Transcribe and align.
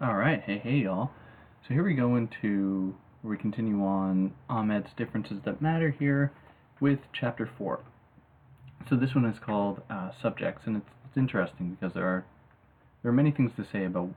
Alright, 0.00 0.42
hey, 0.46 0.58
hey, 0.58 0.76
y'all. 0.76 1.10
So 1.66 1.74
here 1.74 1.82
we 1.82 1.94
go 1.94 2.14
into, 2.14 2.94
we 3.24 3.36
continue 3.36 3.82
on 3.82 4.34
Ahmed's 4.48 4.90
Differences 4.96 5.38
That 5.44 5.60
Matter 5.60 5.90
here 5.90 6.30
with 6.80 7.00
Chapter 7.12 7.50
4. 7.58 7.80
So 8.88 8.94
this 8.94 9.16
one 9.16 9.24
is 9.24 9.40
called 9.44 9.82
uh, 9.90 10.10
Subjects, 10.22 10.62
and 10.66 10.76
it's, 10.76 10.90
it's 11.08 11.16
interesting 11.16 11.76
because 11.80 11.94
there 11.94 12.06
are, 12.06 12.24
there 13.02 13.10
are 13.10 13.14
many 13.14 13.32
things 13.32 13.50
to 13.56 13.66
say 13.72 13.84
about 13.84 14.10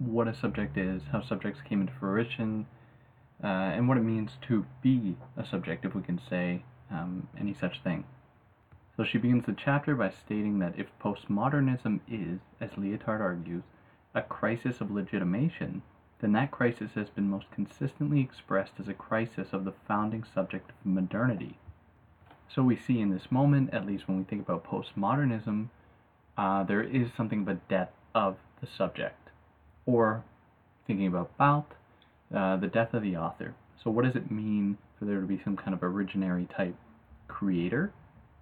what 0.00 0.26
a 0.26 0.36
subject 0.36 0.76
is, 0.76 1.02
how 1.12 1.22
subjects 1.24 1.60
came 1.68 1.82
into 1.82 1.92
fruition, 2.00 2.66
uh, 3.42 3.46
and 3.46 3.88
what 3.88 3.96
it 3.96 4.02
means 4.02 4.32
to 4.48 4.64
be 4.82 5.16
a 5.36 5.44
subject, 5.44 5.84
if 5.84 5.94
we 5.94 6.02
can 6.02 6.20
say 6.30 6.62
um, 6.90 7.28
any 7.38 7.54
such 7.54 7.82
thing. 7.82 8.04
So 8.96 9.04
she 9.04 9.18
begins 9.18 9.46
the 9.46 9.52
chapter 9.52 9.94
by 9.94 10.10
stating 10.10 10.58
that 10.58 10.78
if 10.78 10.86
postmodernism 11.02 12.00
is, 12.08 12.40
as 12.60 12.70
Lyotard 12.72 13.20
argues, 13.20 13.64
a 14.14 14.22
crisis 14.22 14.80
of 14.80 14.90
legitimation, 14.90 15.82
then 16.20 16.32
that 16.32 16.50
crisis 16.50 16.92
has 16.94 17.08
been 17.08 17.28
most 17.28 17.50
consistently 17.50 18.20
expressed 18.20 18.74
as 18.78 18.88
a 18.88 18.94
crisis 18.94 19.48
of 19.52 19.64
the 19.64 19.72
founding 19.88 20.22
subject 20.22 20.70
of 20.70 20.86
modernity. 20.86 21.58
So 22.54 22.62
we 22.62 22.76
see 22.76 23.00
in 23.00 23.10
this 23.10 23.32
moment, 23.32 23.72
at 23.72 23.86
least 23.86 24.06
when 24.06 24.18
we 24.18 24.24
think 24.24 24.42
about 24.42 24.64
postmodernism, 24.64 25.68
uh, 26.36 26.62
there 26.64 26.82
is 26.82 27.08
something 27.16 27.42
of 27.42 27.48
a 27.48 27.60
death 27.68 27.90
of 28.14 28.36
the 28.60 28.66
subject, 28.66 29.30
or 29.86 30.22
thinking 30.86 31.06
about 31.06 31.36
Barthes, 31.38 31.76
uh, 32.34 32.56
the 32.56 32.66
death 32.66 32.94
of 32.94 33.02
the 33.02 33.16
author. 33.16 33.54
So 33.82 33.90
what 33.90 34.04
does 34.04 34.14
it 34.14 34.30
mean 34.30 34.78
for 34.98 35.04
there 35.04 35.20
to 35.20 35.26
be 35.26 35.40
some 35.44 35.56
kind 35.56 35.74
of 35.74 35.80
originary 35.80 36.48
type 36.56 36.76
creator, 37.28 37.92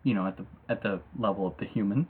you 0.02 0.14
know, 0.14 0.26
at 0.26 0.36
the 0.36 0.44
at 0.68 0.82
the 0.82 1.00
level 1.18 1.46
of 1.46 1.54
the 1.58 1.66
human? 1.66 2.08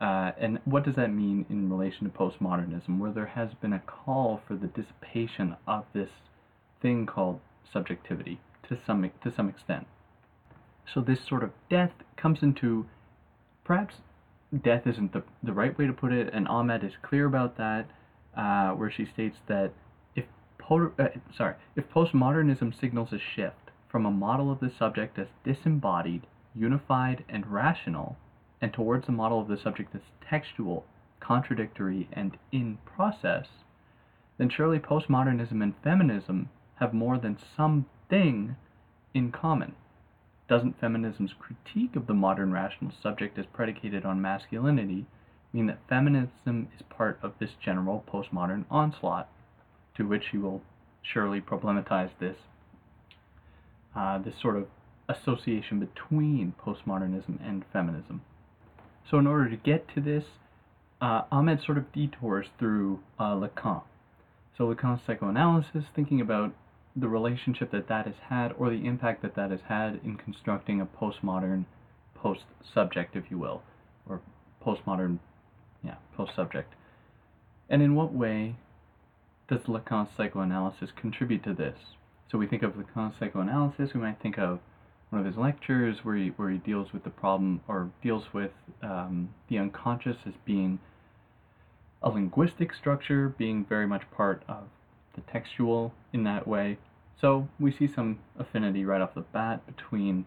Uh, 0.00 0.32
and 0.38 0.58
what 0.64 0.84
does 0.84 0.96
that 0.96 1.12
mean 1.12 1.44
in 1.50 1.70
relation 1.70 2.04
to 2.04 2.18
postmodernism, 2.18 2.98
where 2.98 3.12
there 3.12 3.26
has 3.26 3.50
been 3.60 3.72
a 3.72 3.80
call 3.80 4.40
for 4.46 4.56
the 4.56 4.66
dissipation 4.68 5.56
of 5.66 5.84
this 5.92 6.08
thing 6.80 7.06
called 7.06 7.38
subjectivity 7.72 8.40
to 8.68 8.78
some 8.86 9.10
to 9.22 9.32
some 9.34 9.48
extent? 9.48 9.86
So 10.92 11.00
this 11.00 11.18
sort 11.28 11.44
of 11.44 11.50
death 11.68 11.92
comes 12.16 12.38
into 12.42 12.86
perhaps 13.64 13.96
death 14.64 14.86
isn't 14.86 15.12
the, 15.12 15.22
the 15.42 15.52
right 15.52 15.76
way 15.78 15.86
to 15.86 15.92
put 15.92 16.12
it, 16.12 16.32
and 16.32 16.48
Ahmed 16.48 16.82
is 16.82 16.92
clear 17.02 17.26
about 17.26 17.56
that, 17.58 17.86
uh, 18.36 18.70
where 18.70 18.90
she 18.90 19.04
states 19.04 19.36
that 19.48 19.72
uh, 20.70 21.08
sorry 21.36 21.54
if 21.74 21.90
postmodernism 21.90 22.78
signals 22.78 23.12
a 23.12 23.18
shift 23.18 23.70
from 23.88 24.06
a 24.06 24.10
model 24.10 24.52
of 24.52 24.60
the 24.60 24.70
subject 24.70 25.18
as 25.18 25.26
disembodied, 25.44 26.26
unified, 26.54 27.24
and 27.28 27.46
rational 27.46 28.16
and 28.60 28.72
towards 28.72 29.06
the 29.06 29.12
model 29.12 29.40
of 29.40 29.48
the 29.48 29.56
subject 29.56 29.94
as 29.94 30.02
textual, 30.20 30.84
contradictory, 31.18 32.08
and 32.12 32.36
in 32.52 32.78
process, 32.84 33.48
then 34.38 34.48
surely 34.48 34.78
postmodernism 34.78 35.62
and 35.62 35.74
feminism 35.82 36.48
have 36.76 36.94
more 36.94 37.18
than 37.18 37.36
something 37.56 38.56
in 39.12 39.32
common. 39.32 39.74
Doesn't 40.48 40.80
feminism's 40.80 41.34
critique 41.38 41.96
of 41.96 42.06
the 42.06 42.14
modern 42.14 42.52
rational 42.52 42.92
subject 43.02 43.38
as 43.38 43.46
predicated 43.46 44.04
on 44.04 44.20
masculinity 44.20 45.06
mean 45.52 45.66
that 45.66 45.88
feminism 45.88 46.68
is 46.74 46.82
part 46.88 47.18
of 47.22 47.34
this 47.38 47.54
general 47.60 48.04
postmodern 48.08 48.64
onslaught, 48.70 49.28
which 50.06 50.24
he 50.32 50.38
will 50.38 50.62
surely 51.02 51.40
problematize 51.40 52.10
this, 52.18 52.36
uh, 53.96 54.18
this 54.18 54.34
sort 54.40 54.56
of 54.56 54.66
association 55.08 55.80
between 55.80 56.54
postmodernism 56.64 57.38
and 57.44 57.64
feminism. 57.72 58.22
So 59.10 59.18
in 59.18 59.26
order 59.26 59.50
to 59.50 59.56
get 59.56 59.92
to 59.94 60.00
this, 60.00 60.24
uh, 61.00 61.22
Ahmed 61.32 61.62
sort 61.64 61.78
of 61.78 61.92
detours 61.92 62.46
through 62.58 63.00
uh, 63.18 63.34
Lacan. 63.34 63.82
So 64.56 64.72
Lacan's 64.72 65.00
psychoanalysis, 65.06 65.84
thinking 65.96 66.20
about 66.20 66.52
the 66.94 67.08
relationship 67.08 67.70
that 67.72 67.88
that 67.88 68.06
has 68.06 68.16
had, 68.28 68.52
or 68.58 68.68
the 68.68 68.86
impact 68.86 69.22
that 69.22 69.34
that 69.34 69.50
has 69.50 69.60
had 69.68 70.00
in 70.04 70.16
constructing 70.16 70.80
a 70.80 70.86
postmodern 70.86 71.64
post-subject, 72.14 73.16
if 73.16 73.24
you 73.30 73.38
will, 73.38 73.62
or 74.08 74.20
postmodern, 74.64 75.18
yeah, 75.82 75.94
post-subject. 76.16 76.74
And 77.68 77.80
in 77.82 77.94
what 77.94 78.12
way 78.12 78.56
does 79.50 79.62
Lacan's 79.62 80.08
psychoanalysis 80.16 80.90
contribute 80.94 81.42
to 81.42 81.52
this? 81.52 81.76
So 82.30 82.38
we 82.38 82.46
think 82.46 82.62
of 82.62 82.74
Lacan's 82.74 83.16
psychoanalysis, 83.18 83.92
we 83.92 84.00
might 84.00 84.22
think 84.22 84.38
of 84.38 84.60
one 85.10 85.20
of 85.20 85.26
his 85.26 85.36
lectures 85.36 86.04
where 86.04 86.14
he 86.14 86.28
where 86.28 86.50
he 86.50 86.58
deals 86.58 86.92
with 86.92 87.02
the 87.02 87.10
problem 87.10 87.60
or 87.66 87.90
deals 88.00 88.32
with 88.32 88.52
um, 88.80 89.30
the 89.48 89.58
unconscious 89.58 90.18
as 90.24 90.34
being 90.44 90.78
a 92.00 92.08
linguistic 92.08 92.72
structure, 92.72 93.28
being 93.36 93.64
very 93.64 93.86
much 93.88 94.02
part 94.16 94.44
of 94.48 94.68
the 95.14 95.20
textual 95.22 95.92
in 96.12 96.22
that 96.22 96.46
way. 96.46 96.78
So 97.20 97.48
we 97.58 97.72
see 97.72 97.88
some 97.88 98.20
affinity 98.38 98.84
right 98.84 99.00
off 99.00 99.14
the 99.14 99.20
bat 99.20 99.66
between 99.66 100.24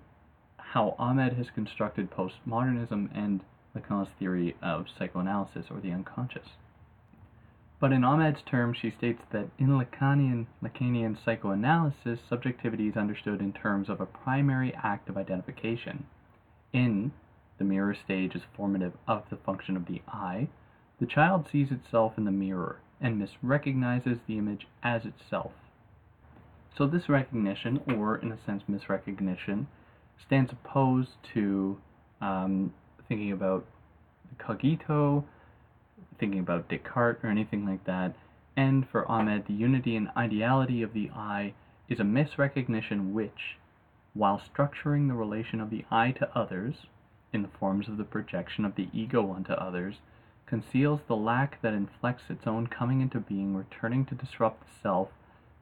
how 0.58 0.96
Ahmed 1.00 1.34
has 1.34 1.48
constructed 1.50 2.12
postmodernism 2.12 3.10
and 3.16 3.42
Lacan's 3.76 4.10
theory 4.20 4.56
of 4.62 4.88
psychoanalysis 4.96 5.68
or 5.72 5.80
the 5.80 5.92
unconscious. 5.92 6.50
But 7.84 7.92
in 7.92 8.06
Ahmed's 8.06 8.42
terms, 8.44 8.78
she 8.78 8.92
states 8.92 9.24
that 9.34 9.50
in 9.60 9.78
Lacanian, 9.78 10.46
Lacanian 10.64 11.18
psychoanalysis, 11.22 12.22
subjectivity 12.30 12.88
is 12.88 12.96
understood 12.96 13.42
in 13.42 13.52
terms 13.52 13.90
of 13.90 14.00
a 14.00 14.06
primary 14.06 14.74
act 14.82 15.10
of 15.10 15.18
identification. 15.18 16.06
In 16.72 17.12
the 17.58 17.66
mirror 17.66 17.94
stage 17.94 18.36
is 18.36 18.44
formative 18.56 18.94
of 19.06 19.24
the 19.30 19.36
function 19.36 19.76
of 19.76 19.88
the 19.88 20.02
I, 20.08 20.48
the 21.02 21.06
child 21.06 21.50
sees 21.52 21.72
itself 21.72 22.14
in 22.18 22.24
the 22.24 22.32
mirror 22.32 22.80
and 23.02 23.22
misrecognizes 23.22 24.20
the 24.28 24.38
image 24.38 24.66
as 24.82 25.02
itself. 25.04 25.52
So 26.78 26.88
this 26.88 27.10
recognition, 27.10 27.82
or 27.98 28.16
in 28.16 28.32
a 28.32 28.40
sense 28.46 28.64
misrecognition, 28.72 29.66
stands 30.26 30.54
opposed 30.54 31.18
to 31.34 31.78
um, 32.22 32.74
thinking 33.10 33.34
about 33.34 33.66
the 34.30 34.42
cogito, 34.42 35.26
thinking 36.24 36.40
about 36.40 36.70
Descartes 36.70 37.22
or 37.22 37.28
anything 37.28 37.66
like 37.66 37.84
that. 37.84 38.16
And 38.56 38.88
for 38.88 39.06
Ahmed, 39.12 39.46
the 39.46 39.54
unity 39.54 39.98
and 39.98 40.08
ideality 40.16 40.82
of 40.82 40.94
the 40.94 41.12
I 41.14 41.54
is 41.90 42.00
a 42.00 42.04
misrecognition 42.04 43.12
which, 43.12 43.58
while 44.14 44.40
structuring 44.40 45.10
the 45.10 45.16
relation 45.16 45.60
of 45.60 45.70
the 45.70 45.84
I 45.92 46.12
to 46.12 46.34
others, 46.34 46.86
in 47.34 47.42
the 47.42 47.50
forms 47.50 47.90
of 47.90 47.98
the 47.98 48.06
projection 48.06 48.64
of 48.64 48.76
the 48.76 48.88
ego 48.94 49.32
onto 49.32 49.52
others, 49.52 49.96
conceals 50.46 51.02
the 51.08 51.16
lack 51.18 51.62
that 51.62 51.74
inflects 51.74 52.30
its 52.30 52.48
own 52.48 52.68
coming 52.68 53.02
into 53.02 53.20
being, 53.20 53.54
returning 53.54 54.06
to 54.06 54.16
disrupt 54.16 54.66
the 54.66 54.80
self, 54.82 55.10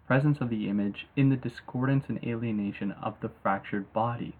presence 0.05 0.41
of 0.41 0.51
the 0.51 0.69
image, 0.69 1.07
in 1.15 1.29
the 1.29 1.37
discordance 1.37 2.05
and 2.07 2.23
alienation 2.23 2.91
of 2.91 3.19
the 3.21 3.31
fractured 3.41 3.91
body. 3.93 4.35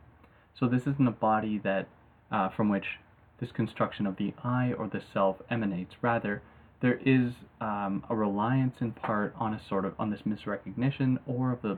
So 0.53 0.67
this 0.67 0.85
isn't 0.85 1.07
a 1.07 1.11
body 1.11 1.57
that 1.63 1.87
uh, 2.31 2.49
from 2.49 2.69
which 2.69 2.99
this 3.41 3.51
construction 3.51 4.07
of 4.07 4.15
the 4.15 4.33
I 4.43 4.71
or 4.71 4.87
the 4.87 5.01
self 5.13 5.37
emanates. 5.49 5.95
Rather, 6.01 6.41
there 6.81 6.99
is 7.03 7.33
um, 7.59 8.05
a 8.09 8.15
reliance 8.15 8.75
in 8.79 8.91
part 8.91 9.33
on 9.37 9.53
a 9.53 9.61
sort 9.67 9.83
of 9.83 9.93
on 9.99 10.11
this 10.11 10.21
misrecognition 10.21 11.17
or 11.27 11.51
of 11.51 11.61
the 11.61 11.77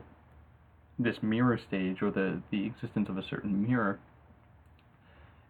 this 0.98 1.16
mirror 1.22 1.58
stage 1.66 2.02
or 2.02 2.10
the 2.12 2.40
the 2.52 2.66
existence 2.66 3.08
of 3.08 3.18
a 3.18 3.26
certain 3.28 3.66
mirror, 3.66 3.98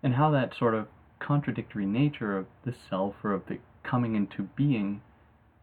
and 0.03 0.15
how 0.15 0.31
that 0.31 0.53
sort 0.59 0.75
of 0.75 0.87
contradictory 1.19 1.85
nature 1.85 2.39
of 2.39 2.47
the 2.65 2.75
self 2.89 3.15
or 3.23 3.33
of 3.33 3.43
the 3.49 3.59
coming 3.83 4.15
into 4.15 4.49
being 4.57 5.03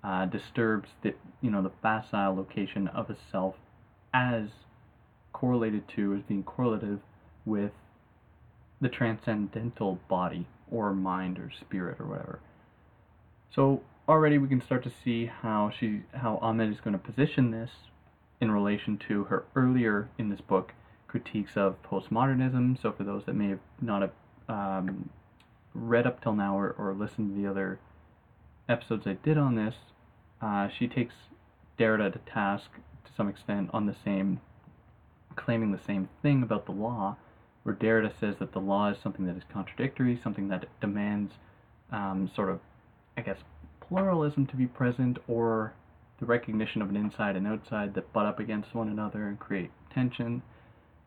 uh, 0.03 0.25
disturbs 0.25 0.89
the 1.01 1.13
you 1.41 1.49
know 1.49 1.63
the 1.63 1.71
facile 1.81 2.35
location 2.35 2.87
of 2.89 3.09
a 3.09 3.17
self 3.31 3.55
as 4.13 4.49
correlated 5.31 5.83
to 5.95 6.13
as 6.13 6.21
being 6.27 6.43
correlative 6.43 6.99
with 7.45 7.71
the 8.81 8.89
transcendental 8.89 9.99
body 10.09 10.47
or 10.69 10.93
mind 10.93 11.37
or 11.37 11.51
spirit 11.51 11.99
or 11.99 12.07
whatever. 12.07 12.39
So 13.53 13.83
already 14.09 14.37
we 14.37 14.47
can 14.47 14.61
start 14.61 14.83
to 14.83 14.91
see 15.03 15.27
how 15.27 15.71
she 15.77 16.01
how 16.13 16.39
Ahmed 16.41 16.69
is 16.69 16.81
going 16.81 16.93
to 16.93 16.99
position 16.99 17.51
this 17.51 17.69
in 18.39 18.51
relation 18.51 18.97
to 19.07 19.25
her 19.25 19.45
earlier 19.55 20.09
in 20.17 20.29
this 20.29 20.41
book 20.41 20.73
critiques 21.07 21.55
of 21.55 21.75
postmodernism. 21.83 22.81
So 22.81 22.91
for 22.91 23.03
those 23.03 23.25
that 23.25 23.35
may 23.35 23.49
have 23.49 23.59
not 23.79 24.01
have 24.01 24.11
um, 24.49 25.09
read 25.73 26.07
up 26.07 26.21
till 26.21 26.33
now 26.33 26.57
or, 26.57 26.75
or 26.77 26.93
listened 26.93 27.35
to 27.35 27.41
the 27.41 27.49
other 27.49 27.79
episodes 28.67 29.05
I 29.05 29.13
did 29.13 29.37
on 29.37 29.55
this, 29.55 29.75
uh, 30.41 30.69
she 30.69 30.87
takes 30.87 31.13
Derrida 31.77 32.13
to 32.13 32.19
task 32.19 32.69
to 33.05 33.11
some 33.15 33.27
extent 33.27 33.69
on 33.73 33.85
the 33.85 33.95
same, 34.03 34.39
claiming 35.35 35.71
the 35.71 35.79
same 35.85 36.09
thing 36.21 36.43
about 36.43 36.65
the 36.65 36.71
law, 36.71 37.17
where 37.63 37.75
Derrida 37.75 38.11
says 38.19 38.35
that 38.39 38.53
the 38.53 38.59
law 38.59 38.89
is 38.89 38.97
something 39.03 39.25
that 39.27 39.37
is 39.37 39.43
contradictory, 39.51 40.19
something 40.23 40.47
that 40.49 40.65
demands 40.79 41.33
um, 41.91 42.31
sort 42.35 42.49
of, 42.49 42.59
I 43.17 43.21
guess, 43.21 43.37
pluralism 43.87 44.47
to 44.47 44.55
be 44.55 44.65
present, 44.65 45.17
or 45.27 45.73
the 46.19 46.25
recognition 46.25 46.81
of 46.81 46.89
an 46.89 46.95
inside 46.95 47.35
and 47.35 47.47
outside 47.47 47.93
that 47.95 48.13
butt 48.13 48.25
up 48.25 48.39
against 48.39 48.73
one 48.73 48.87
another 48.87 49.27
and 49.27 49.39
create 49.39 49.71
tension. 49.93 50.41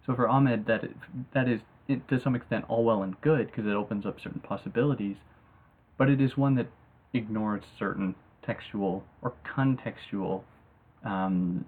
So 0.07 0.15
for 0.15 0.29
Ahmed, 0.29 0.67
that 0.67 0.85
that 1.33 1.49
is 1.49 1.61
it, 1.89 2.07
to 2.09 2.21
some 2.23 2.35
extent 2.35 2.65
all 2.69 2.85
well 2.85 3.03
and 3.03 3.19
good 3.21 3.47
because 3.47 3.67
it 3.67 3.75
opens 3.75 4.05
up 4.07 4.17
certain 4.23 4.41
possibilities, 4.41 5.17
but 5.97 6.11
it 6.11 6.21
is 6.21 6.37
one 6.37 6.55
that 6.57 6.69
ignores 7.15 7.63
certain 7.79 8.15
textual 8.45 9.05
or 9.23 9.33
contextual 9.57 10.43
um, 11.05 11.65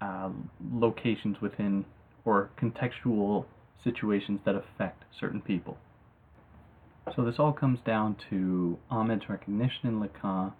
uh, 0.00 0.30
locations 0.72 1.40
within 1.40 1.84
or 2.24 2.50
contextual 2.60 3.44
situations 3.82 4.40
that 4.44 4.54
affect 4.54 5.04
certain 5.18 5.40
people. 5.40 5.78
So 7.14 7.24
this 7.24 7.38
all 7.38 7.52
comes 7.52 7.78
down 7.80 8.16
to 8.30 8.78
Ahmed's 8.90 9.28
recognition 9.28 9.88
in 9.88 10.00
Lacan 10.00 10.52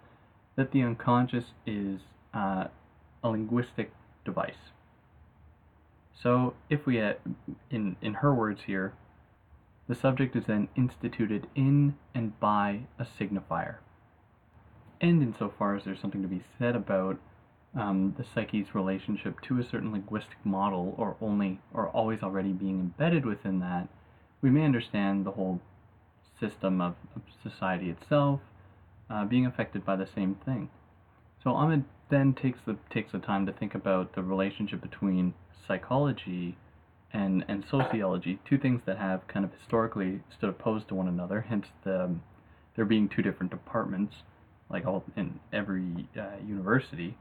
that 0.55 0.71
the 0.71 0.81
unconscious 0.81 1.45
is 1.65 1.99
uh, 2.33 2.65
a 3.23 3.29
linguistic 3.29 3.91
device. 4.23 4.71
So 6.21 6.55
if 6.69 6.85
we, 6.85 6.95
had, 6.95 7.17
in, 7.69 7.95
in 8.01 8.15
her 8.15 8.33
words 8.33 8.61
here, 8.65 8.93
the 9.87 9.95
subject 9.95 10.35
is 10.35 10.45
then 10.47 10.67
instituted 10.75 11.47
in 11.55 11.95
and 12.13 12.37
by 12.39 12.81
a 12.97 13.05
signifier. 13.05 13.75
And 14.99 15.21
insofar 15.21 15.75
as 15.75 15.83
there's 15.85 16.01
something 16.01 16.23
to 16.23 16.27
be 16.27 16.43
said 16.57 16.75
about 16.75 17.19
um, 17.75 18.15
the 18.17 18.25
psyche's 18.33 18.73
relationship 18.73 19.39
to 19.41 19.59
a 19.59 19.63
certain 19.63 19.91
linguistic 19.91 20.37
model, 20.43 20.95
or 20.97 21.15
only, 21.21 21.59
or 21.73 21.89
always 21.89 22.21
already 22.23 22.51
being 22.51 22.79
embedded 22.79 23.25
within 23.25 23.59
that, 23.59 23.87
we 24.41 24.49
may 24.49 24.63
understand 24.65 25.25
the 25.25 25.31
whole 25.31 25.59
system 26.39 26.81
of, 26.81 26.95
of 27.15 27.21
society 27.43 27.89
itself 27.89 28.39
uh, 29.09 29.25
being 29.25 29.45
affected 29.45 29.85
by 29.85 29.95
the 29.95 30.07
same 30.15 30.35
thing. 30.45 30.69
So 31.43 31.51
Ahmed 31.51 31.85
then 32.09 32.33
takes 32.33 32.59
the 32.65 32.77
takes 32.89 33.11
the 33.11 33.19
time 33.19 33.45
to 33.45 33.51
think 33.51 33.75
about 33.75 34.15
the 34.15 34.23
relationship 34.23 34.81
between 34.81 35.33
psychology 35.67 36.57
and 37.13 37.43
and 37.47 37.63
sociology, 37.69 38.39
two 38.47 38.57
things 38.57 38.81
that 38.85 38.97
have 38.97 39.27
kind 39.27 39.45
of 39.45 39.51
historically 39.59 40.21
stood 40.35 40.49
opposed 40.49 40.87
to 40.89 40.95
one 40.95 41.07
another. 41.07 41.41
Hence 41.41 41.67
the 41.83 42.15
there 42.75 42.85
being 42.85 43.09
two 43.09 43.21
different 43.21 43.51
departments, 43.51 44.15
like 44.69 44.85
all 44.85 45.03
in 45.15 45.39
every 45.51 46.07
uh, 46.17 46.37
university. 46.45 47.17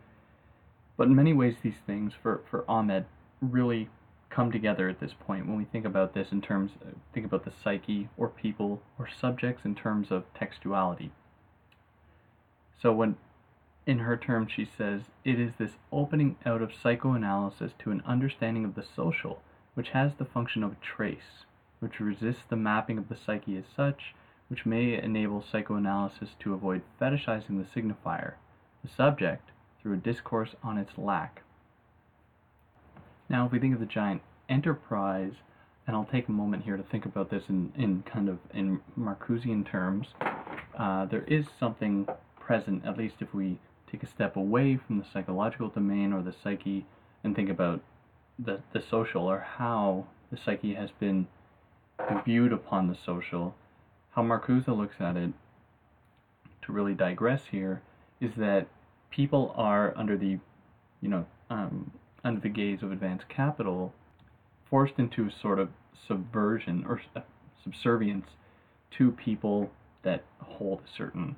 But 0.96 1.08
in 1.08 1.14
many 1.14 1.32
ways, 1.32 1.56
these 1.62 1.80
things 1.86 2.12
for 2.22 2.42
for 2.50 2.64
Ahmed 2.68 3.06
really 3.40 3.88
come 4.30 4.50
together 4.50 4.88
at 4.88 5.00
this 5.00 5.14
point 5.14 5.46
when 5.46 5.56
we 5.56 5.64
think 5.64 5.84
about 5.84 6.14
this 6.14 6.32
in 6.32 6.40
terms 6.40 6.72
uh, 6.84 6.90
think 7.12 7.24
about 7.24 7.44
the 7.44 7.52
psyche 7.62 8.08
or 8.16 8.28
people 8.28 8.82
or 8.98 9.08
subjects 9.08 9.64
in 9.64 9.74
terms 9.74 10.10
of 10.10 10.24
textuality. 10.34 11.10
So 12.80 12.92
when 12.92 13.16
in 13.86 14.00
her 14.00 14.16
terms, 14.16 14.50
she 14.50 14.64
says, 14.64 15.02
it 15.24 15.38
is 15.38 15.52
this 15.58 15.78
opening 15.92 16.36
out 16.44 16.60
of 16.60 16.74
psychoanalysis 16.74 17.72
to 17.78 17.92
an 17.92 18.02
understanding 18.04 18.64
of 18.64 18.74
the 18.74 18.82
social, 18.82 19.40
which 19.74 19.90
has 19.90 20.14
the 20.14 20.24
function 20.24 20.64
of 20.64 20.72
a 20.72 20.76
trace, 20.82 21.46
which 21.78 22.00
resists 22.00 22.42
the 22.48 22.56
mapping 22.56 22.98
of 22.98 23.08
the 23.08 23.16
psyche 23.16 23.56
as 23.56 23.64
such, 23.74 24.14
which 24.48 24.66
may 24.66 25.00
enable 25.00 25.40
psychoanalysis 25.40 26.30
to 26.40 26.52
avoid 26.52 26.82
fetishizing 27.00 27.58
the 27.58 27.80
signifier, 27.80 28.34
the 28.82 28.90
subject, 28.90 29.50
through 29.86 29.94
a 29.94 29.98
discourse 29.98 30.56
on 30.64 30.78
its 30.78 30.98
lack. 30.98 31.42
Now, 33.28 33.46
if 33.46 33.52
we 33.52 33.60
think 33.60 33.72
of 33.72 33.78
the 33.78 33.86
giant 33.86 34.20
enterprise, 34.48 35.34
and 35.86 35.94
I'll 35.94 36.08
take 36.10 36.26
a 36.26 36.32
moment 36.32 36.64
here 36.64 36.76
to 36.76 36.82
think 36.82 37.06
about 37.06 37.30
this 37.30 37.44
in, 37.48 37.72
in 37.78 38.02
kind 38.02 38.28
of 38.28 38.38
in 38.52 38.80
Marcusean 38.98 39.64
terms, 39.64 40.08
uh, 40.76 41.04
there 41.04 41.22
is 41.28 41.46
something 41.60 42.08
present, 42.40 42.84
at 42.84 42.98
least 42.98 43.14
if 43.20 43.32
we 43.32 43.60
take 43.88 44.02
a 44.02 44.08
step 44.08 44.34
away 44.34 44.76
from 44.76 44.98
the 44.98 45.04
psychological 45.12 45.68
domain 45.68 46.12
or 46.12 46.20
the 46.20 46.34
psyche 46.42 46.84
and 47.22 47.36
think 47.36 47.48
about 47.48 47.80
the, 48.40 48.58
the 48.72 48.82
social 48.82 49.22
or 49.22 49.38
how 49.38 50.04
the 50.32 50.36
psyche 50.36 50.74
has 50.74 50.90
been 50.98 51.28
viewed 52.24 52.52
upon 52.52 52.88
the 52.88 52.96
social, 53.06 53.54
how 54.10 54.22
Marcuse 54.22 54.66
looks 54.66 54.96
at 54.98 55.16
it, 55.16 55.30
to 56.62 56.72
really 56.72 56.94
digress 56.94 57.42
here, 57.52 57.82
is 58.20 58.32
that 58.36 58.66
people 59.16 59.54
are 59.56 59.94
under 59.96 60.14
the, 60.18 60.38
you 61.00 61.08
know, 61.08 61.24
um, 61.48 61.90
under 62.22 62.38
the 62.38 62.50
gaze 62.50 62.82
of 62.82 62.92
advanced 62.92 63.26
capital, 63.30 63.94
forced 64.68 64.98
into 64.98 65.30
sort 65.30 65.58
of 65.58 65.70
subversion 66.06 66.84
or 66.86 67.00
uh, 67.16 67.20
subservience 67.64 68.26
to 68.90 69.10
people 69.12 69.70
that 70.02 70.22
hold 70.40 70.80
a 70.80 70.96
certain 70.96 71.34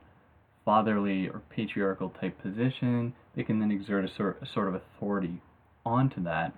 fatherly 0.65 1.29
or 1.29 1.41
patriarchal 1.51 2.11
type 2.21 2.37
position, 2.43 3.15
they 3.37 3.45
can 3.45 3.61
then 3.61 3.71
exert 3.71 4.05
a 4.05 4.09
sort, 4.09 4.39
a 4.43 4.47
sort 4.47 4.67
of 4.67 4.75
authority 4.75 5.41
onto 5.87 6.23
that. 6.23 6.53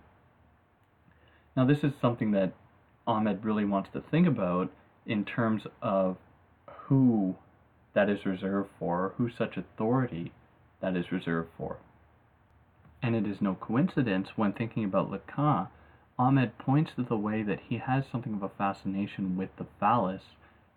Now, 1.55 1.67
this 1.67 1.85
is 1.85 1.93
something 2.01 2.31
that 2.31 2.55
Ahmed 3.07 3.45
really 3.45 3.67
wants 3.67 3.91
to 3.93 4.03
think 4.11 4.27
about 4.27 4.73
in 5.05 5.27
terms 5.27 5.65
of 5.83 6.17
who 6.67 7.37
that 7.93 8.09
is 8.09 8.25
reserved 8.25 8.71
for, 8.79 9.13
who 9.19 9.29
such 9.31 9.59
authority 9.59 10.33
that 10.81 10.97
is 10.97 11.13
reserved 11.13 11.51
for. 11.57 11.77
And 13.03 13.15
it 13.15 13.27
is 13.27 13.41
no 13.41 13.55
coincidence 13.55 14.29
when 14.37 14.53
thinking 14.53 14.85
about 14.85 15.11
Lacan, 15.11 15.69
Ahmed 16.19 16.59
points 16.59 16.93
to 16.97 17.03
the 17.03 17.17
way 17.17 17.43
that 17.43 17.61
he 17.69 17.79
has 17.79 18.05
something 18.13 18.35
of 18.35 18.43
a 18.43 18.51
fascination 18.51 19.37
with 19.37 19.49
the 19.57 19.67
phallus 19.79 20.23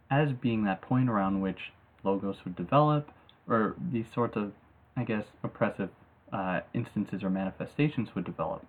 as 0.09 0.31
being 0.31 0.63
that 0.63 0.81
point 0.81 1.09
around 1.09 1.41
which 1.41 1.73
logos 2.03 2.37
would 2.45 2.55
develop 2.55 3.11
or 3.47 3.75
these 3.91 4.05
sorts 4.13 4.37
of, 4.37 4.53
I 4.95 5.03
guess, 5.03 5.25
oppressive 5.43 5.89
uh, 6.31 6.61
instances 6.73 7.23
or 7.23 7.29
manifestations 7.29 8.09
would 8.15 8.23
develop. 8.23 8.65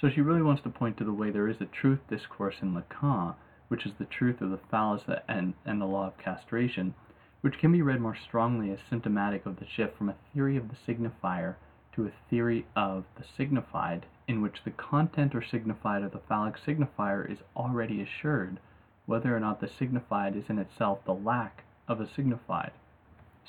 So 0.00 0.08
she 0.08 0.20
really 0.20 0.42
wants 0.42 0.62
to 0.62 0.70
point 0.70 0.96
to 0.98 1.04
the 1.04 1.12
way 1.12 1.30
there 1.30 1.48
is 1.48 1.60
a 1.60 1.66
truth 1.66 2.00
discourse 2.08 2.56
in 2.62 2.74
Lacan, 2.74 3.34
which 3.68 3.84
is 3.84 3.92
the 3.98 4.04
truth 4.06 4.40
of 4.40 4.50
the 4.50 4.60
phallus 4.70 5.02
and, 5.28 5.54
and 5.66 5.80
the 5.80 5.86
law 5.86 6.06
of 6.06 6.18
castration, 6.18 6.94
which 7.40 7.58
can 7.58 7.70
be 7.72 7.82
read 7.82 8.00
more 8.00 8.16
strongly 8.16 8.70
as 8.70 8.78
symptomatic 8.90 9.46
of 9.46 9.58
the 9.58 9.66
shift 9.66 9.96
from 9.96 10.08
a 10.08 10.16
theory 10.32 10.56
of 10.56 10.68
the 10.68 10.76
signifier 10.86 11.54
to 11.92 12.06
a 12.06 12.12
theory 12.30 12.66
of 12.76 13.04
the 13.16 13.24
signified, 13.36 14.06
in 14.26 14.42
which 14.42 14.62
the 14.64 14.70
content 14.70 15.34
or 15.34 15.42
signified 15.42 16.02
of 16.02 16.12
the 16.12 16.18
phallic 16.18 16.56
signifier 16.58 17.28
is 17.30 17.38
already 17.56 18.00
assured, 18.02 18.58
whether 19.06 19.34
or 19.36 19.40
not 19.40 19.60
the 19.60 19.68
signified 19.68 20.36
is 20.36 20.48
in 20.48 20.58
itself 20.58 21.04
the 21.04 21.14
lack 21.14 21.64
of 21.88 22.00
a 22.00 22.08
signified. 22.08 22.72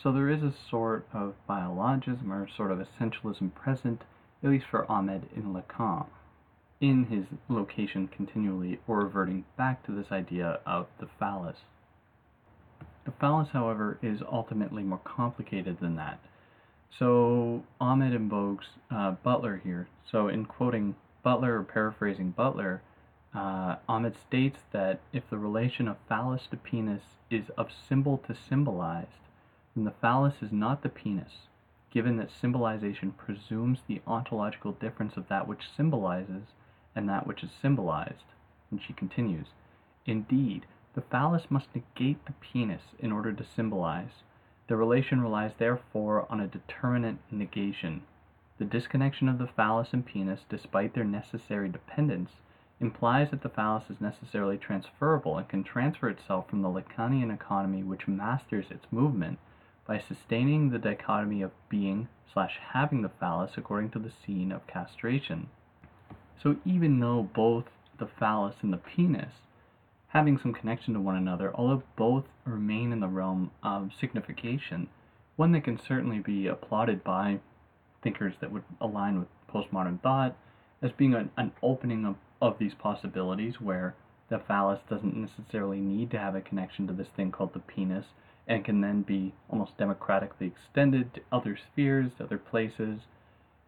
So 0.02 0.12
there 0.12 0.30
is 0.30 0.42
a 0.42 0.54
sort 0.70 1.06
of 1.12 1.36
biologism 1.48 2.32
or 2.32 2.48
sort 2.48 2.72
of 2.72 2.80
essentialism 2.80 3.54
present, 3.54 4.04
at 4.42 4.50
least 4.50 4.68
for 4.68 4.90
Ahmed 4.90 5.28
in 5.36 5.54
Lacan, 5.54 6.06
in 6.80 7.06
his 7.06 7.26
location 7.50 8.08
continually 8.08 8.80
or 8.88 9.00
reverting 9.00 9.44
back 9.58 9.84
to 9.86 9.92
this 9.92 10.12
idea 10.12 10.60
of 10.66 10.88
the 11.00 11.08
phallus. 11.20 11.58
The 13.10 13.16
phallus, 13.16 13.50
however, 13.50 13.98
is 14.04 14.22
ultimately 14.22 14.84
more 14.84 15.02
complicated 15.04 15.80
than 15.80 15.96
that. 15.96 16.20
So 16.92 17.64
Ahmed 17.82 18.14
invokes 18.14 18.68
uh, 18.92 19.14
Butler 19.24 19.60
here. 19.64 19.88
So 20.12 20.28
in 20.28 20.46
quoting 20.46 20.94
Butler 21.24 21.58
or 21.58 21.64
paraphrasing 21.64 22.30
Butler, 22.30 22.84
uh, 23.34 23.78
Ahmed 23.88 24.16
states 24.16 24.60
that 24.74 25.00
if 25.12 25.28
the 25.28 25.40
relation 25.40 25.88
of 25.88 25.98
phallus 26.08 26.46
to 26.52 26.58
penis 26.58 27.02
is 27.32 27.50
of 27.58 27.72
symbol 27.72 28.20
to 28.28 28.36
symbolized, 28.36 29.26
then 29.76 29.86
the 29.86 29.96
phallus 30.02 30.44
is 30.44 30.52
not 30.52 30.84
the 30.84 30.90
penis, 30.90 31.48
given 31.90 32.18
that 32.18 32.30
symbolization 32.30 33.14
presumes 33.14 33.80
the 33.88 34.04
ontological 34.06 34.74
difference 34.74 35.18
of 35.18 35.30
that 35.30 35.48
which 35.48 35.72
symbolizes 35.76 36.54
and 36.96 37.10
that 37.10 37.26
which 37.26 37.44
is 37.44 37.50
symbolized. 37.60 38.36
And 38.70 38.80
she 38.80 38.94
continues, 38.94 39.48
Indeed, 40.06 40.68
the 41.00 41.06
phallus 41.06 41.50
must 41.50 41.74
negate 41.74 42.26
the 42.26 42.34
penis 42.42 42.82
in 43.00 43.10
order 43.10 43.32
to 43.32 43.42
symbolize. 43.42 44.24
The 44.68 44.76
relation 44.76 45.22
relies 45.22 45.54
therefore 45.58 46.30
on 46.30 46.42
a 46.42 46.48
determinate 46.48 47.16
negation. 47.32 48.02
The 48.58 48.66
disconnection 48.66 49.30
of 49.30 49.38
the 49.38 49.48
phallus 49.48 49.94
and 49.94 50.06
penis, 50.06 50.42
despite 50.50 50.94
their 50.94 51.06
necessary 51.06 51.70
dependence, 51.70 52.32
implies 52.82 53.30
that 53.32 53.44
the 53.44 53.48
phallus 53.48 53.90
is 53.90 54.02
necessarily 54.02 54.58
transferable 54.58 55.38
and 55.38 55.48
can 55.48 55.64
transfer 55.64 56.10
itself 56.10 56.50
from 56.50 56.64
the 56.64 56.68
Lacanian 56.68 57.34
economy 57.34 57.82
which 57.82 58.10
masters 58.10 58.70
its 58.70 58.86
movement 58.92 59.40
by 59.88 60.00
sustaining 60.00 60.70
the 60.70 60.80
dichotomy 60.80 61.42
of 61.42 61.52
being 61.70 62.10
slash 62.34 62.60
having 62.74 63.04
the 63.04 63.16
phallus 63.22 63.52
according 63.56 63.92
to 63.92 64.00
the 64.00 64.12
scene 64.12 64.52
of 64.52 64.68
castration. 64.68 65.48
So 66.44 66.58
even 66.66 67.00
though 67.00 67.24
both 67.24 67.70
the 67.98 68.08
phallus 68.08 68.56
and 68.62 68.74
the 68.74 68.78
penis 68.78 69.36
having 70.10 70.38
some 70.38 70.54
connection 70.54 70.94
to 70.94 71.00
one 71.00 71.16
another, 71.16 71.52
although 71.56 71.84
both 71.96 72.26
remain 72.46 72.92
in 72.92 73.00
the 73.00 73.08
realm 73.08 73.52
of 73.64 73.92
signification, 74.00 74.88
one 75.36 75.52
that 75.52 75.64
can 75.64 75.80
certainly 75.88 76.20
be 76.20 76.48
applauded 76.48 77.04
by 77.04 77.40
thinkers 78.04 78.34
that 78.42 78.52
would 78.52 78.64
align 78.82 79.20
with 79.20 79.28
postmodern 79.54 80.02
thought 80.02 80.36
as 80.82 80.92
being 80.98 81.14
an, 81.14 81.30
an 81.38 81.52
opening 81.62 82.06
of, 82.06 82.16
of 82.42 82.58
these 82.60 82.74
possibilities 82.74 83.62
where 83.62 83.96
the 84.30 84.40
phallus 84.48 84.80
doesn't 84.90 85.16
necessarily 85.16 85.80
need 85.80 86.12
to 86.12 86.18
have 86.20 86.36
a 86.36 86.42
connection 86.42 86.88
to 86.88 86.94
this 86.94 87.08
thing 87.16 87.32
called 87.32 87.54
the 87.54 87.60
penis 87.60 88.06
and 88.48 88.66
can 88.66 88.82
then 88.82 89.02
be 89.02 89.34
almost 89.50 89.78
democratically 89.78 90.48
extended 90.48 91.14
to 91.14 91.22
other 91.32 91.58
spheres, 91.72 92.12
to 92.18 92.24
other 92.24 92.38
places, 92.38 93.02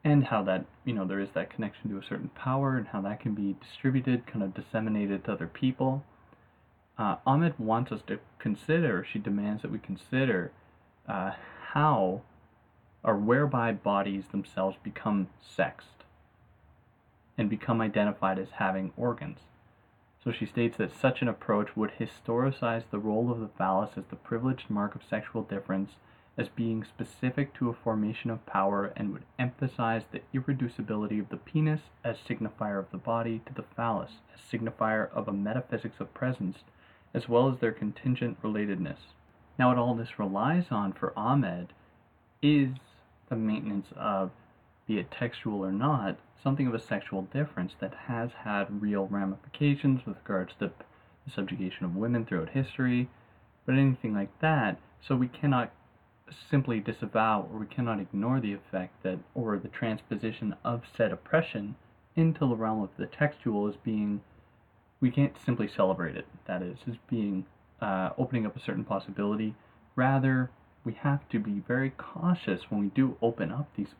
and 0.04 0.26
how 0.26 0.44
that, 0.44 0.66
you 0.86 0.94
know, 0.94 1.06
there 1.06 1.20
is 1.20 1.30
that 1.36 1.54
connection 1.54 1.90
to 1.90 1.98
a 1.98 2.04
certain 2.04 2.30
power 2.30 2.78
and 2.78 2.88
how 2.88 3.02
that 3.02 3.20
can 3.20 3.36
be 3.36 3.56
distributed, 3.62 4.26
kind 4.26 4.44
of 4.44 4.56
disseminated 4.56 5.24
to 5.24 5.32
other 5.32 5.48
people. 5.48 6.04
Uh, 6.98 7.16
Ahmed 7.26 7.58
wants 7.58 7.92
us 7.92 8.02
to 8.08 8.20
consider, 8.38 9.04
she 9.04 9.18
demands 9.18 9.64
that 9.64 9.72
we 9.72 9.80
consider 9.80 10.52
uh, 11.08 11.32
how 11.74 12.22
or 13.04 13.18
whereby 13.18 13.72
bodies 13.72 14.26
themselves 14.32 14.78
become 14.84 15.28
sexed 15.42 16.04
and 17.38 17.50
become 17.50 17.82
identified 17.82 18.38
as 18.38 18.50
having 18.58 18.94
organs. 18.96 19.40
So 20.24 20.32
she 20.32 20.46
states 20.46 20.78
that 20.78 20.92
such 20.92 21.24
an 21.24 21.28
approach 21.28 21.76
would 21.76 21.94
historicize 22.00 22.84
the 22.92 23.00
role 23.00 23.32
of 23.32 23.40
the 23.40 23.48
phallus 23.48 23.98
as 23.98 24.04
the 24.10 24.16
privileged 24.16 24.70
mark 24.70 24.94
of 24.94 25.02
sexual 25.04 25.42
difference 25.42 25.94
as 26.38 26.48
being 26.50 26.84
specific 26.84 27.54
to 27.56 27.70
a 27.70 27.74
formation 27.74 28.30
of 28.30 28.46
power 28.46 28.94
and 28.96 29.12
would 29.12 29.26
emphasize 29.40 30.04
the 30.12 30.22
irreducibility 30.34 31.20
of 31.20 31.30
the 31.30 31.38
penis 31.38 31.82
as 32.04 32.18
signifier 32.18 32.78
of 32.78 32.92
the 32.92 32.98
body 32.98 33.42
to 33.48 33.54
the 33.54 33.66
phallus 33.76 34.12
as 34.34 34.40
signifier 34.40 35.12
of 35.12 35.28
a 35.28 35.34
metaphysics 35.34 36.00
of 36.00 36.14
presence 36.14 36.60
as 37.14 37.28
well 37.28 37.52
as 37.52 37.60
their 37.60 37.72
contingent 37.72 38.42
relatedness. 38.42 38.98
Now, 39.60 39.70
what 39.70 39.78
all 39.78 39.96
this 39.96 40.18
relies 40.18 40.66
on 40.72 40.94
for 40.94 41.14
Ahmed 41.18 41.74
is 42.42 42.70
the 43.30 43.36
maintenance 43.36 43.88
of, 43.96 44.32
be 44.88 44.98
it 44.98 45.12
textual 45.12 45.64
or 45.64 45.72
not, 45.72 46.18
something 46.44 46.68
of 46.68 46.74
a 46.74 46.80
sexual 46.80 47.24
difference 47.24 47.74
that 47.80 47.94
has 48.08 48.32
had 48.44 48.82
real 48.82 49.08
ramifications 49.08 50.06
with 50.06 50.18
regards 50.18 50.54
to 50.60 50.72
the 51.26 51.32
subjugation 51.32 51.86
of 51.86 51.96
women 51.96 52.26
throughout 52.26 52.50
history, 52.50 53.10
but 53.66 53.76
anything 53.76 54.14
like 54.14 54.40
that. 54.40 54.80
So 55.08 55.16
we 55.16 55.28
cannot 55.28 55.72
simply 56.50 56.80
disavow 56.80 57.48
or 57.52 57.60
we 57.60 57.66
cannot 57.66 58.00
ignore 58.00 58.40
the 58.40 58.54
effect 58.54 59.04
that, 59.04 59.20
or 59.36 59.58
the 59.58 59.68
transposition 59.68 60.56
of 60.64 60.84
said 60.96 61.12
oppression 61.12 61.76
into 62.16 62.40
the 62.40 62.56
realm 62.56 62.82
of 62.82 62.90
the 62.98 63.06
textual 63.06 63.68
as 63.68 63.76
being, 63.84 64.22
we 65.02 65.12
can't 65.12 65.36
simply 65.44 65.68
celebrate 65.68 66.16
it, 66.16 66.28
that 66.46 66.62
is, 66.62 66.78
as 66.88 66.96
being 67.10 67.46
uh, 67.82 68.12
opening 68.18 68.46
up 68.46 68.56
a 68.56 68.60
certain 68.60 68.86
possibility. 68.86 69.56
Rather, 69.96 70.52
we 70.86 70.94
have 70.94 71.28
to 71.30 71.40
be 71.40 71.62
very 71.68 71.90
cautious 71.92 72.70
when 72.70 72.80
we 72.80 72.88
do 72.88 73.18
open 73.22 73.52
up 73.52 73.68
these 73.76 73.96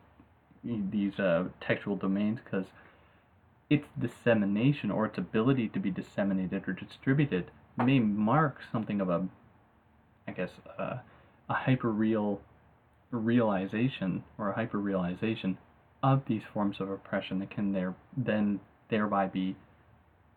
these 0.64 1.18
uh, 1.18 1.44
textual 1.60 1.96
domains 1.96 2.38
because 2.44 2.66
its 3.68 3.88
dissemination 3.98 4.92
or 4.92 5.06
its 5.06 5.18
ability 5.18 5.66
to 5.66 5.80
be 5.80 5.90
disseminated 5.90 6.68
or 6.68 6.72
distributed 6.72 7.50
may 7.76 7.98
mark 7.98 8.60
something 8.70 9.00
of 9.00 9.08
a, 9.08 9.26
I 10.28 10.30
guess, 10.30 10.50
uh, 10.78 10.98
a 11.48 11.54
hyper 11.54 11.90
real 11.90 12.40
realization 13.10 14.22
or 14.38 14.50
a 14.50 14.54
hyper 14.54 14.78
realization 14.78 15.58
of 16.02 16.22
these 16.26 16.42
forms 16.52 16.80
of 16.80 16.90
oppression 16.90 17.40
that 17.40 17.50
can 17.50 17.72
there 17.72 17.94
then 18.16 18.60
thereby 18.88 19.26
be 19.26 19.56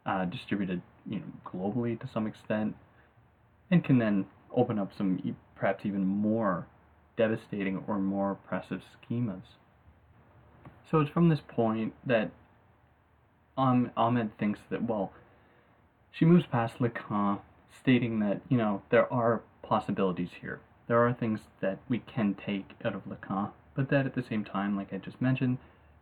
uh, 0.05 0.25
distributed 0.25 0.81
you 1.07 1.19
know 1.19 1.25
globally 1.45 1.99
to 1.99 2.07
some 2.07 2.27
extent 2.27 2.75
and 3.71 3.83
can 3.83 3.97
then 3.97 4.25
open 4.55 4.79
up 4.79 4.91
some 4.95 5.35
perhaps 5.55 5.85
even 5.85 6.05
more 6.05 6.67
devastating 7.17 7.83
or 7.87 7.97
more 7.97 8.31
oppressive 8.31 8.81
schemas. 9.01 9.43
So 10.89 10.99
it's 10.99 11.09
from 11.09 11.29
this 11.29 11.39
point 11.47 11.93
that 12.05 12.31
um, 13.57 13.91
Ahmed 13.95 14.37
thinks 14.37 14.59
that, 14.69 14.83
well, 14.83 15.11
she 16.11 16.25
moves 16.25 16.45
past 16.45 16.79
Lacan, 16.79 17.39
stating 17.77 18.19
that, 18.19 18.41
you 18.49 18.57
know, 18.57 18.81
there 18.89 19.11
are 19.11 19.41
possibilities 19.61 20.29
here. 20.41 20.59
There 20.87 21.05
are 21.05 21.13
things 21.13 21.41
that 21.61 21.79
we 21.89 21.99
can 21.99 22.35
take 22.35 22.69
out 22.83 22.95
of 22.95 23.05
Lacan, 23.05 23.51
but 23.75 23.89
that 23.89 24.05
at 24.05 24.15
the 24.15 24.23
same 24.23 24.43
time, 24.43 24.75
like 24.75 24.93
I 24.93 24.97
just 24.97 25.21
mentioned, 25.21 25.57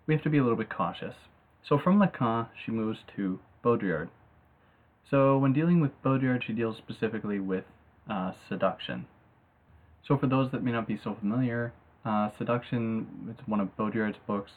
we 0.05 0.13
have 0.13 0.23
to 0.23 0.29
be 0.29 0.37
a 0.37 0.43
little 0.43 0.57
bit 0.57 0.69
cautious. 0.69 1.15
So 1.67 1.79
from 1.79 1.99
Lacan, 1.99 2.47
she 2.63 2.71
moves 2.71 2.99
to 3.15 3.39
Baudrillard. 3.63 4.09
So 5.09 5.37
when 5.37 5.53
dealing 5.53 5.79
with 5.79 6.01
Baudrillard, 6.03 6.43
she 6.43 6.53
deals 6.53 6.77
specifically 6.77 7.39
with 7.39 7.65
uh, 8.09 8.33
seduction. 8.49 9.05
So 10.07 10.17
for 10.17 10.27
those 10.27 10.51
that 10.51 10.63
may 10.63 10.71
not 10.71 10.87
be 10.87 10.97
so 11.01 11.15
familiar, 11.15 11.73
uh, 12.05 12.29
Seduction 12.37 13.33
is 13.39 13.47
one 13.47 13.61
of 13.61 13.75
Baudrillard's 13.77 14.19
books, 14.27 14.51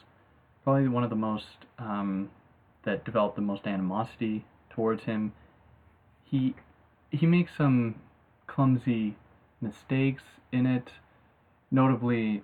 probably 0.63 0.89
one 0.89 1.03
of 1.03 1.09
the 1.09 1.15
most 1.15 1.65
um, 1.79 2.29
that 2.83 3.05
developed 3.05 3.37
the 3.37 3.41
most 3.41 3.65
animosity 3.65 4.45
towards 4.69 5.03
him. 5.03 5.31
He 6.25 6.55
he 7.09 7.25
makes 7.25 7.55
some 7.55 7.95
clumsy 8.47 9.15
mistakes 9.61 10.23
in 10.51 10.65
it. 10.65 10.89
Notably, 11.71 12.43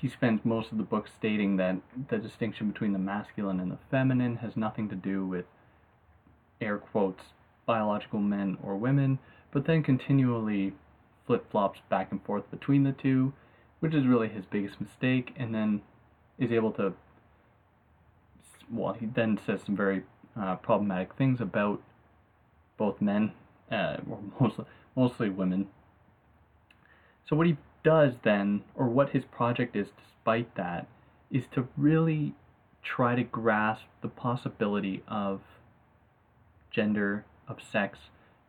he 0.00 0.08
spends 0.08 0.44
most 0.44 0.72
of 0.72 0.78
the 0.78 0.84
book 0.84 1.08
stating 1.08 1.56
that 1.56 1.76
the 2.08 2.18
distinction 2.18 2.70
between 2.70 2.92
the 2.92 2.98
masculine 2.98 3.60
and 3.60 3.70
the 3.70 3.78
feminine 3.90 4.36
has 4.36 4.56
nothing 4.56 4.88
to 4.88 4.94
do 4.94 5.26
with 5.26 5.44
air 6.60 6.78
quotes 6.78 7.22
biological 7.66 8.20
men 8.20 8.56
or 8.62 8.76
women, 8.76 9.18
but 9.52 9.66
then 9.66 9.82
continually 9.82 10.72
flip 11.26 11.50
flops 11.50 11.80
back 11.88 12.12
and 12.12 12.22
forth 12.24 12.48
between 12.50 12.84
the 12.84 12.92
two, 12.92 13.32
which 13.80 13.94
is 13.94 14.06
really 14.06 14.28
his 14.28 14.44
biggest 14.46 14.80
mistake, 14.80 15.34
and 15.36 15.54
then 15.54 15.82
is 16.38 16.52
able 16.52 16.70
to. 16.72 16.94
Well, 18.70 18.94
he 18.94 19.06
then 19.06 19.38
says 19.44 19.60
some 19.64 19.76
very 19.76 20.02
uh, 20.40 20.56
problematic 20.56 21.14
things 21.14 21.40
about 21.40 21.82
both 22.76 23.00
men, 23.00 23.32
uh, 23.70 23.96
or 24.08 24.18
mostly, 24.40 24.64
mostly 24.94 25.28
women. 25.30 25.68
So, 27.28 27.36
what 27.36 27.46
he 27.46 27.56
does 27.86 28.14
then, 28.24 28.64
or 28.74 28.88
what 28.88 29.10
his 29.10 29.24
project 29.24 29.76
is 29.76 29.86
despite 30.04 30.56
that, 30.56 30.88
is 31.30 31.44
to 31.54 31.68
really 31.76 32.34
try 32.82 33.14
to 33.14 33.22
grasp 33.22 33.84
the 34.02 34.08
possibility 34.08 35.04
of 35.06 35.40
gender, 36.72 37.24
of 37.46 37.58
sex, 37.62 37.98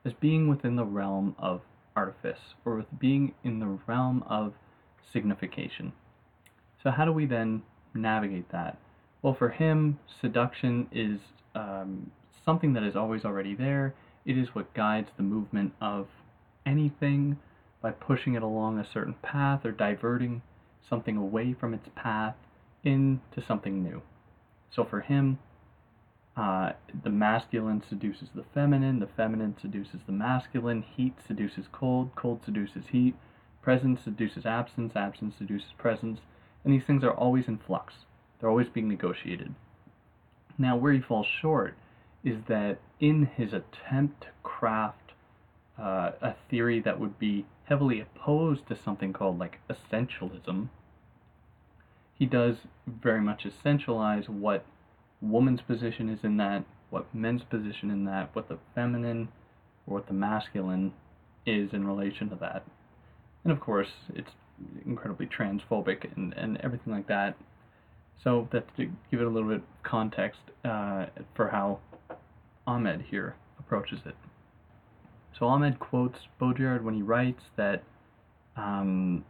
as 0.04 0.14
being 0.14 0.48
within 0.48 0.76
the 0.76 0.84
realm 0.84 1.36
of 1.38 1.62
artifice, 1.96 2.56
or 2.66 2.78
with 2.78 3.00
being 3.00 3.36
in 3.44 3.60
the 3.60 3.78
realm 3.86 4.24
of 4.28 4.54
signification. 5.14 5.94
So, 6.82 6.90
how 6.90 7.06
do 7.06 7.12
we 7.12 7.28
then 7.28 7.62
navigate 7.94 8.52
that? 8.52 8.80
Well, 9.22 9.36
for 9.36 9.50
him, 9.50 10.00
seduction 10.20 10.88
is 10.92 11.20
um, 11.54 12.10
something 12.44 12.74
that 12.74 12.82
is 12.82 12.96
always 12.96 13.24
already 13.24 13.54
there. 13.54 13.94
It 14.26 14.36
is 14.36 14.56
what 14.56 14.74
guides 14.74 15.10
the 15.16 15.24
movement 15.24 15.74
of 15.80 16.08
anything 16.66 17.38
by 17.82 17.92
pushing 17.92 18.36
it 18.36 18.44
along 18.44 18.80
a 18.80 18.86
certain 18.86 19.16
path 19.22 19.66
or 19.66 19.72
diverting 19.72 20.42
something 20.88 21.18
away 21.18 21.54
from 21.54 21.74
its 21.74 21.90
path 21.96 22.36
into 22.84 23.42
something 23.46 23.84
new. 23.84 24.02
So, 24.72 24.84
for 24.84 25.02
him, 25.02 25.40
uh, 26.36 26.74
the 27.04 27.10
masculine 27.10 27.84
seduces 27.90 28.30
the 28.36 28.46
feminine, 28.54 29.00
the 29.00 29.08
feminine 29.08 29.56
seduces 29.60 30.02
the 30.06 30.12
masculine, 30.12 30.84
heat 30.84 31.16
seduces 31.26 31.66
cold, 31.72 32.12
cold 32.16 32.42
seduces 32.46 32.86
heat, 32.92 33.16
presence 33.62 34.02
seduces 34.04 34.46
absence, 34.46 34.96
absence 34.96 35.36
seduces 35.38 35.72
presence, 35.78 36.20
and 36.64 36.74
these 36.74 36.84
things 36.86 37.04
are 37.04 37.14
always 37.14 37.48
in 37.48 37.58
flux. 37.58 37.94
They're 38.40 38.50
always 38.50 38.70
being 38.70 38.88
negotiated. 38.88 39.56
Now, 40.58 40.76
where 40.78 40.94
he 40.94 41.02
falls 41.02 41.28
short 41.42 41.76
is 42.24 42.38
that 42.48 42.80
in 43.00 43.30
his 43.36 43.54
attempt 43.54 44.22
to 44.22 44.28
craft 44.44 45.14
uh, 45.80 46.12
a 46.22 46.36
theory 46.50 46.80
that 46.82 47.00
would 47.00 47.18
be 47.20 47.46
heavily 47.68 48.00
opposed 48.00 48.68
to 48.68 48.76
something 48.76 49.14
called 49.14 49.38
like 49.38 49.60
essentialism, 49.70 50.70
he 52.18 52.26
does 52.26 52.58
very 52.88 53.22
much 53.22 53.46
essentialize 53.46 54.28
what 54.30 54.66
woman's 55.22 55.62
position 55.62 56.10
is 56.10 56.24
in 56.24 56.38
that, 56.38 56.64
what 56.90 57.14
men's 57.14 57.44
position 57.44 57.92
in 57.92 58.06
that, 58.06 58.34
what 58.34 58.48
the 58.48 58.58
feminine 58.74 59.28
or 59.86 59.96
what 59.96 60.08
the 60.08 60.14
masculine 60.14 60.94
is 61.46 61.74
in 61.74 61.86
relation 61.86 62.30
to 62.30 62.36
that. 62.36 62.64
And 63.44 63.52
of 63.52 63.60
course, 63.60 63.92
it's 64.16 64.32
incredibly 64.86 65.28
transphobic 65.28 66.16
and, 66.16 66.34
and 66.34 66.58
everything 66.62 66.94
like 66.94 67.08
that. 67.08 67.36
So 68.24 68.48
that's 68.52 68.70
to 68.78 68.86
give 69.12 69.22
it 69.22 69.28
a 69.28 69.30
little 69.30 69.50
bit 69.50 69.58
of 69.58 69.64
context 69.84 70.40
uh, 70.66 71.08
for 71.36 71.50
how 71.50 71.80
Ahmed 72.66 73.06
here 73.10 73.36
approaches 73.60 74.00
it. 74.06 74.16
So 75.38 75.48
Ahmed 75.48 75.80
quotes 75.80 76.20
Baudrillard 76.40 76.84
when 76.84 76.96
he 76.96 77.02
writes 77.02 77.44
that 77.58 77.84
um, 78.56 79.24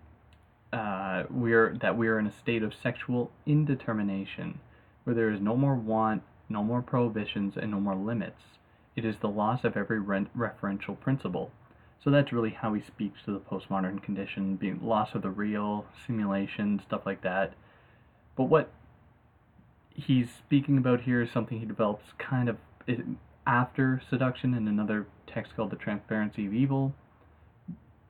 uh, 0.72 1.24
we're 1.30 1.78
that 1.82 1.98
we 1.98 2.08
are 2.08 2.18
in 2.18 2.28
a 2.28 2.32
state 2.32 2.64
of 2.64 2.74
sexual 2.74 3.32
indetermination 3.46 4.60
where 5.04 5.16
there 5.16 5.32
is 5.32 5.42
no 5.42 5.56
more 5.56 5.76
want, 5.76 6.24
no 6.50 6.64
more 6.64 6.82
prohibitions, 6.82 7.56
and 7.58 7.72
no 7.72 7.80
more 7.80 7.96
limits. 7.96 8.42
It 8.96 9.06
is 9.06 9.18
the 9.18 9.30
loss 9.30 9.64
of 9.64 9.76
every 9.76 10.00
re- 10.00 10.28
referential 10.38 11.00
principle. 11.00 11.52
So 12.04 12.10
that's 12.10 12.32
really 12.32 12.52
how 12.52 12.74
he 12.74 12.82
speaks 12.82 13.20
to 13.26 13.32
the 13.32 13.40
postmodern 13.40 14.02
condition, 14.02 14.56
being 14.56 14.80
loss 14.82 15.14
of 15.14 15.24
the 15.24 15.30
real, 15.30 15.86
simulation, 16.06 16.82
stuff 16.86 17.02
like 17.06 17.22
that. 17.22 17.54
But 18.36 18.46
what 18.46 18.70
he's 19.94 20.30
speaking 20.30 20.78
about 20.78 21.02
here 21.02 21.22
is 21.22 21.32
something 21.32 21.60
he 21.60 21.66
develops 21.66 22.06
kind 22.18 22.48
of 22.50 22.58
after 23.48 24.02
seduction 24.10 24.54
in 24.54 24.68
another 24.68 25.08
text 25.26 25.56
called 25.56 25.72
The 25.72 25.78
Transparency 25.78 26.46
of 26.46 26.54
Evil, 26.54 26.94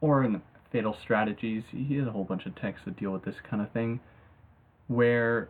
or 0.01 0.24
in 0.24 0.41
Fatal 0.72 0.98
Strategies. 1.00 1.63
He 1.72 1.96
has 1.98 2.08
a 2.08 2.12
whole 2.12 2.24
bunch 2.24 2.46
of 2.48 2.56
texts 2.56 2.86
that 2.86 2.98
deal 2.98 3.12
with 3.12 3.24
this 3.24 3.39
kind 3.48 3.62
of 3.62 3.72
thing, 3.72 4.00
where 4.88 5.50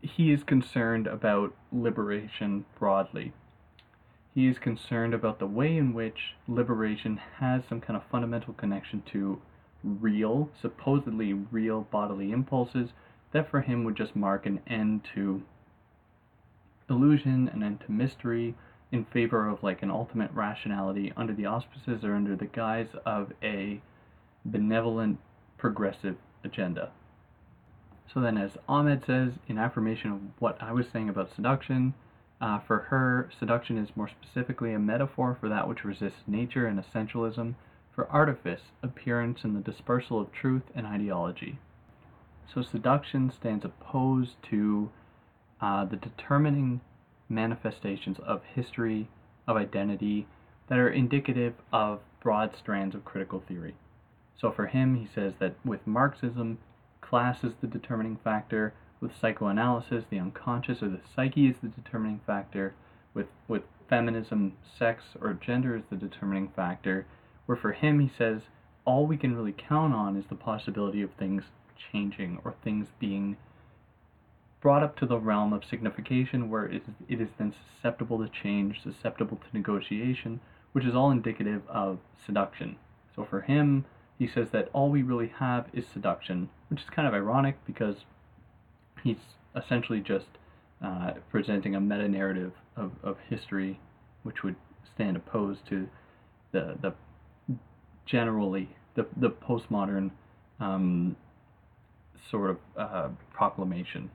he 0.00 0.32
is 0.32 0.42
concerned 0.42 1.06
about 1.06 1.54
liberation 1.70 2.64
broadly. 2.78 3.32
He 4.34 4.48
is 4.48 4.58
concerned 4.58 5.14
about 5.14 5.38
the 5.38 5.46
way 5.46 5.76
in 5.76 5.92
which 5.92 6.34
liberation 6.46 7.20
has 7.38 7.62
some 7.68 7.80
kind 7.80 7.96
of 7.96 8.04
fundamental 8.10 8.54
connection 8.54 9.02
to 9.12 9.40
real, 9.84 10.50
supposedly 10.60 11.32
real 11.32 11.82
bodily 11.82 12.32
impulses 12.32 12.90
that 13.32 13.50
for 13.50 13.60
him 13.60 13.84
would 13.84 13.96
just 13.96 14.16
mark 14.16 14.46
an 14.46 14.60
end 14.66 15.02
to 15.14 15.42
illusion, 16.88 17.48
an 17.48 17.62
end 17.62 17.80
to 17.80 17.92
mystery, 17.92 18.54
in 18.90 19.04
favor 19.04 19.48
of 19.48 19.62
like 19.62 19.82
an 19.82 19.90
ultimate 19.90 20.30
rationality 20.32 21.12
under 21.16 21.34
the 21.34 21.46
auspices 21.46 22.04
or 22.04 22.14
under 22.14 22.34
the 22.34 22.46
guise 22.46 22.88
of 23.04 23.32
a 23.42 23.80
benevolent 24.44 25.18
progressive 25.58 26.16
agenda. 26.44 26.90
So 28.12 28.20
then, 28.20 28.38
as 28.38 28.56
Ahmed 28.68 29.04
says, 29.04 29.32
in 29.48 29.58
affirmation 29.58 30.12
of 30.12 30.20
what 30.38 30.62
I 30.62 30.72
was 30.72 30.86
saying 30.88 31.10
about 31.10 31.34
seduction, 31.34 31.92
uh, 32.40 32.60
for 32.60 32.78
her, 32.78 33.28
seduction 33.38 33.76
is 33.76 33.96
more 33.96 34.08
specifically 34.08 34.72
a 34.72 34.78
metaphor 34.78 35.36
for 35.38 35.48
that 35.48 35.68
which 35.68 35.84
resists 35.84 36.22
nature 36.26 36.66
and 36.66 36.82
essentialism, 36.82 37.54
for 37.94 38.08
artifice, 38.10 38.62
appearance, 38.82 39.40
and 39.42 39.54
the 39.54 39.60
dispersal 39.60 40.20
of 40.20 40.32
truth 40.32 40.62
and 40.74 40.86
ideology. 40.86 41.58
So, 42.52 42.62
seduction 42.62 43.30
stands 43.30 43.64
opposed 43.64 44.42
to 44.44 44.90
uh, 45.60 45.84
the 45.84 45.96
determining 45.96 46.80
manifestations 47.28 48.18
of 48.20 48.42
history, 48.54 49.08
of 49.46 49.56
identity, 49.56 50.26
that 50.68 50.78
are 50.78 50.88
indicative 50.88 51.54
of 51.72 52.00
broad 52.20 52.54
strands 52.56 52.94
of 52.94 53.04
critical 53.04 53.42
theory. 53.46 53.74
So, 54.36 54.50
for 54.50 54.66
him, 54.66 54.96
he 54.96 55.08
says 55.14 55.34
that 55.38 55.54
with 55.64 55.86
Marxism, 55.86 56.58
class 57.00 57.42
is 57.42 57.54
the 57.60 57.66
determining 57.66 58.16
factor, 58.16 58.74
with 59.00 59.16
psychoanalysis, 59.16 60.04
the 60.10 60.18
unconscious 60.18 60.82
or 60.82 60.88
the 60.88 61.00
psyche 61.14 61.48
is 61.48 61.56
the 61.62 61.68
determining 61.68 62.20
factor, 62.26 62.74
with, 63.14 63.28
with 63.46 63.62
feminism, 63.88 64.54
sex 64.78 65.04
or 65.20 65.34
gender 65.34 65.76
is 65.76 65.84
the 65.90 65.96
determining 65.96 66.48
factor, 66.48 67.06
where 67.46 67.56
for 67.56 67.72
him, 67.72 68.00
he 68.00 68.10
says, 68.16 68.42
all 68.84 69.06
we 69.06 69.16
can 69.16 69.36
really 69.36 69.54
count 69.56 69.94
on 69.94 70.16
is 70.16 70.26
the 70.26 70.34
possibility 70.34 71.02
of 71.02 71.10
things 71.12 71.44
changing 71.92 72.38
or 72.44 72.54
things 72.62 72.88
being 72.98 73.36
brought 74.60 74.82
up 74.82 74.98
to 74.98 75.06
the 75.06 75.18
realm 75.18 75.52
of 75.52 75.64
signification 75.64 76.50
where 76.50 76.66
it 76.66 76.82
is, 76.82 76.82
it 77.08 77.20
is 77.20 77.28
then 77.38 77.54
susceptible 77.76 78.18
to 78.18 78.28
change, 78.28 78.82
susceptible 78.82 79.36
to 79.36 79.56
negotiation, 79.56 80.40
which 80.72 80.84
is 80.84 80.94
all 80.94 81.10
indicative 81.10 81.62
of 81.68 81.98
seduction. 82.24 82.76
So 83.14 83.24
for 83.28 83.42
him, 83.42 83.84
he 84.18 84.26
says 84.26 84.50
that 84.50 84.68
all 84.72 84.90
we 84.90 85.02
really 85.02 85.32
have 85.38 85.66
is 85.72 85.86
seduction, 85.86 86.48
which 86.68 86.82
is 86.82 86.90
kind 86.90 87.06
of 87.06 87.14
ironic 87.14 87.56
because 87.66 87.96
he's 89.04 89.16
essentially 89.56 90.00
just 90.00 90.26
uh, 90.82 91.12
presenting 91.30 91.74
a 91.74 91.80
meta 91.80 92.08
narrative 92.08 92.52
of, 92.76 92.92
of 93.02 93.16
history, 93.28 93.78
which 94.22 94.42
would 94.42 94.56
stand 94.94 95.16
opposed 95.16 95.66
to 95.68 95.88
the 96.52 96.76
the 96.80 96.92
generally 98.06 98.68
the 98.94 99.06
the 99.16 99.30
postmodern 99.30 100.10
um, 100.60 101.16
sort 102.30 102.50
of 102.50 102.58
uh, 102.76 103.08
proclamation. 103.32 104.10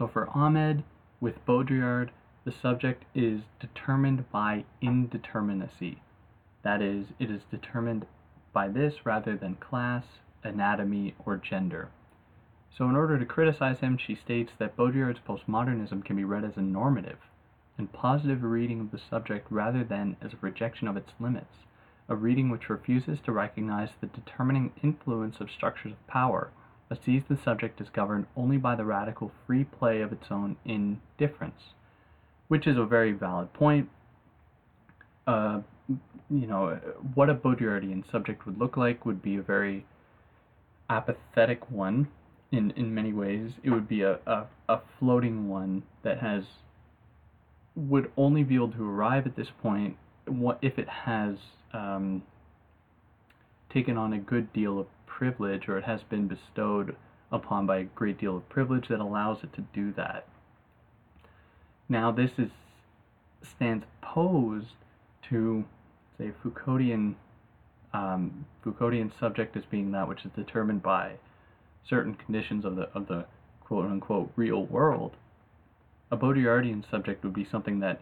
So 0.00 0.08
for 0.08 0.30
Ahmed, 0.30 0.82
with 1.20 1.44
Baudrillard, 1.44 2.08
the 2.46 2.52
subject 2.52 3.04
is 3.14 3.42
determined 3.60 4.30
by 4.30 4.64
indeterminacy. 4.82 5.98
That 6.62 6.80
is, 6.80 7.08
it 7.18 7.30
is 7.30 7.42
determined 7.50 8.06
by 8.54 8.68
this 8.68 9.04
rather 9.04 9.36
than 9.36 9.56
class, 9.56 10.04
anatomy, 10.42 11.16
or 11.26 11.36
gender. 11.36 11.90
So, 12.74 12.88
in 12.88 12.96
order 12.96 13.18
to 13.18 13.26
criticize 13.26 13.80
him, 13.80 13.98
she 13.98 14.14
states 14.14 14.52
that 14.56 14.74
Baudrillard's 14.74 15.20
postmodernism 15.20 16.02
can 16.02 16.16
be 16.16 16.24
read 16.24 16.44
as 16.44 16.56
a 16.56 16.62
normative 16.62 17.18
and 17.76 17.92
positive 17.92 18.42
reading 18.42 18.80
of 18.80 18.92
the 18.92 19.00
subject 19.10 19.48
rather 19.50 19.84
than 19.84 20.16
as 20.22 20.32
a 20.32 20.38
rejection 20.40 20.88
of 20.88 20.96
its 20.96 21.12
limits, 21.20 21.66
a 22.08 22.16
reading 22.16 22.48
which 22.48 22.70
refuses 22.70 23.20
to 23.26 23.32
recognize 23.32 23.90
the 24.00 24.06
determining 24.06 24.72
influence 24.82 25.40
of 25.40 25.50
structures 25.50 25.92
of 25.92 26.06
power, 26.06 26.52
but 26.90 27.02
sees 27.04 27.22
the 27.28 27.38
subject 27.42 27.80
as 27.80 27.88
governed 27.88 28.26
only 28.36 28.56
by 28.56 28.74
the 28.74 28.84
radical 28.84 29.30
free 29.46 29.64
play 29.64 30.02
of 30.02 30.12
its 30.12 30.26
own 30.30 30.56
indifference, 30.64 31.72
which 32.48 32.66
is 32.66 32.76
a 32.76 32.84
very 32.84 33.12
valid 33.12 33.52
point. 33.54 33.88
Uh, 35.26 35.60
you 36.28 36.46
know, 36.46 36.78
what 37.14 37.30
a 37.30 37.34
Baudrillardian 37.34 38.10
subject 38.10 38.44
would 38.44 38.58
look 38.58 38.76
like 38.76 39.06
would 39.06 39.22
be 39.22 39.36
a 39.36 39.42
very 39.42 39.86
apathetic 40.90 41.70
one 41.70 42.08
in 42.50 42.72
in 42.72 42.92
many 42.92 43.12
ways. 43.12 43.52
It 43.62 43.70
would 43.70 43.88
be 43.88 44.02
a, 44.02 44.18
a, 44.26 44.46
a 44.68 44.80
floating 44.98 45.48
one 45.48 45.84
that 46.02 46.18
has 46.18 46.42
would 47.76 48.10
only 48.16 48.42
be 48.42 48.56
able 48.56 48.72
to 48.72 48.88
arrive 48.88 49.26
at 49.26 49.36
this 49.36 49.48
point 49.62 49.96
what 50.26 50.58
if 50.60 50.78
it 50.78 50.88
has 50.88 51.36
um, 51.72 52.22
taken 53.72 53.96
on 53.96 54.12
a 54.12 54.18
good 54.18 54.52
deal 54.52 54.80
of 54.80 54.86
privilege 55.18 55.68
or 55.68 55.76
it 55.76 55.84
has 55.84 56.02
been 56.02 56.26
bestowed 56.26 56.96
upon 57.32 57.66
by 57.66 57.78
a 57.78 57.84
great 57.84 58.18
deal 58.18 58.36
of 58.36 58.48
privilege 58.48 58.88
that 58.88 59.00
allows 59.00 59.42
it 59.42 59.52
to 59.54 59.60
do 59.72 59.92
that. 59.92 60.26
Now 61.88 62.10
this 62.10 62.30
is 62.38 62.50
stands 63.42 63.84
opposed 64.02 64.74
to 65.28 65.64
say 66.18 66.30
Foucauldian 66.42 67.14
um, 67.92 68.46
Foucauldian 68.64 69.10
subject 69.18 69.56
as 69.56 69.64
being 69.70 69.92
that 69.92 70.08
which 70.08 70.24
is 70.24 70.30
determined 70.36 70.82
by 70.82 71.12
certain 71.88 72.14
conditions 72.14 72.64
of 72.64 72.76
the 72.76 72.88
of 72.94 73.08
the 73.08 73.26
quote 73.60 73.86
unquote 73.86 74.32
real 74.36 74.64
world, 74.66 75.12
a 76.10 76.16
Baudrillardian 76.16 76.88
subject 76.90 77.22
would 77.24 77.34
be 77.34 77.44
something 77.44 77.80
that 77.80 78.00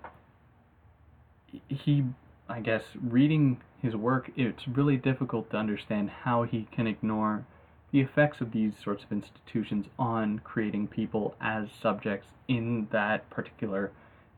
he, 1.68 2.05
I 2.49 2.61
guess, 2.61 2.83
reading 3.03 3.61
his 3.81 3.95
work, 3.95 4.31
it's 4.37 4.67
really 4.67 4.97
difficult 4.97 5.51
to 5.51 5.57
understand 5.57 6.11
how 6.25 6.43
he 6.43 6.67
can 6.73 6.87
ignore 6.87 7.45
the 7.91 8.01
effects 8.01 8.41
of 8.41 8.53
these 8.53 8.73
sorts 8.83 9.05
of 9.05 9.12
institutions 9.12 9.87
on 9.99 10.41
creating 10.41 10.88
people 10.88 11.35
as 11.41 11.69
subjects 11.71 12.29
in 12.47 12.88
that 12.91 13.29
particular 13.31 13.91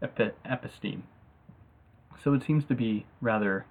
epi- 0.03 0.33
episteme. 0.47 1.03
So 2.23 2.35
it 2.35 2.45
seems 2.45 2.65
to 2.67 2.75
be 2.75 3.07
rather 3.21 3.65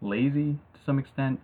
lazy 0.00 0.58
to 0.74 0.80
some 0.86 0.98
extent, 0.98 1.40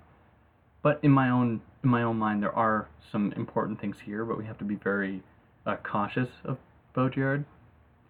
but 0.82 1.00
in 1.02 1.10
my 1.10 1.28
own 1.28 1.60
in 1.82 1.88
my 1.88 2.02
own 2.02 2.18
mind, 2.18 2.42
there 2.42 2.54
are 2.54 2.88
some 3.10 3.32
important 3.32 3.80
things 3.80 3.96
here, 4.04 4.24
but 4.24 4.36
we 4.36 4.44
have 4.44 4.58
to 4.58 4.64
be 4.64 4.74
very 4.74 5.22
uh, 5.66 5.76
cautious 5.76 6.28
of 6.44 6.58
Baudrillard. 6.94 7.44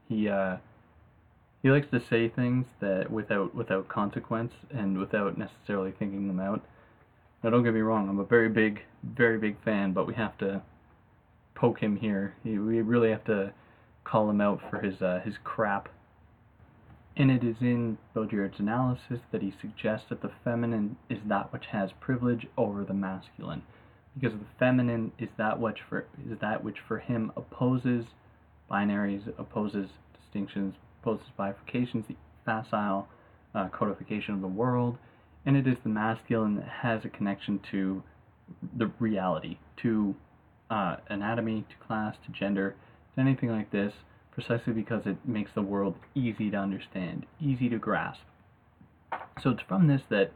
He 0.08 0.28
uh, 0.28 0.56
he 1.62 1.70
likes 1.70 1.88
to 1.90 2.00
say 2.08 2.28
things 2.28 2.66
that 2.80 3.10
without 3.10 3.54
without 3.54 3.88
consequence 3.88 4.52
and 4.70 4.98
without 4.98 5.36
necessarily 5.36 5.92
thinking 5.98 6.28
them 6.28 6.40
out. 6.40 6.64
Now, 7.42 7.50
don't 7.50 7.64
get 7.64 7.74
me 7.74 7.80
wrong, 7.80 8.08
I'm 8.08 8.18
a 8.18 8.24
very 8.24 8.50
big, 8.50 8.82
very 9.02 9.38
big 9.38 9.62
fan, 9.64 9.92
but 9.92 10.06
we 10.06 10.14
have 10.14 10.36
to 10.38 10.62
poke 11.54 11.80
him 11.80 11.96
here. 11.96 12.34
He, 12.44 12.58
we 12.58 12.82
really 12.82 13.10
have 13.10 13.24
to 13.24 13.52
call 14.04 14.28
him 14.28 14.40
out 14.40 14.60
for 14.70 14.80
his 14.80 15.00
uh, 15.00 15.20
his 15.24 15.34
crap 15.44 15.88
and 17.16 17.30
it 17.30 17.44
is 17.44 17.56
in 17.60 17.98
Baudrillard's 18.14 18.60
analysis 18.60 19.20
that 19.32 19.42
he 19.42 19.52
suggests 19.60 20.08
that 20.08 20.22
the 20.22 20.30
feminine 20.44 20.96
is 21.08 21.18
that 21.26 21.52
which 21.52 21.66
has 21.66 21.90
privilege 22.00 22.46
over 22.56 22.84
the 22.84 22.94
masculine, 22.94 23.62
because 24.18 24.38
the 24.38 24.46
feminine 24.58 25.12
is 25.18 25.28
that 25.36 25.60
which 25.60 25.80
for 25.88 26.06
is 26.30 26.38
that 26.40 26.64
which 26.64 26.78
for 26.86 26.98
him 26.98 27.32
opposes 27.36 28.06
binaries, 28.70 29.26
opposes 29.38 29.90
distinctions, 30.18 30.74
opposes 31.02 31.26
bifurcations, 31.38 32.06
the 32.06 32.16
facile 32.44 33.08
uh, 33.54 33.68
codification 33.68 34.34
of 34.34 34.40
the 34.40 34.48
world, 34.48 34.98
and 35.46 35.56
it 35.56 35.66
is 35.66 35.76
the 35.82 35.88
masculine 35.88 36.56
that 36.56 36.68
has 36.68 37.04
a 37.04 37.08
connection 37.08 37.60
to 37.70 38.02
the 38.76 38.90
reality, 38.98 39.58
to 39.82 40.14
uh, 40.70 40.96
anatomy, 41.08 41.64
to 41.68 41.86
class, 41.86 42.16
to 42.24 42.32
gender, 42.32 42.74
to 43.14 43.20
anything 43.20 43.50
like 43.50 43.70
this 43.70 43.92
precisely 44.32 44.72
because 44.72 45.02
it 45.06 45.16
makes 45.24 45.50
the 45.54 45.62
world 45.62 45.94
easy 46.14 46.50
to 46.50 46.56
understand, 46.56 47.26
easy 47.40 47.68
to 47.68 47.78
grasp. 47.78 48.20
So 49.42 49.50
it's 49.50 49.62
from 49.68 49.88
this 49.88 50.02
that 50.08 50.32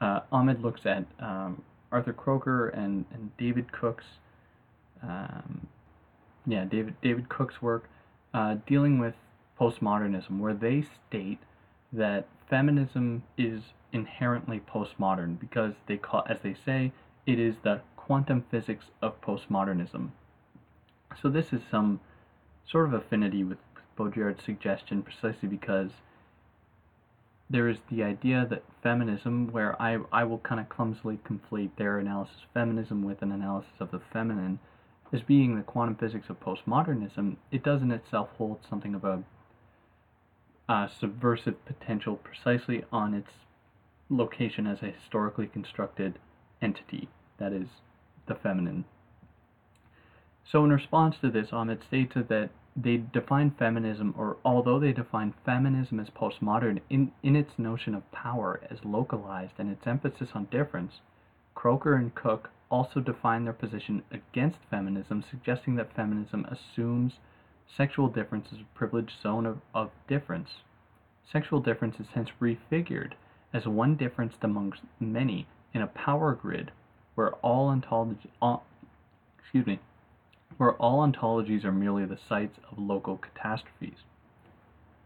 uh, 0.00 0.20
Ahmed 0.32 0.62
looks 0.62 0.80
at 0.84 1.04
um, 1.20 1.62
Arthur 1.92 2.12
Kroker 2.12 2.76
and, 2.76 3.04
and 3.12 3.30
David 3.38 3.72
Cook's, 3.72 4.04
um, 5.02 5.66
yeah, 6.46 6.64
David 6.64 6.94
David 7.02 7.28
Cook's 7.28 7.62
work 7.62 7.88
uh, 8.34 8.56
dealing 8.66 8.98
with 8.98 9.14
postmodernism, 9.58 10.38
where 10.38 10.54
they 10.54 10.82
state 11.08 11.38
that 11.92 12.26
feminism 12.48 13.22
is 13.36 13.62
inherently 13.92 14.60
postmodern 14.60 15.38
because 15.38 15.74
they 15.86 15.96
call, 15.96 16.24
as 16.28 16.40
they 16.40 16.54
say, 16.64 16.92
it 17.26 17.38
is 17.38 17.56
the 17.62 17.80
quantum 17.96 18.44
physics 18.50 18.86
of 19.02 19.20
postmodernism. 19.20 20.10
So 21.20 21.28
this 21.28 21.52
is 21.52 21.62
some 21.70 22.00
sort 22.66 22.86
of 22.86 22.94
affinity 22.94 23.44
with 23.44 23.58
Baudrillard's 23.96 24.44
suggestion 24.44 25.02
precisely 25.02 25.48
because 25.48 25.90
there 27.48 27.68
is 27.68 27.78
the 27.90 28.02
idea 28.02 28.46
that 28.50 28.64
feminism, 28.82 29.52
where 29.52 29.80
I, 29.80 29.98
I 30.12 30.24
will 30.24 30.38
kind 30.38 30.60
of 30.60 30.68
clumsily 30.68 31.18
conflate 31.24 31.70
their 31.76 31.98
analysis 31.98 32.36
of 32.42 32.50
feminism 32.52 33.04
with 33.04 33.22
an 33.22 33.32
analysis 33.32 33.70
of 33.80 33.92
the 33.92 34.00
feminine, 34.12 34.58
as 35.12 35.22
being 35.22 35.56
the 35.56 35.62
quantum 35.62 35.94
physics 35.94 36.28
of 36.28 36.40
postmodernism, 36.40 37.36
it 37.52 37.62
does 37.62 37.82
in 37.82 37.92
itself 37.92 38.30
hold 38.36 38.58
something 38.68 38.94
of 38.94 39.04
a 39.04 39.22
uh, 40.68 40.88
subversive 40.88 41.64
potential 41.64 42.16
precisely 42.16 42.84
on 42.92 43.14
its 43.14 43.30
location 44.08 44.66
as 44.66 44.82
a 44.82 44.86
historically 44.86 45.46
constructed 45.46 46.18
entity, 46.62 47.08
that 47.38 47.52
is, 47.52 47.68
the 48.26 48.34
feminine. 48.34 48.84
So, 50.44 50.64
in 50.64 50.70
response 50.70 51.16
to 51.20 51.30
this, 51.30 51.52
Ahmed 51.52 51.82
states 51.82 52.14
that 52.14 52.50
they 52.76 52.98
define 52.98 53.52
feminism, 53.52 54.14
or 54.16 54.36
although 54.44 54.78
they 54.78 54.92
define 54.92 55.34
feminism 55.44 55.98
as 55.98 56.10
postmodern, 56.10 56.80
in, 56.90 57.12
in 57.22 57.34
its 57.34 57.58
notion 57.58 57.94
of 57.94 58.10
power 58.12 58.60
as 58.70 58.84
localized 58.84 59.54
and 59.58 59.70
its 59.70 59.86
emphasis 59.86 60.30
on 60.34 60.44
difference, 60.46 61.00
Kroker 61.56 61.96
and 61.96 62.14
Cook 62.14 62.50
also 62.70 63.00
define 63.00 63.44
their 63.44 63.52
position 63.52 64.02
against 64.10 64.58
feminism, 64.70 65.24
suggesting 65.28 65.76
that 65.76 65.94
feminism 65.94 66.46
assumes 66.46 67.14
sexual 67.74 68.08
difference 68.08 68.52
is 68.52 68.60
a 68.60 68.78
privileged 68.78 69.20
zone 69.22 69.46
of, 69.46 69.60
of 69.74 69.90
difference. 70.08 70.50
Sexual 71.30 71.60
difference 71.60 71.98
is 71.98 72.06
hence 72.14 72.30
refigured 72.40 73.12
as 73.52 73.66
one 73.66 73.96
difference 73.96 74.34
amongst 74.42 74.82
many 75.00 75.46
in 75.72 75.82
a 75.82 75.86
power 75.86 76.34
grid 76.34 76.70
where 77.14 77.32
all 77.36 77.68
ontology, 77.68 78.30
excuse 79.38 79.66
me, 79.66 79.78
where 80.56 80.74
all 80.74 81.06
ontologies 81.06 81.64
are 81.64 81.72
merely 81.72 82.04
the 82.04 82.18
sites 82.28 82.58
of 82.70 82.78
local 82.78 83.16
catastrophes. 83.16 84.04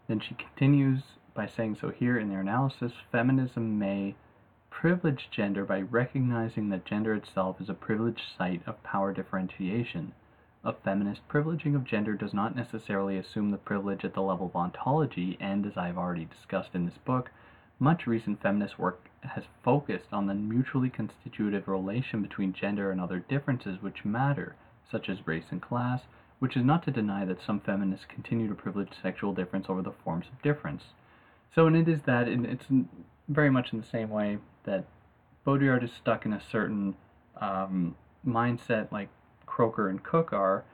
Then 0.08 0.20
she 0.20 0.34
continues 0.34 1.02
by 1.34 1.46
saying 1.46 1.76
so 1.80 1.90
here 1.90 2.18
in 2.18 2.28
their 2.28 2.40
analysis, 2.40 2.92
feminism 3.12 3.78
may 3.78 4.14
privilege 4.70 5.28
gender 5.30 5.64
by 5.64 5.80
recognizing 5.80 6.68
that 6.70 6.84
gender 6.84 7.14
itself 7.14 7.60
is 7.60 7.68
a 7.68 7.74
privileged 7.74 8.22
site 8.36 8.62
of 8.66 8.82
power 8.82 9.12
differentiation. 9.12 10.12
A 10.62 10.74
feminist 10.74 11.26
privileging 11.26 11.74
of 11.74 11.84
gender 11.84 12.14
does 12.14 12.34
not 12.34 12.54
necessarily 12.54 13.16
assume 13.16 13.50
the 13.50 13.56
privilege 13.56 14.04
at 14.04 14.12
the 14.12 14.20
level 14.20 14.46
of 14.46 14.56
ontology, 14.56 15.38
and 15.40 15.64
as 15.64 15.78
I 15.78 15.86
have 15.86 15.96
already 15.96 16.26
discussed 16.26 16.74
in 16.74 16.84
this 16.84 16.98
book, 16.98 17.30
much 17.78 18.06
recent 18.06 18.42
feminist 18.42 18.78
work 18.78 19.08
has 19.22 19.44
focused 19.62 20.12
on 20.12 20.26
the 20.26 20.34
mutually 20.34 20.90
constitutive 20.90 21.66
relation 21.66 22.20
between 22.20 22.52
gender 22.52 22.90
and 22.90 23.00
other 23.00 23.20
differences 23.20 23.80
which 23.80 24.04
matter, 24.04 24.54
such 24.90 25.08
as 25.08 25.26
race 25.26 25.46
and 25.50 25.62
class, 25.62 26.02
which 26.40 26.58
is 26.58 26.64
not 26.64 26.82
to 26.82 26.90
deny 26.90 27.24
that 27.24 27.40
some 27.40 27.60
feminists 27.60 28.04
continue 28.06 28.46
to 28.48 28.54
privilege 28.54 28.92
sexual 29.02 29.32
difference 29.32 29.70
over 29.70 29.80
the 29.80 29.92
forms 30.04 30.26
of 30.30 30.42
difference. 30.42 30.84
So, 31.54 31.66
and 31.66 31.76
it 31.76 31.88
is 31.88 32.02
that, 32.02 32.28
and 32.28 32.44
it's 32.44 32.66
very 33.28 33.50
much 33.50 33.72
in 33.72 33.80
the 33.80 33.86
same 33.86 34.10
way 34.10 34.38
that 34.64 34.84
Baudrillard 35.46 35.82
is 35.82 35.92
stuck 35.92 36.26
in 36.26 36.34
a 36.34 36.40
certain 36.50 36.96
um, 37.40 37.96
mindset 38.26 38.92
like 38.92 39.08
Kroker 39.60 39.90
and 39.90 40.02
Cook 40.02 40.32
are. 40.32 40.64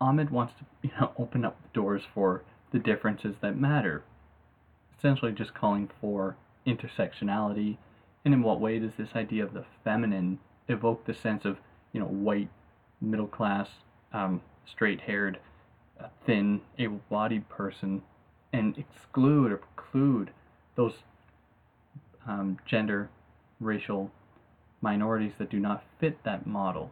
Ahmed 0.00 0.30
wants 0.30 0.54
to, 0.58 0.64
you 0.82 0.90
know, 1.00 1.12
open 1.18 1.44
up 1.44 1.60
the 1.62 1.68
doors 1.72 2.02
for 2.12 2.42
the 2.72 2.78
differences 2.78 3.36
that 3.40 3.56
matter. 3.56 4.02
Essentially, 4.98 5.30
just 5.30 5.54
calling 5.54 5.88
for 6.00 6.36
intersectionality. 6.66 7.76
And 8.24 8.34
in 8.34 8.42
what 8.42 8.60
way 8.60 8.80
does 8.80 8.92
this 8.98 9.10
idea 9.14 9.44
of 9.44 9.54
the 9.54 9.64
feminine 9.84 10.40
evoke 10.66 11.06
the 11.06 11.14
sense 11.14 11.44
of, 11.44 11.58
you 11.92 12.00
know, 12.00 12.06
white 12.06 12.48
middle 13.00 13.28
class, 13.28 13.68
um, 14.12 14.42
straight 14.66 15.02
haired, 15.02 15.38
uh, 16.00 16.08
thin, 16.26 16.60
able 16.78 17.00
bodied 17.08 17.48
person 17.48 18.02
and 18.52 18.76
exclude 18.76 19.52
or 19.52 19.58
preclude 19.58 20.30
those 20.74 20.94
um, 22.26 22.58
gender, 22.66 23.08
racial 23.60 24.10
minorities 24.80 25.32
that 25.38 25.48
do 25.48 25.60
not 25.60 25.84
fit 26.00 26.24
that 26.24 26.44
model. 26.46 26.90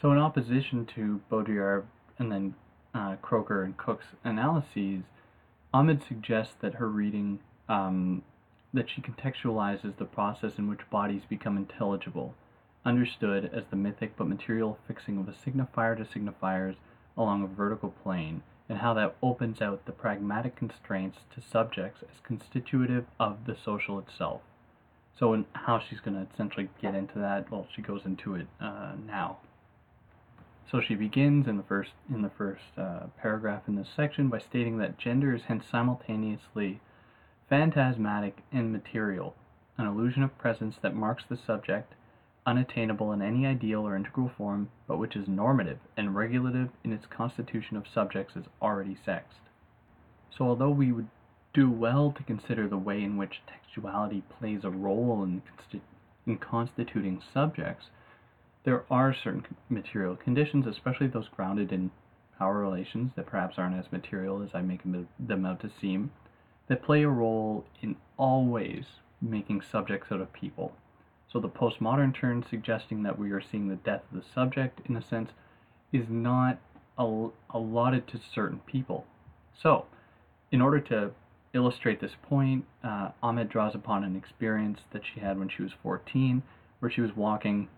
So, 0.00 0.12
in 0.12 0.18
opposition 0.18 0.86
to 0.94 1.20
Baudrillard 1.30 1.84
and 2.18 2.30
then 2.30 2.54
uh, 2.94 3.16
Kroker 3.22 3.64
and 3.64 3.76
Cook's 3.76 4.06
analyses, 4.24 5.04
Ahmed 5.72 6.02
suggests 6.06 6.54
that 6.60 6.74
her 6.74 6.88
reading 6.88 7.38
um, 7.68 8.22
that 8.74 8.88
she 8.90 9.00
contextualizes 9.00 9.96
the 9.96 10.04
process 10.04 10.58
in 10.58 10.68
which 10.68 10.88
bodies 10.90 11.22
become 11.28 11.56
intelligible 11.56 12.34
understood 12.86 13.50
as 13.52 13.64
the 13.70 13.76
mythic 13.76 14.16
but 14.16 14.28
material 14.28 14.78
fixing 14.86 15.18
of 15.18 15.28
a 15.28 15.32
signifier 15.32 15.96
to 15.96 16.04
signifiers 16.04 16.76
along 17.16 17.42
a 17.42 17.46
vertical 17.46 17.90
plane, 18.02 18.42
and 18.68 18.78
how 18.78 18.94
that 18.94 19.16
opens 19.22 19.60
out 19.60 19.84
the 19.86 19.92
pragmatic 19.92 20.54
constraints 20.54 21.18
to 21.34 21.40
subjects 21.40 22.02
as 22.02 22.20
constitutive 22.22 23.04
of 23.18 23.38
the 23.46 23.56
social 23.64 23.98
itself. 23.98 24.40
So, 25.18 25.32
in 25.32 25.46
how 25.52 25.80
she's 25.80 26.00
going 26.00 26.14
to 26.14 26.32
essentially 26.32 26.68
get 26.80 26.94
into 26.94 27.18
that, 27.18 27.50
well, 27.50 27.66
she 27.74 27.82
goes 27.82 28.02
into 28.04 28.34
it 28.34 28.46
uh, 28.60 28.92
now. 29.06 29.38
So 30.70 30.80
she 30.80 30.96
begins 30.96 31.46
in 31.46 31.56
the 31.56 31.62
first 31.62 31.92
in 32.12 32.22
the 32.22 32.30
first 32.30 32.76
uh, 32.76 33.06
paragraph 33.20 33.62
in 33.68 33.76
this 33.76 33.88
section 33.94 34.28
by 34.28 34.38
stating 34.38 34.78
that 34.78 34.98
gender 34.98 35.34
is 35.34 35.42
hence 35.44 35.64
simultaneously 35.70 36.80
phantasmatic 37.48 38.38
and 38.50 38.72
material, 38.72 39.36
an 39.78 39.86
illusion 39.86 40.24
of 40.24 40.36
presence 40.38 40.76
that 40.82 40.94
marks 40.94 41.24
the 41.28 41.36
subject 41.36 41.94
unattainable 42.46 43.12
in 43.12 43.20
any 43.20 43.44
ideal 43.44 43.86
or 43.86 43.96
integral 43.96 44.30
form, 44.36 44.70
but 44.86 44.98
which 44.98 45.16
is 45.16 45.28
normative 45.28 45.78
and 45.96 46.14
regulative 46.14 46.70
in 46.84 46.92
its 46.92 47.06
constitution 47.06 47.76
of 47.76 47.88
subjects 47.92 48.36
as 48.36 48.44
already 48.62 48.96
sexed. 49.04 49.40
So, 50.30 50.44
although 50.44 50.70
we 50.70 50.92
would 50.92 51.08
do 51.52 51.70
well 51.70 52.12
to 52.12 52.22
consider 52.22 52.68
the 52.68 52.76
way 52.76 53.02
in 53.02 53.16
which 53.16 53.42
textuality 53.48 54.22
plays 54.28 54.62
a 54.62 54.70
role 54.70 55.22
in, 55.24 55.42
in 56.26 56.38
constituting 56.38 57.20
subjects, 57.32 57.86
there 58.66 58.84
are 58.90 59.14
certain 59.14 59.46
material 59.70 60.14
conditions, 60.14 60.66
especially 60.66 61.06
those 61.06 61.28
grounded 61.28 61.72
in 61.72 61.90
power 62.38 62.58
relations 62.58 63.12
that 63.16 63.24
perhaps 63.24 63.54
aren't 63.56 63.78
as 63.78 63.90
material 63.90 64.42
as 64.42 64.50
I 64.52 64.60
make 64.60 64.82
them 64.84 65.46
out 65.46 65.60
to 65.60 65.70
seem, 65.80 66.10
that 66.68 66.82
play 66.82 67.02
a 67.02 67.08
role 67.08 67.64
in 67.80 67.96
always 68.18 68.84
making 69.22 69.62
subjects 69.62 70.12
out 70.12 70.20
of 70.20 70.30
people 70.34 70.74
so 71.36 71.40
the 71.40 71.48
postmodern 71.48 72.14
turn 72.14 72.44
suggesting 72.48 73.02
that 73.02 73.18
we 73.18 73.30
are 73.32 73.42
seeing 73.42 73.68
the 73.68 73.76
death 73.76 74.02
of 74.10 74.22
the 74.22 74.28
subject, 74.34 74.80
in 74.88 74.96
a 74.96 75.02
sense, 75.02 75.30
is 75.92 76.08
not 76.08 76.58
al- 76.98 77.34
allotted 77.50 78.06
to 78.08 78.18
certain 78.18 78.60
people. 78.60 79.06
So, 79.60 79.86
in 80.52 80.60
order 80.60 80.80
to 80.80 81.10
illustrate 81.52 82.00
this 82.00 82.16
point, 82.22 82.64
uh, 82.84 83.10
Ahmed 83.22 83.48
draws 83.48 83.74
upon 83.74 84.04
an 84.04 84.16
experience 84.16 84.80
that 84.92 85.02
she 85.04 85.20
had 85.20 85.38
when 85.38 85.48
she 85.48 85.62
was 85.62 85.72
14, 85.82 86.42
where 86.78 86.90
she 86.90 87.00
was 87.00 87.16
walking, 87.16 87.68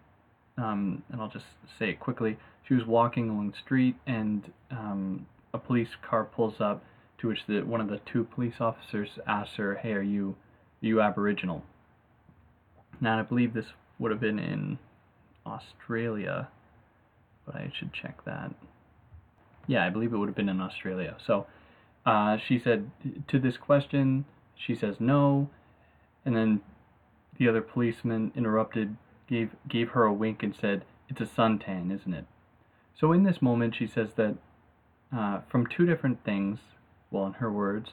um, 0.58 1.02
and 1.10 1.20
I'll 1.20 1.30
just 1.30 1.46
say 1.78 1.90
it 1.90 2.00
quickly. 2.00 2.36
She 2.66 2.74
was 2.74 2.84
walking 2.84 3.30
along 3.30 3.52
the 3.52 3.56
street, 3.56 3.96
and 4.06 4.52
um, 4.70 5.26
a 5.54 5.58
police 5.58 5.88
car 6.02 6.24
pulls 6.24 6.60
up, 6.60 6.84
to 7.18 7.28
which 7.28 7.40
the, 7.46 7.62
one 7.62 7.80
of 7.80 7.88
the 7.88 8.00
two 8.04 8.24
police 8.24 8.60
officers 8.60 9.08
asks 9.26 9.56
her, 9.56 9.76
"Hey, 9.76 9.92
are 9.92 10.02
you, 10.02 10.36
are 10.82 10.86
you 10.86 11.00
Aboriginal?" 11.00 11.64
Now, 13.00 13.18
I 13.18 13.22
believe 13.22 13.54
this 13.54 13.72
would 13.98 14.10
have 14.10 14.20
been 14.20 14.38
in 14.38 14.78
Australia, 15.46 16.48
but 17.46 17.54
I 17.54 17.72
should 17.74 17.92
check 17.92 18.24
that. 18.24 18.52
Yeah, 19.66 19.86
I 19.86 19.90
believe 19.90 20.12
it 20.12 20.16
would 20.16 20.28
have 20.28 20.36
been 20.36 20.48
in 20.48 20.60
Australia. 20.60 21.16
So 21.24 21.46
uh, 22.04 22.38
she 22.38 22.58
said 22.58 22.90
to 23.28 23.38
this 23.38 23.56
question, 23.56 24.24
she 24.56 24.74
says 24.74 24.96
no, 24.98 25.50
and 26.24 26.34
then 26.34 26.60
the 27.38 27.48
other 27.48 27.60
policeman 27.60 28.32
interrupted, 28.34 28.96
gave 29.28 29.54
gave 29.68 29.90
her 29.90 30.04
a 30.04 30.12
wink, 30.12 30.42
and 30.42 30.54
said, 30.54 30.84
"It's 31.08 31.20
a 31.20 31.26
suntan, 31.26 31.92
isn't 31.92 32.14
it?" 32.14 32.24
So 32.94 33.12
in 33.12 33.22
this 33.22 33.40
moment, 33.40 33.74
she 33.76 33.86
says 33.86 34.14
that 34.14 34.36
uh, 35.12 35.40
from 35.48 35.66
two 35.66 35.86
different 35.86 36.24
things, 36.24 36.58
well, 37.10 37.26
in 37.26 37.34
her 37.34 37.50
words, 37.50 37.92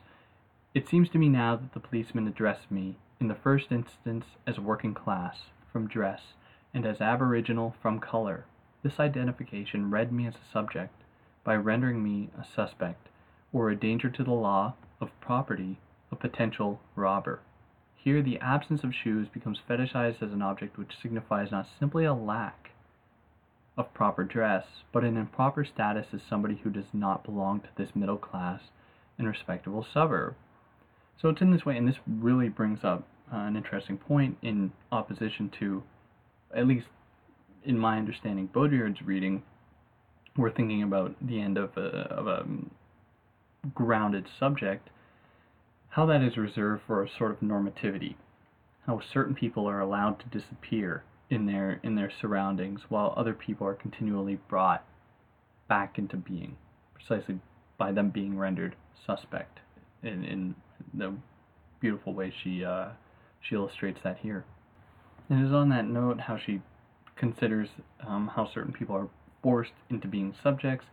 it 0.74 0.88
seems 0.88 1.10
to 1.10 1.17
me 1.17 1.30
now 1.30 1.56
that 1.56 1.74
the 1.74 1.80
policeman 1.80 2.28
addressed 2.28 2.71
me 2.71 2.98
in 3.19 3.28
the 3.28 3.36
first 3.36 3.71
instance 3.71 4.26
as 4.45 4.60
working 4.60 4.93
class, 4.93 5.38
from 5.71 5.88
dress, 5.88 6.34
and 6.74 6.86
as 6.86 7.00
aboriginal 7.00 7.76
from 7.82 8.00
color. 8.00 8.45
This 8.84 9.00
identification 9.00 9.89
read 9.89 10.12
me 10.12 10.28
as 10.28 10.36
a 10.36 10.52
subject 10.52 11.02
by 11.43 11.56
rendering 11.56 12.04
me 12.04 12.30
a 12.39 12.43
suspect, 12.43 13.08
or 13.54 13.69
a 13.69 13.76
danger 13.76 14.10
to 14.10 14.24
the 14.24 14.32
law, 14.32 14.74
of 15.00 15.17
property, 15.21 15.78
a 16.12 16.15
potential 16.15 16.82
robber. 16.95 17.39
Here 18.05 18.21
the 18.21 18.39
absence 18.39 18.83
of 18.83 18.93
shoes 18.93 19.27
becomes 19.33 19.57
fetishized 19.67 20.21
as 20.21 20.31
an 20.31 20.43
object 20.43 20.77
which 20.77 20.93
signifies 21.01 21.49
not 21.51 21.65
simply 21.79 22.05
a 22.05 22.13
lack 22.13 22.69
of 23.77 23.91
proper 23.95 24.23
dress, 24.23 24.63
but 24.93 25.03
an 25.03 25.17
improper 25.17 25.65
status 25.65 26.05
as 26.13 26.21
somebody 26.29 26.59
who 26.63 26.69
does 26.69 26.93
not 26.93 27.23
belong 27.23 27.61
to 27.61 27.67
this 27.75 27.95
middle 27.95 28.19
class 28.19 28.61
and 29.17 29.27
respectable 29.27 29.83
suburb. 29.91 30.35
So 31.19 31.29
it's 31.29 31.41
in 31.41 31.51
this 31.51 31.65
way, 31.65 31.77
and 31.77 31.87
this 31.87 31.95
really 32.07 32.47
brings 32.47 32.83
up 32.83 33.07
uh, 33.33 33.37
an 33.37 33.55
interesting 33.55 33.97
point 33.97 34.37
in 34.43 34.71
opposition 34.91 35.51
to, 35.59 35.81
at 36.55 36.67
least 36.67 36.85
in 37.63 37.79
my 37.79 37.97
understanding, 37.97 38.49
Baudrillard's 38.53 39.01
reading. 39.01 39.41
We're 40.37 40.51
thinking 40.51 40.83
about 40.83 41.15
the 41.25 41.41
end 41.41 41.57
of 41.57 41.75
a, 41.75 41.87
of 42.13 42.27
a 42.27 42.45
grounded 43.73 44.27
subject, 44.39 44.91
how 45.95 46.05
that 46.05 46.21
is 46.21 46.36
reserved 46.36 46.81
for 46.86 47.01
a 47.01 47.10
sort 47.17 47.31
of 47.31 47.39
normativity, 47.39 48.15
how 48.86 48.99
certain 49.13 49.34
people 49.34 49.65
are 49.65 49.79
allowed 49.79 50.19
to 50.19 50.39
disappear 50.39 51.05
in 51.29 51.45
their 51.45 51.79
in 51.84 51.95
their 51.95 52.12
surroundings 52.21 52.81
while 52.89 53.13
other 53.15 53.34
people 53.34 53.65
are 53.65 53.73
continually 53.73 54.38
brought 54.49 54.84
back 55.69 55.97
into 55.97 56.17
being 56.17 56.58
precisely 56.93 57.39
by 57.77 57.93
them 57.93 58.10
being 58.10 58.38
rendered 58.38 58.75
suspect 59.05 59.60
in, 60.03 60.25
in 60.25 60.55
the 60.93 61.13
beautiful 61.79 62.13
way 62.13 62.31
she 62.43 62.65
uh, 62.65 62.89
she 63.39 63.55
illustrates 63.55 63.99
that 64.03 64.17
here. 64.17 64.43
And 65.29 65.41
it 65.41 65.47
is 65.47 65.53
on 65.53 65.69
that 65.69 65.88
note 65.88 66.19
how 66.19 66.38
she 66.38 66.62
considers 67.15 67.69
um, 68.05 68.31
how 68.36 68.49
certain 68.53 68.73
people 68.73 68.97
are 68.97 69.08
forced 69.41 69.71
into 69.89 70.10
being 70.10 70.36
subjects, 70.43 70.88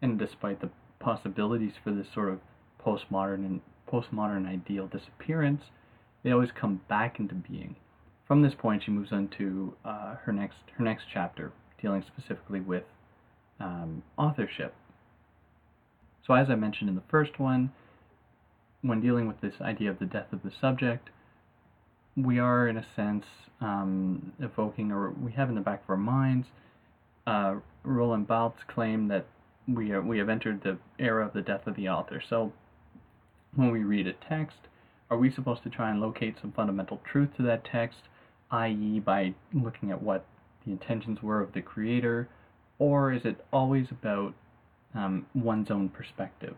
and 0.00 0.16
despite 0.16 0.60
the 0.60 0.70
possibilities 1.00 1.72
for 1.82 1.90
this 1.90 2.06
sort 2.14 2.28
of 2.28 2.38
postmodern 2.80 3.44
and 3.44 3.60
postmodern 3.90 4.46
ideal 4.46 4.86
disappearance, 4.86 5.62
they 6.22 6.30
always 6.32 6.50
come 6.58 6.80
back 6.88 7.18
into 7.18 7.34
being. 7.34 7.76
From 8.26 8.42
this 8.42 8.54
point, 8.58 8.82
she 8.84 8.90
moves 8.90 9.12
on 9.12 9.28
to 9.38 9.74
uh, 9.84 10.16
her 10.24 10.32
next 10.32 10.58
her 10.76 10.84
next 10.84 11.04
chapter, 11.12 11.52
dealing 11.80 12.04
specifically 12.06 12.60
with 12.60 12.84
um, 13.60 14.02
authorship. 14.18 14.74
So, 16.26 16.34
as 16.34 16.50
I 16.50 16.56
mentioned 16.56 16.88
in 16.88 16.96
the 16.96 17.02
first 17.08 17.38
one, 17.38 17.70
when 18.82 19.00
dealing 19.00 19.28
with 19.28 19.40
this 19.40 19.54
idea 19.60 19.90
of 19.90 19.98
the 19.98 20.06
death 20.06 20.32
of 20.32 20.42
the 20.42 20.50
subject, 20.60 21.10
we 22.16 22.38
are, 22.38 22.66
in 22.66 22.76
a 22.76 22.86
sense, 22.96 23.24
um, 23.60 24.32
evoking, 24.40 24.90
or 24.90 25.10
we 25.10 25.32
have 25.32 25.48
in 25.48 25.54
the 25.54 25.60
back 25.60 25.84
of 25.84 25.90
our 25.90 25.96
minds, 25.96 26.48
uh, 27.26 27.56
Roland 27.84 28.26
Barthes' 28.26 28.58
claim 28.66 29.08
that 29.08 29.26
we, 29.68 29.92
are, 29.92 30.00
we 30.00 30.18
have 30.18 30.28
entered 30.28 30.62
the 30.62 30.78
era 30.98 31.26
of 31.26 31.32
the 31.32 31.42
death 31.42 31.66
of 31.66 31.76
the 31.76 31.88
author. 31.88 32.22
So, 32.28 32.52
when 33.56 33.70
we 33.70 33.82
read 33.82 34.06
a 34.06 34.12
text, 34.12 34.58
are 35.10 35.16
we 35.16 35.30
supposed 35.30 35.62
to 35.62 35.70
try 35.70 35.90
and 35.90 36.00
locate 36.00 36.36
some 36.40 36.52
fundamental 36.52 37.00
truth 37.10 37.30
to 37.36 37.42
that 37.42 37.64
text, 37.64 38.02
i.e., 38.50 39.00
by 39.00 39.34
looking 39.52 39.90
at 39.90 40.02
what 40.02 40.24
the 40.64 40.72
intentions 40.72 41.22
were 41.22 41.40
of 41.40 41.52
the 41.52 41.62
creator, 41.62 42.28
or 42.78 43.12
is 43.12 43.24
it 43.24 43.44
always 43.52 43.90
about 43.90 44.34
um, 44.94 45.26
one's 45.34 45.70
own 45.70 45.88
perspective? 45.88 46.54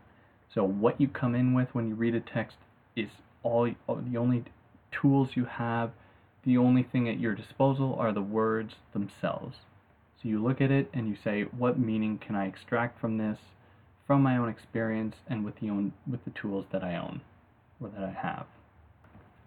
So, 0.52 0.64
what 0.64 1.00
you 1.00 1.08
come 1.08 1.34
in 1.34 1.54
with 1.54 1.74
when 1.74 1.88
you 1.88 1.94
read 1.94 2.14
a 2.14 2.20
text 2.20 2.56
is 2.96 3.10
all 3.42 3.70
the 3.88 4.16
only 4.16 4.44
tools 4.90 5.30
you 5.34 5.44
have, 5.44 5.92
the 6.44 6.56
only 6.56 6.82
thing 6.82 7.08
at 7.08 7.20
your 7.20 7.34
disposal 7.34 7.94
are 7.98 8.12
the 8.12 8.22
words 8.22 8.74
themselves. 8.92 9.56
So, 10.20 10.28
you 10.28 10.42
look 10.42 10.60
at 10.60 10.70
it 10.70 10.90
and 10.92 11.08
you 11.08 11.16
say, 11.22 11.42
what 11.42 11.78
meaning 11.78 12.18
can 12.18 12.34
I 12.34 12.46
extract 12.46 13.00
from 13.00 13.18
this, 13.18 13.38
from 14.08 14.22
my 14.22 14.38
own 14.38 14.48
experience, 14.48 15.16
and 15.28 15.44
with 15.44 15.60
the, 15.60 15.68
own, 15.68 15.92
with 16.10 16.24
the 16.24 16.30
tools 16.30 16.64
that 16.72 16.82
I 16.82 16.96
own 16.96 17.20
or 17.78 17.90
that 17.90 18.02
I 18.02 18.10
have. 18.10 18.46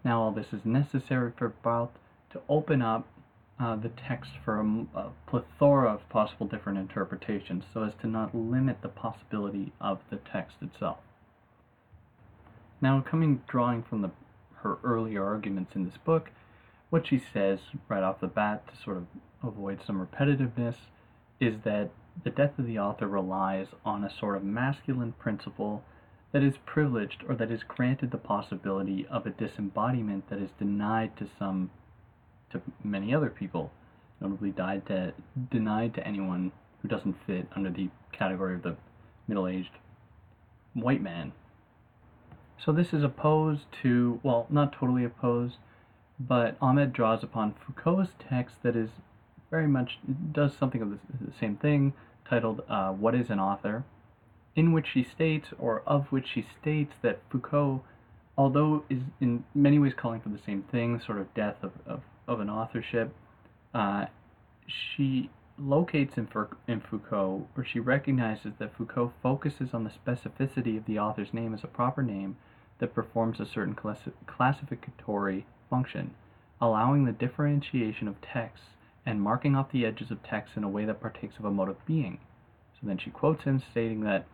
Now, 0.05 0.21
all 0.21 0.31
this 0.31 0.53
is 0.53 0.63
necessary 0.63 1.33
for 1.35 1.49
Barthes 1.49 1.97
to 2.31 2.41
open 2.47 2.81
up 2.81 3.07
uh, 3.59 3.75
the 3.75 3.89
text 3.89 4.31
for 4.45 4.59
a, 4.59 4.99
a, 4.99 5.09
plethora 5.27 5.91
of 5.91 6.07
possible 6.09 6.45
different 6.45 6.77
interpretations 6.77 7.63
so 7.73 7.83
as 7.83 7.93
to 8.01 8.07
not 8.07 8.33
limit 8.35 8.77
the 8.83 8.87
possibility 8.87 9.71
of 9.81 9.99
the 10.11 10.17
text 10.17 10.57
itself. 10.61 10.97
Now, 12.79 13.01
coming 13.01 13.41
drawing 13.47 13.81
from 13.81 14.03
the, 14.03 14.11
her 14.57 14.77
earlier 14.83 15.25
arguments 15.25 15.73
in 15.75 15.85
this 15.85 15.97
book, 15.97 16.29
what 16.91 17.07
she 17.07 17.21
says 17.33 17.59
right 17.89 18.03
off 18.03 18.19
the 18.19 18.27
bat 18.27 18.67
to 18.67 18.83
sort 18.83 18.97
of 18.97 19.05
avoid 19.43 19.79
some 19.85 20.05
repetitiveness 20.05 20.75
is 21.39 21.55
that 21.63 21.89
the 22.23 22.29
death 22.29 22.57
of 22.57 22.65
the 22.65 22.79
author 22.79 23.07
relies 23.07 23.67
on 23.83 24.03
a 24.03 24.09
sort 24.19 24.35
of 24.35 24.43
masculine 24.43 25.13
principle 25.13 25.83
that 26.31 26.43
is 26.43 26.55
privileged 26.65 27.23
or 27.27 27.35
that 27.35 27.51
is 27.51 27.63
granted 27.63 28.11
the 28.11 28.17
possibility 28.17 29.05
of 29.07 29.25
a 29.25 29.31
disembodiment 29.31 30.29
that 30.29 30.39
is 30.39 30.51
denied 30.57 31.17
to 31.17 31.27
some 31.37 31.69
to 32.51 32.61
many 32.83 33.13
other 33.13 33.29
people, 33.29 33.71
notably 34.19 34.51
died 34.51 34.85
to, 34.85 35.13
denied 35.49 35.93
to 35.93 36.05
anyone 36.05 36.51
who 36.81 36.87
doesn't 36.87 37.15
fit 37.25 37.47
under 37.55 37.69
the 37.69 37.89
category 38.11 38.55
of 38.55 38.63
the 38.63 38.75
middle-aged 39.27 39.71
white 40.73 41.01
man. 41.01 41.31
So 42.63 42.71
this 42.71 42.93
is 42.93 43.03
opposed 43.03 43.65
to, 43.81 44.19
well, 44.21 44.47
not 44.49 44.73
totally 44.73 45.03
opposed, 45.03 45.55
but 46.19 46.57
Ahmed 46.61 46.93
draws 46.93 47.23
upon 47.23 47.55
Foucault's 47.65 48.11
text 48.29 48.57
that 48.63 48.75
is 48.75 48.89
very 49.49 49.67
much, 49.67 49.97
does 50.31 50.55
something 50.55 50.81
of 50.81 50.91
the, 50.91 50.99
the 51.19 51.33
same 51.39 51.55
thing, 51.57 51.93
titled 52.31 52.63
uh, 52.69 52.91
What 52.93 53.13
is 53.13 53.29
an 53.29 53.39
Author, 53.39 53.83
in 54.55 54.71
which 54.71 54.87
she 54.93 55.03
states, 55.03 55.49
or 55.59 55.83
of 55.85 56.07
which 56.11 56.27
she 56.33 56.45
states, 56.61 56.93
that 57.01 57.19
Foucault, 57.29 57.83
although 58.37 58.83
is 58.89 59.01
in 59.19 59.43
many 59.53 59.77
ways 59.77 59.93
calling 59.95 60.21
for 60.21 60.29
the 60.29 60.39
same 60.45 60.63
thing, 60.63 60.99
sort 60.99 61.19
of 61.19 61.33
death 61.33 61.57
of, 61.61 61.73
of 61.85 62.01
of 62.27 62.39
an 62.39 62.49
authorship, 62.49 63.13
uh, 63.73 64.05
she 64.65 65.29
locates 65.59 66.17
in, 66.17 66.27
in 66.67 66.79
Foucault, 66.79 67.47
or 67.57 67.65
she 67.65 67.79
recognizes 67.79 68.53
that 68.57 68.75
Foucault 68.75 69.13
focuses 69.21 69.73
on 69.73 69.83
the 69.83 69.91
specificity 69.91 70.77
of 70.77 70.85
the 70.85 70.97
author's 70.97 71.33
name 71.33 71.53
as 71.53 71.63
a 71.63 71.67
proper 71.67 72.01
name 72.01 72.37
that 72.79 72.95
performs 72.95 73.39
a 73.39 73.45
certain 73.45 73.75
classi- 73.75 74.13
classificatory 74.25 75.45
function, 75.69 76.11
allowing 76.61 77.05
the 77.05 77.11
differentiation 77.11 78.07
of 78.07 78.21
texts 78.21 78.67
and 79.05 79.21
marking 79.21 79.55
off 79.55 79.71
the 79.71 79.85
edges 79.85 80.11
of 80.11 80.23
text 80.23 80.55
in 80.55 80.63
a 80.63 80.69
way 80.69 80.85
that 80.85 81.01
partakes 81.01 81.37
of 81.39 81.45
a 81.45 81.51
mode 81.51 81.69
of 81.69 81.85
being. 81.85 82.19
So 82.73 82.87
then 82.87 82.97
she 82.97 83.09
quotes 83.09 83.43
him 83.43 83.61
stating 83.71 84.01
that 84.01 84.25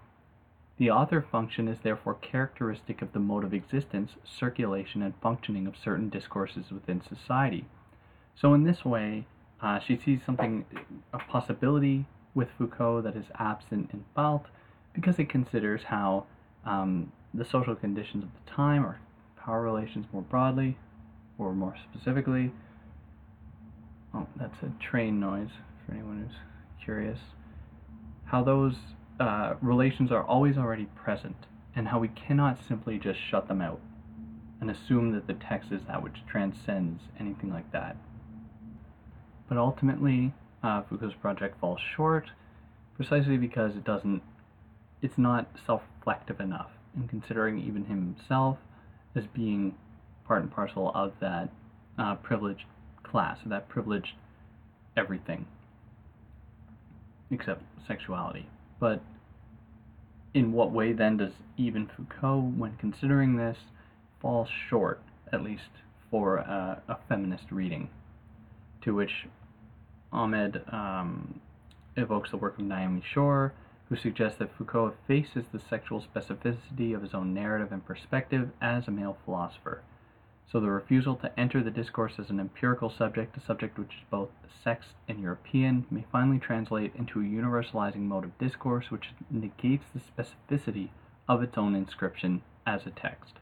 the 0.77 0.91
author 0.91 1.25
function 1.32 1.67
is 1.67 1.80
therefore 1.80 2.15
characteristic 2.15 3.01
of 3.01 3.13
the 3.13 3.19
mode 3.19 3.43
of 3.43 3.53
existence, 3.53 4.12
circulation, 4.23 5.01
and 5.01 5.13
functioning 5.21 5.65
of 5.65 5.75
certain 5.75 6.10
discourses 6.10 6.71
within 6.71 7.01
society. 7.01 7.65
So 8.36 8.53
in 8.53 8.63
this 8.63 8.86
way, 8.86 9.25
uh, 9.62 9.80
she 9.80 9.97
sees 9.97 10.19
something, 10.23 10.65
a 11.13 11.17
possibility 11.17 12.06
with 12.36 12.49
Foucault 12.58 13.01
that 13.01 13.15
is 13.15 13.25
absent 13.39 13.89
in 13.91 14.06
Barthes 14.13 14.49
because 14.93 15.17
it 15.17 15.30
considers 15.30 15.82
how 15.86 16.25
um, 16.63 17.12
the 17.34 17.45
social 17.45 17.75
conditions 17.75 18.23
of 18.23 18.30
the 18.34 18.51
time 18.51 18.86
or 18.86 18.99
power 19.36 19.62
relations 19.62 20.06
more 20.13 20.21
broadly 20.21 20.77
or 21.39 21.53
more 21.53 21.75
specifically. 21.91 22.51
Oh, 24.17 24.25
that's 24.36 24.63
a 24.63 24.71
train 24.84 25.19
noise 25.19 25.49
for 25.86 25.93
anyone 25.93 26.25
who's 26.25 26.38
curious. 26.84 27.19
How 28.25 28.43
those 28.43 28.73
uh, 29.19 29.53
relations 29.62 30.12
are 30.12 30.23
always 30.23 30.58
already 30.58 30.86
present 30.86 31.45
and 31.75 31.89
how 31.89 31.99
we 31.99 32.08
cannot 32.08 32.58
simply 32.67 32.97
just 32.97 33.19
shut 33.19 33.47
them 33.47 33.62
out 33.62 33.80
and 34.60 34.71
assume 34.71 35.12
that 35.12 35.27
the 35.27 35.36
text 35.36 35.71
is 35.71 35.82
that 35.88 36.01
which 36.01 36.23
transcends 36.27 37.03
anything 37.19 37.53
like 37.53 37.71
that. 37.71 37.95
But 39.47 39.60
ultimately, 39.60 40.34
uh, 40.63 40.82
Foucault's 40.82 41.13
project 41.13 41.60
falls 41.60 41.80
short 41.80 42.32
precisely 42.95 43.38
because 43.38 43.75
it 43.75 43.84
doesn't, 43.84 44.23
it's 45.03 45.19
not 45.19 45.47
self-reflective 45.63 46.39
enough 46.39 46.71
in 46.95 47.08
considering 47.08 47.60
even 47.60 47.86
himself 47.86 48.58
as 49.13 49.27
being 49.27 49.75
part 50.25 50.41
and 50.41 50.51
parcel 50.51 50.91
of 50.95 51.13
that 51.19 51.49
uh, 51.99 52.15
privileged 52.15 52.65
class, 53.10 53.39
that 53.46 53.70
privileged 53.70 54.13
everything 54.96 55.46
except 57.30 57.62
sexuality. 57.88 58.48
But 58.80 59.02
in 60.34 60.52
what 60.52 60.72
way 60.72 60.93
then 60.93 61.17
does 61.17 61.34
even 61.58 61.88
Foucault, 61.88 62.54
when 62.58 62.78
considering 62.78 63.36
this, 63.36 63.58
fall 64.22 64.48
short, 64.70 65.02
at 65.32 65.43
least 65.43 65.70
for 66.10 66.38
a, 66.38 66.82
a 66.88 66.98
feminist 67.10 67.52
reading? 67.52 67.89
To 68.84 68.96
which 68.96 69.28
Ahmed 70.12 70.62
um, 70.72 71.39
evokes 71.96 72.32
the 72.32 72.38
work 72.38 72.58
of 72.58 72.65
Naomi 72.65 73.04
Schor, 73.13 73.54
who 73.89 73.96
suggests 73.96 74.38
that 74.39 74.56
Foucault 74.58 74.93
faces 75.08 75.46
the 75.52 75.62
sexual 75.70 76.04
specificity 76.04 76.96
of 76.96 77.02
his 77.02 77.13
own 77.13 77.34
narrative 77.34 77.72
and 77.72 77.86
perspective 77.86 78.50
as 78.62 78.88
a 78.88 78.91
male 78.91 79.17
philosopher. 79.26 79.82
So 80.52 80.62
the 80.62 80.70
refusal 80.70 81.16
to 81.18 81.40
enter 81.40 81.62
the 81.62 81.72
discourse 81.72 82.14
as 82.18 82.30
an 82.30 82.40
empirical 82.40 82.90
subject, 82.90 83.36
a 83.36 83.42
subject 83.42 83.78
which 83.78 83.90
is 83.90 84.06
both 84.10 84.30
sex 84.64 84.88
and 85.08 85.20
European, 85.20 85.86
may 85.92 86.06
finally 86.10 86.40
translate 86.40 86.96
into 86.96 87.20
a 87.20 87.24
universalizing 87.24 88.04
mode 88.04 88.24
of 88.24 88.38
discourse 88.38 88.90
which 88.90 89.10
negates 89.30 89.86
the 89.94 90.00
specificity 90.00 90.90
of 91.28 91.44
its 91.44 91.58
own 91.58 91.76
inscription 91.76 92.42
as 92.66 92.86
a 92.86 92.92
text. 92.92 93.34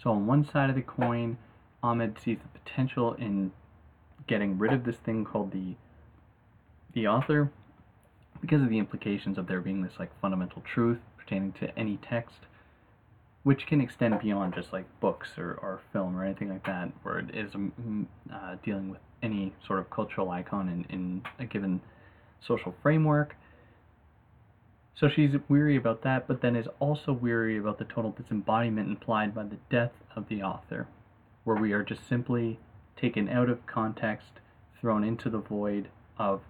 So 0.00 0.10
on 0.10 0.26
one 0.26 0.44
side 0.44 0.70
of 0.70 0.76
the 0.76 0.82
coin, 0.82 1.38
Ahmed 1.82 2.20
sees 2.20 2.38
the 2.38 2.58
potential 2.58 3.14
in 3.14 3.50
getting 4.28 4.58
rid 4.58 4.72
of 4.72 4.84
this 4.84 4.96
thing 4.96 5.24
called 5.24 5.52
the 5.52 5.74
the 6.94 7.06
author, 7.06 7.50
because 8.40 8.62
of 8.62 8.70
the 8.70 8.78
implications 8.78 9.38
of 9.38 9.46
there 9.46 9.60
being 9.60 9.82
this 9.82 9.98
like 9.98 10.10
fundamental 10.20 10.62
truth 10.62 10.98
pertaining 11.16 11.52
to 11.52 11.78
any 11.78 11.98
text, 11.98 12.38
which 13.48 13.66
can 13.66 13.80
extend 13.80 14.20
beyond 14.20 14.52
just 14.54 14.74
like 14.74 14.84
books 15.00 15.38
or, 15.38 15.54
or 15.62 15.80
film 15.90 16.14
or 16.14 16.22
anything 16.22 16.50
like 16.50 16.66
that, 16.66 16.92
where 17.02 17.18
it 17.18 17.34
is 17.34 17.54
um, 17.54 18.06
uh, 18.30 18.56
dealing 18.62 18.90
with 18.90 19.00
any 19.22 19.54
sort 19.66 19.78
of 19.78 19.88
cultural 19.88 20.30
icon 20.30 20.68
in, 20.68 20.84
in 20.94 21.22
a 21.38 21.46
given 21.46 21.80
social 22.46 22.74
framework. 22.82 23.34
So 24.94 25.08
she's 25.08 25.34
weary 25.48 25.76
about 25.76 26.02
that, 26.02 26.28
but 26.28 26.42
then 26.42 26.56
is 26.56 26.66
also 26.78 27.10
weary 27.10 27.56
about 27.56 27.78
the 27.78 27.86
total 27.86 28.10
disembodiment 28.10 28.90
implied 28.90 29.34
by 29.34 29.44
the 29.44 29.56
death 29.70 29.92
of 30.14 30.28
the 30.28 30.42
author, 30.42 30.86
where 31.44 31.56
we 31.56 31.72
are 31.72 31.82
just 31.82 32.06
simply 32.06 32.58
taken 33.00 33.30
out 33.30 33.48
of 33.48 33.64
context, 33.64 34.32
thrown 34.78 35.02
into 35.02 35.30
the 35.30 35.38
void 35.38 35.88
of 36.18 36.42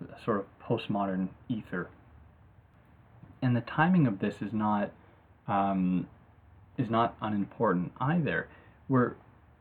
a 0.00 0.24
sort 0.24 0.38
of 0.38 0.46
postmodern 0.64 1.30
ether. 1.48 1.88
And 3.42 3.56
the 3.56 3.62
timing 3.62 4.06
of 4.06 4.20
this 4.20 4.36
is 4.40 4.52
not 4.52 4.92
um, 5.48 6.06
is 6.78 6.90
not 6.90 7.16
unimportant 7.20 7.92
either. 8.00 8.48
Where 8.88 9.16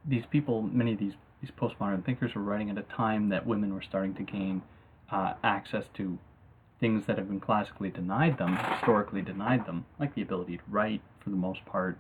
these 0.06 0.26
people, 0.26 0.62
many 0.62 0.94
of 0.94 1.00
these 1.00 1.14
these 1.42 1.52
postmodern 1.52 2.04
thinkers, 2.04 2.36
were 2.36 2.42
writing 2.42 2.70
at 2.70 2.78
a 2.78 2.82
time 2.84 3.30
that 3.30 3.48
women 3.48 3.74
were 3.74 3.82
starting 3.82 4.14
to 4.16 4.24
gain 4.24 4.62
uh, 5.10 5.36
access 5.42 5.86
to 5.94 6.18
things 6.80 7.06
that 7.06 7.18
have 7.18 7.28
been 7.30 7.40
classically 7.40 7.90
denied 7.90 8.38
them, 8.38 8.56
historically 8.56 9.22
denied 9.22 9.66
them, 9.66 9.86
like 10.00 10.14
the 10.16 10.22
ability 10.22 10.58
to 10.58 10.64
write 10.70 11.02
for 11.20 11.30
the 11.30 11.36
most 11.36 11.66
part, 11.66 11.98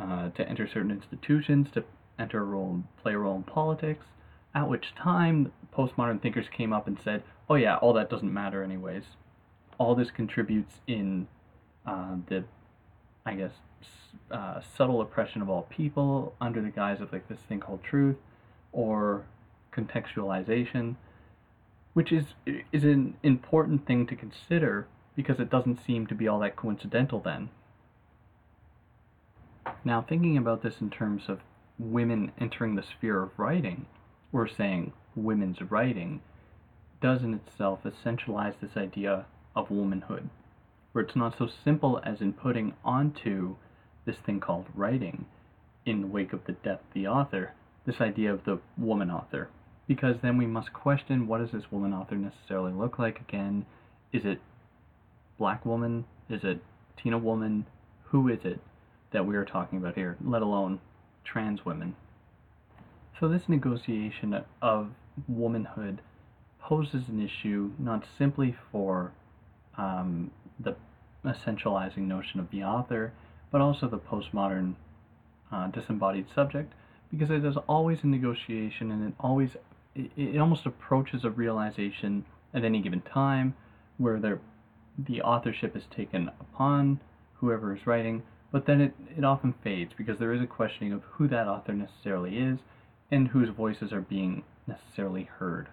uh, 0.00 0.28
to 0.30 0.48
enter 0.48 0.66
certain 0.66 0.90
institutions, 0.90 1.68
to 1.72 1.84
enter 2.18 2.40
a 2.40 2.44
role, 2.44 2.82
play 3.02 3.14
a 3.14 3.18
role 3.18 3.36
in 3.36 3.42
politics. 3.42 4.06
At 4.54 4.68
which 4.68 4.94
time, 4.94 5.52
postmodern 5.76 6.22
thinkers 6.22 6.46
came 6.48 6.72
up 6.72 6.86
and 6.86 6.98
said, 7.00 7.22
"Oh 7.48 7.56
yeah, 7.56 7.76
all 7.76 7.92
that 7.94 8.08
doesn't 8.08 8.32
matter 8.32 8.62
anyways. 8.62 9.04
All 9.78 9.94
this 9.96 10.10
contributes 10.12 10.80
in 10.86 11.26
uh, 11.86 12.16
the, 12.28 12.44
I 13.26 13.34
guess, 13.34 13.52
uh, 14.30 14.60
subtle 14.76 15.00
oppression 15.00 15.42
of 15.42 15.50
all 15.50 15.62
people 15.62 16.34
under 16.40 16.60
the 16.60 16.70
guise 16.70 17.00
of 17.00 17.12
like 17.12 17.28
this 17.28 17.40
thing 17.40 17.60
called 17.60 17.82
truth, 17.82 18.16
or 18.72 19.24
contextualization." 19.72 20.96
which 21.94 22.12
is 22.12 22.34
is 22.72 22.84
an 22.84 23.16
important 23.22 23.86
thing 23.86 24.06
to 24.06 24.14
consider 24.14 24.86
because 25.16 25.40
it 25.40 25.48
doesn't 25.48 25.82
seem 25.86 26.06
to 26.06 26.14
be 26.14 26.28
all 26.28 26.40
that 26.40 26.56
coincidental 26.56 27.20
then. 27.20 27.48
Now, 29.84 30.02
thinking 30.02 30.36
about 30.36 30.62
this 30.62 30.80
in 30.80 30.90
terms 30.90 31.28
of 31.28 31.40
women 31.78 32.32
entering 32.38 32.74
the 32.74 32.82
sphere 32.82 33.22
of 33.22 33.38
writing, 33.38 33.86
or 34.32 34.48
saying 34.48 34.92
women's 35.14 35.62
writing, 35.62 36.20
does 37.00 37.22
in 37.22 37.32
itself 37.32 37.80
essentialize 37.84 38.54
this 38.60 38.76
idea 38.76 39.26
of 39.54 39.70
womanhood, 39.70 40.28
where 40.92 41.04
it's 41.04 41.16
not 41.16 41.38
so 41.38 41.46
simple 41.46 42.00
as 42.02 42.20
in 42.20 42.32
putting 42.32 42.74
onto 42.84 43.56
this 44.04 44.16
thing 44.24 44.40
called 44.40 44.66
writing, 44.74 45.26
in 45.86 46.00
the 46.00 46.06
wake 46.06 46.32
of 46.32 46.44
the 46.46 46.52
death 46.52 46.80
of 46.80 46.94
the 46.94 47.06
author, 47.06 47.52
this 47.86 48.00
idea 48.00 48.32
of 48.32 48.44
the 48.44 48.58
woman 48.78 49.10
author, 49.10 49.48
because 49.86 50.16
then 50.22 50.38
we 50.38 50.46
must 50.46 50.72
question 50.72 51.26
what 51.26 51.38
does 51.38 51.52
this 51.52 51.70
woman 51.70 51.92
author 51.92 52.16
necessarily 52.16 52.72
look 52.72 52.98
like 52.98 53.20
again? 53.20 53.66
Is 54.12 54.24
it 54.24 54.40
black 55.38 55.66
woman? 55.66 56.04
Is 56.30 56.42
it 56.42 56.62
tina 56.96 57.18
woman? 57.18 57.66
Who 58.04 58.28
is 58.28 58.40
it 58.44 58.60
that 59.12 59.26
we 59.26 59.36
are 59.36 59.44
talking 59.44 59.78
about 59.78 59.94
here 59.94 60.16
let 60.24 60.42
alone 60.42 60.80
trans 61.24 61.64
women? 61.64 61.96
So 63.20 63.28
this 63.28 63.48
negotiation 63.48 64.42
of 64.62 64.90
womanhood 65.28 66.00
poses 66.60 67.08
an 67.08 67.22
issue 67.22 67.72
not 67.78 68.04
simply 68.18 68.56
for 68.72 69.12
um, 69.76 70.30
the 70.58 70.74
essentializing 71.24 71.98
notion 71.98 72.40
of 72.40 72.50
the 72.50 72.64
author 72.64 73.12
but 73.54 73.60
also 73.60 73.86
the 73.86 73.96
postmodern 73.96 74.74
uh, 75.52 75.68
disembodied 75.68 76.26
subject 76.34 76.72
because 77.08 77.30
it 77.30 77.44
is 77.44 77.56
always 77.68 78.02
a 78.02 78.06
negotiation 78.08 78.90
and 78.90 79.06
it 79.06 79.14
always 79.20 79.50
it, 79.94 80.10
it 80.16 80.38
almost 80.40 80.66
approaches 80.66 81.22
a 81.22 81.30
realization 81.30 82.24
at 82.52 82.64
any 82.64 82.82
given 82.82 83.00
time 83.00 83.54
where 83.96 84.18
the 84.18 84.40
the 84.98 85.22
authorship 85.22 85.76
is 85.76 85.84
taken 85.96 86.32
upon 86.40 86.98
whoever 87.34 87.76
is 87.76 87.86
writing, 87.86 88.24
but 88.50 88.66
then 88.66 88.80
it, 88.80 88.92
it 89.16 89.24
often 89.24 89.54
fades 89.62 89.92
because 89.96 90.18
there 90.18 90.32
is 90.32 90.42
a 90.42 90.48
questioning 90.48 90.92
of 90.92 91.02
who 91.12 91.28
that 91.28 91.46
author 91.46 91.74
necessarily 91.74 92.38
is 92.38 92.58
and 93.12 93.28
whose 93.28 93.50
voices 93.50 93.92
are 93.92 94.00
being 94.00 94.42
necessarily 94.66 95.28
heard. 95.38 95.68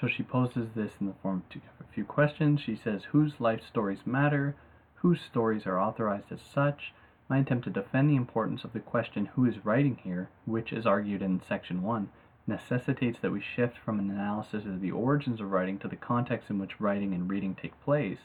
So 0.00 0.08
she 0.08 0.22
poses 0.22 0.68
this 0.74 0.92
in 1.02 1.06
the 1.06 1.14
form 1.22 1.42
of 1.54 1.60
a 1.86 1.92
few 1.92 2.04
questions. 2.06 2.60
She 2.64 2.80
says, 2.82 3.02
Whose 3.12 3.32
life 3.40 3.60
stories 3.68 4.00
matter? 4.06 4.56
Whose 5.06 5.20
stories 5.20 5.68
are 5.68 5.78
authorized 5.78 6.32
as 6.32 6.42
such? 6.42 6.92
My 7.28 7.38
attempt 7.38 7.62
to 7.66 7.70
defend 7.70 8.10
the 8.10 8.16
importance 8.16 8.64
of 8.64 8.72
the 8.72 8.80
question, 8.80 9.26
Who 9.26 9.44
is 9.44 9.64
writing 9.64 10.00
here, 10.02 10.30
which 10.46 10.72
is 10.72 10.84
argued 10.84 11.22
in 11.22 11.40
section 11.40 11.82
1, 11.82 12.08
necessitates 12.48 13.20
that 13.20 13.30
we 13.30 13.40
shift 13.40 13.78
from 13.78 14.00
an 14.00 14.10
analysis 14.10 14.64
of 14.64 14.80
the 14.80 14.90
origins 14.90 15.40
of 15.40 15.52
writing 15.52 15.78
to 15.78 15.86
the 15.86 15.94
context 15.94 16.50
in 16.50 16.58
which 16.58 16.80
writing 16.80 17.14
and 17.14 17.30
reading 17.30 17.54
take 17.54 17.80
place, 17.82 18.18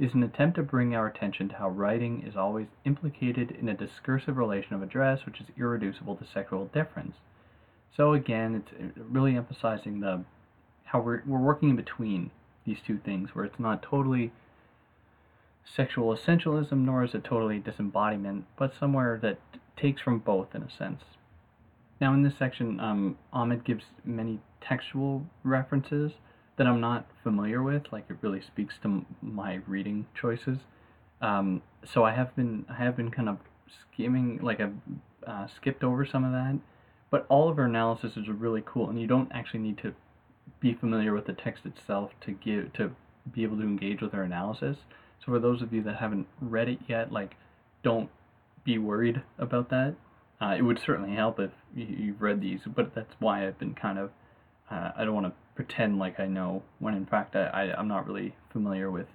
is 0.00 0.14
an 0.14 0.24
attempt 0.24 0.56
to 0.56 0.64
bring 0.64 0.96
our 0.96 1.06
attention 1.06 1.48
to 1.50 1.54
how 1.54 1.68
writing 1.70 2.26
is 2.26 2.36
always 2.36 2.66
implicated 2.84 3.52
in 3.52 3.68
a 3.68 3.74
discursive 3.74 4.36
relation 4.36 4.74
of 4.74 4.82
address 4.82 5.26
which 5.26 5.40
is 5.40 5.46
irreducible 5.56 6.16
to 6.16 6.26
sexual 6.26 6.66
difference. 6.66 7.18
So 7.96 8.14
again, 8.14 8.56
it's 8.56 8.72
uh, 8.72 9.00
really 9.08 9.36
emphasizing 9.36 10.00
the 10.00 10.24
how 10.86 10.98
we're, 10.98 11.22
we're 11.24 11.38
working 11.38 11.70
in 11.70 11.76
between 11.76 12.32
these 12.64 12.80
two 12.84 12.98
things, 12.98 13.32
where 13.32 13.44
it's 13.44 13.60
not 13.60 13.80
totally 13.80 14.32
sexual 15.74 16.16
essentialism, 16.16 16.72
nor 16.72 17.04
is 17.04 17.14
it 17.14 17.24
totally 17.24 17.58
disembodiment, 17.58 18.44
but 18.56 18.72
somewhere 18.78 19.18
that 19.22 19.38
takes 19.76 20.00
from 20.00 20.18
both 20.18 20.54
in 20.54 20.62
a 20.62 20.70
sense. 20.70 21.02
Now, 22.00 22.12
in 22.12 22.22
this 22.22 22.34
section, 22.38 22.78
um, 22.78 23.16
Ahmed 23.32 23.64
gives 23.64 23.84
many 24.04 24.40
textual 24.60 25.24
references 25.42 26.12
that 26.56 26.66
I'm 26.66 26.80
not 26.80 27.06
familiar 27.22 27.62
with. 27.62 27.84
Like 27.92 28.04
it 28.08 28.16
really 28.20 28.40
speaks 28.40 28.74
to 28.82 29.04
my 29.22 29.60
reading 29.66 30.06
choices. 30.18 30.58
Um, 31.20 31.62
so 31.84 32.04
I 32.04 32.14
have 32.14 32.34
been 32.36 32.66
I 32.68 32.74
have 32.74 32.96
been 32.96 33.10
kind 33.10 33.28
of 33.28 33.38
skimming, 33.92 34.40
like 34.42 34.60
I've 34.60 34.74
uh, 35.26 35.46
skipped 35.56 35.82
over 35.82 36.04
some 36.04 36.24
of 36.24 36.32
that. 36.32 36.58
But 37.10 37.24
all 37.28 37.48
of 37.48 37.56
her 37.56 37.64
analysis 37.64 38.16
is 38.16 38.28
really 38.28 38.62
cool, 38.66 38.90
and 38.90 39.00
you 39.00 39.06
don't 39.06 39.30
actually 39.32 39.60
need 39.60 39.78
to 39.78 39.94
be 40.60 40.74
familiar 40.74 41.14
with 41.14 41.26
the 41.26 41.32
text 41.32 41.64
itself 41.64 42.10
to 42.22 42.32
give 42.32 42.72
to 42.74 42.90
be 43.32 43.42
able 43.42 43.56
to 43.56 43.62
engage 43.62 44.00
with 44.00 44.12
her 44.12 44.22
analysis. 44.22 44.76
So 45.26 45.32
for 45.32 45.38
those 45.40 45.60
of 45.60 45.72
you 45.72 45.82
that 45.82 45.96
haven't 45.96 46.28
read 46.40 46.68
it 46.68 46.78
yet, 46.88 47.12
like 47.12 47.34
don't 47.82 48.08
be 48.64 48.78
worried 48.78 49.22
about 49.38 49.70
that. 49.70 49.94
Uh, 50.40 50.54
it 50.56 50.62
would 50.62 50.78
certainly 50.84 51.14
help 51.16 51.40
if 51.40 51.50
you've 51.74 52.20
read 52.20 52.40
these, 52.40 52.60
but 52.66 52.94
that's 52.94 53.12
why 53.18 53.46
I've 53.46 53.58
been 53.58 53.74
kind 53.74 53.98
of. 53.98 54.10
Uh, 54.70 54.90
I 54.96 55.04
don't 55.04 55.14
want 55.14 55.26
to 55.26 55.32
pretend 55.54 55.98
like 55.98 56.20
I 56.20 56.26
know 56.26 56.62
when 56.80 56.94
in 56.94 57.06
fact 57.06 57.34
I, 57.34 57.46
I 57.46 57.80
am 57.80 57.88
not 57.88 58.06
really 58.06 58.34
familiar 58.52 58.90
with 58.90 59.06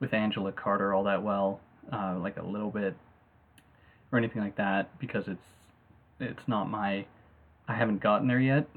with 0.00 0.12
Angela 0.12 0.52
Carter 0.52 0.92
all 0.92 1.04
that 1.04 1.22
well, 1.22 1.60
uh, 1.92 2.18
like 2.20 2.36
a 2.36 2.44
little 2.44 2.70
bit 2.70 2.94
or 4.12 4.18
anything 4.18 4.42
like 4.42 4.56
that 4.56 4.98
because 4.98 5.24
it's 5.26 5.46
it's 6.20 6.46
not 6.46 6.68
my 6.68 7.06
I 7.66 7.74
haven't 7.74 8.02
gotten 8.02 8.28
there 8.28 8.40
yet. 8.40 8.68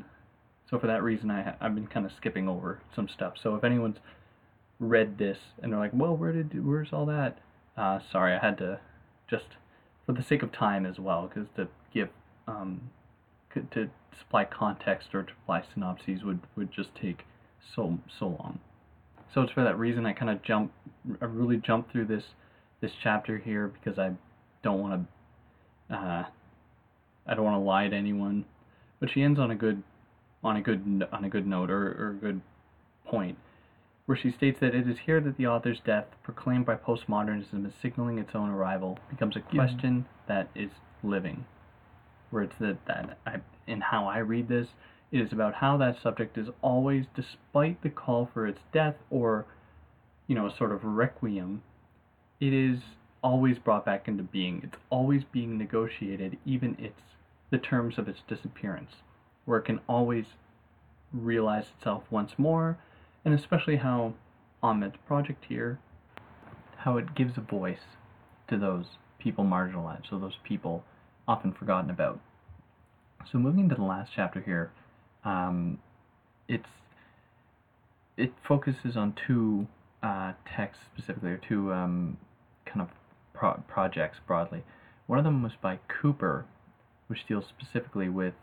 So 0.69 0.79
for 0.79 0.87
that 0.87 1.03
reason 1.03 1.29
I 1.29 1.55
I've 1.59 1.75
been 1.75 1.87
kind 1.87 2.05
of 2.05 2.11
skipping 2.17 2.47
over 2.47 2.79
some 2.95 3.09
stuff. 3.09 3.33
So 3.41 3.55
if 3.55 3.63
anyone's 3.63 3.97
read 4.79 5.17
this 5.17 5.37
and 5.61 5.71
they're 5.71 5.79
like, 5.79 5.91
"Well, 5.93 6.15
where 6.15 6.31
did 6.31 6.65
where's 6.65 6.93
all 6.93 7.05
that?" 7.07 7.37
Uh, 7.77 7.99
sorry, 8.11 8.33
I 8.33 8.39
had 8.39 8.57
to 8.59 8.79
just 9.29 9.45
for 10.05 10.13
the 10.13 10.23
sake 10.23 10.43
of 10.43 10.51
time 10.51 10.85
as 10.85 10.99
well 10.99 11.27
because 11.27 11.49
to 11.55 11.67
give 11.93 12.09
um, 12.47 12.89
to 13.53 13.89
supply 14.17 14.45
context 14.45 15.13
or 15.13 15.23
to 15.23 15.33
supply 15.33 15.63
synopses 15.73 16.23
would, 16.23 16.39
would 16.55 16.71
just 16.71 16.89
take 16.95 17.25
so 17.75 17.99
so 18.17 18.27
long. 18.27 18.59
So 19.33 19.41
it's 19.41 19.51
for 19.51 19.63
that 19.63 19.77
reason 19.77 20.05
I 20.05 20.13
kind 20.13 20.31
of 20.31 20.41
jump, 20.41 20.71
I 21.21 21.25
really 21.25 21.57
jump 21.57 21.91
through 21.91 22.05
this 22.05 22.23
this 22.81 22.91
chapter 23.03 23.37
here 23.37 23.67
because 23.67 23.99
I 23.99 24.11
don't 24.63 24.79
want 24.79 25.05
to, 25.89 25.95
uh, 25.95 26.25
I 27.27 27.33
don't 27.35 27.43
want 27.43 27.55
to 27.55 27.65
lie 27.65 27.87
to 27.87 27.95
anyone. 27.95 28.45
But 28.99 29.09
she 29.11 29.21
ends 29.21 29.39
on 29.39 29.51
a 29.51 29.55
good, 29.55 29.83
on 30.43 30.57
a 30.57 30.61
good 30.61 31.07
on 31.11 31.23
a 31.23 31.29
good 31.29 31.45
note 31.45 31.69
or, 31.69 31.91
or 31.91 32.09
a 32.11 32.13
good 32.13 32.41
point, 33.05 33.37
where 34.09 34.17
she 34.17 34.31
states 34.31 34.59
that 34.59 34.73
it 34.73 34.89
is 34.89 34.97
here 35.05 35.21
that 35.21 35.37
the 35.37 35.45
author's 35.45 35.81
death, 35.85 36.07
proclaimed 36.23 36.65
by 36.65 36.73
postmodernism 36.73 37.63
as 37.63 37.73
signaling 37.79 38.17
its 38.17 38.31
own 38.33 38.49
arrival, 38.49 38.97
becomes 39.07 39.35
a 39.35 39.39
question 39.39 40.03
yeah. 40.27 40.35
that 40.35 40.49
is 40.59 40.71
living 41.03 41.45
where 42.31 42.41
it's 42.41 42.55
that, 42.59 42.83
that 42.87 43.19
I, 43.27 43.35
in 43.67 43.81
how 43.81 44.07
I 44.07 44.17
read 44.17 44.49
this, 44.49 44.69
it 45.11 45.21
is 45.21 45.31
about 45.31 45.53
how 45.53 45.77
that 45.77 46.01
subject 46.01 46.39
is 46.39 46.47
always, 46.63 47.05
despite 47.15 47.83
the 47.83 47.91
call 47.91 48.27
for 48.33 48.47
its 48.47 48.61
death 48.73 48.95
or, 49.11 49.45
you 50.25 50.33
know, 50.33 50.47
a 50.47 50.57
sort 50.57 50.71
of 50.71 50.83
requiem, 50.83 51.61
it 52.39 52.51
is 52.51 52.79
always 53.23 53.59
brought 53.59 53.85
back 53.85 54.07
into 54.07 54.23
being. 54.23 54.61
It's 54.63 54.81
always 54.89 55.23
being 55.23 55.55
negotiated, 55.55 56.39
even 56.47 56.75
its 56.79 56.99
the 57.51 57.59
terms 57.59 57.99
of 57.99 58.07
its 58.07 58.21
disappearance, 58.27 58.93
where 59.45 59.59
it 59.59 59.65
can 59.65 59.81
always 59.87 60.25
realize 61.13 61.65
itself 61.77 62.05
once 62.09 62.31
more, 62.39 62.79
and 63.25 63.33
especially 63.33 63.77
how 63.77 64.13
Ahmed's 64.61 64.95
project 65.07 65.45
here, 65.47 65.79
how 66.77 66.97
it 66.97 67.15
gives 67.15 67.37
a 67.37 67.41
voice 67.41 67.97
to 68.49 68.57
those 68.57 68.85
people 69.19 69.43
marginalized, 69.43 70.09
so 70.09 70.17
those 70.17 70.37
people 70.43 70.83
often 71.27 71.51
forgotten 71.51 71.89
about. 71.89 72.19
So 73.31 73.37
moving 73.37 73.69
to 73.69 73.75
the 73.75 73.83
last 73.83 74.11
chapter 74.15 74.41
here, 74.41 74.71
um, 75.23 75.79
it's 76.47 76.69
it 78.17 78.33
focuses 78.45 78.97
on 78.97 79.13
two 79.27 79.67
uh, 80.03 80.33
texts 80.55 80.83
specifically, 80.93 81.31
or 81.31 81.37
two 81.37 81.71
um, 81.71 82.17
kind 82.65 82.81
of 82.81 82.89
pro- 83.33 83.61
projects 83.67 84.17
broadly. 84.27 84.63
One 85.07 85.19
of 85.19 85.25
them 85.25 85.41
was 85.41 85.53
by 85.61 85.79
Cooper, 85.87 86.45
which 87.07 87.25
deals 87.27 87.45
specifically 87.47 88.09
with 88.09 88.33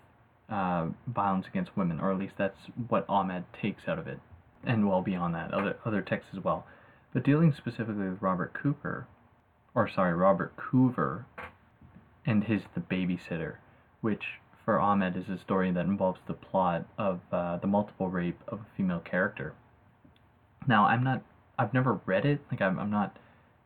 uh, 0.48 0.86
violence 1.06 1.46
against 1.46 1.76
women, 1.76 2.00
or 2.00 2.12
at 2.12 2.18
least 2.18 2.34
that's 2.38 2.58
what 2.88 3.04
Ahmed 3.08 3.44
takes 3.60 3.82
out 3.86 3.98
of 3.98 4.06
it, 4.06 4.18
and 4.66 4.88
well 4.88 5.02
beyond 5.02 5.34
that, 5.34 5.52
other 5.52 5.76
other 5.84 6.02
texts 6.02 6.32
as 6.36 6.42
well. 6.42 6.66
But 7.12 7.24
dealing 7.24 7.54
specifically 7.56 8.08
with 8.08 8.20
Robert 8.20 8.52
Cooper, 8.52 9.06
or 9.74 9.88
sorry, 9.88 10.14
Robert 10.14 10.54
Coover, 10.56 11.24
and 12.26 12.44
his 12.44 12.62
The 12.74 12.80
Babysitter, 12.80 13.56
which 14.00 14.24
for 14.64 14.80
Ahmed 14.80 15.16
is 15.16 15.28
a 15.28 15.38
story 15.38 15.70
that 15.70 15.86
involves 15.86 16.20
the 16.26 16.34
plot 16.34 16.84
of 16.98 17.20
uh, 17.32 17.56
the 17.58 17.68
multiple 17.68 18.10
rape 18.10 18.40
of 18.48 18.58
a 18.58 18.66
female 18.76 18.98
character. 19.00 19.54
Now, 20.66 20.86
I'm 20.86 21.04
not, 21.04 21.22
I've 21.56 21.72
never 21.72 22.00
read 22.04 22.26
it, 22.26 22.40
like 22.50 22.60
I'm, 22.60 22.78
I'm 22.78 22.90
not 22.90 23.16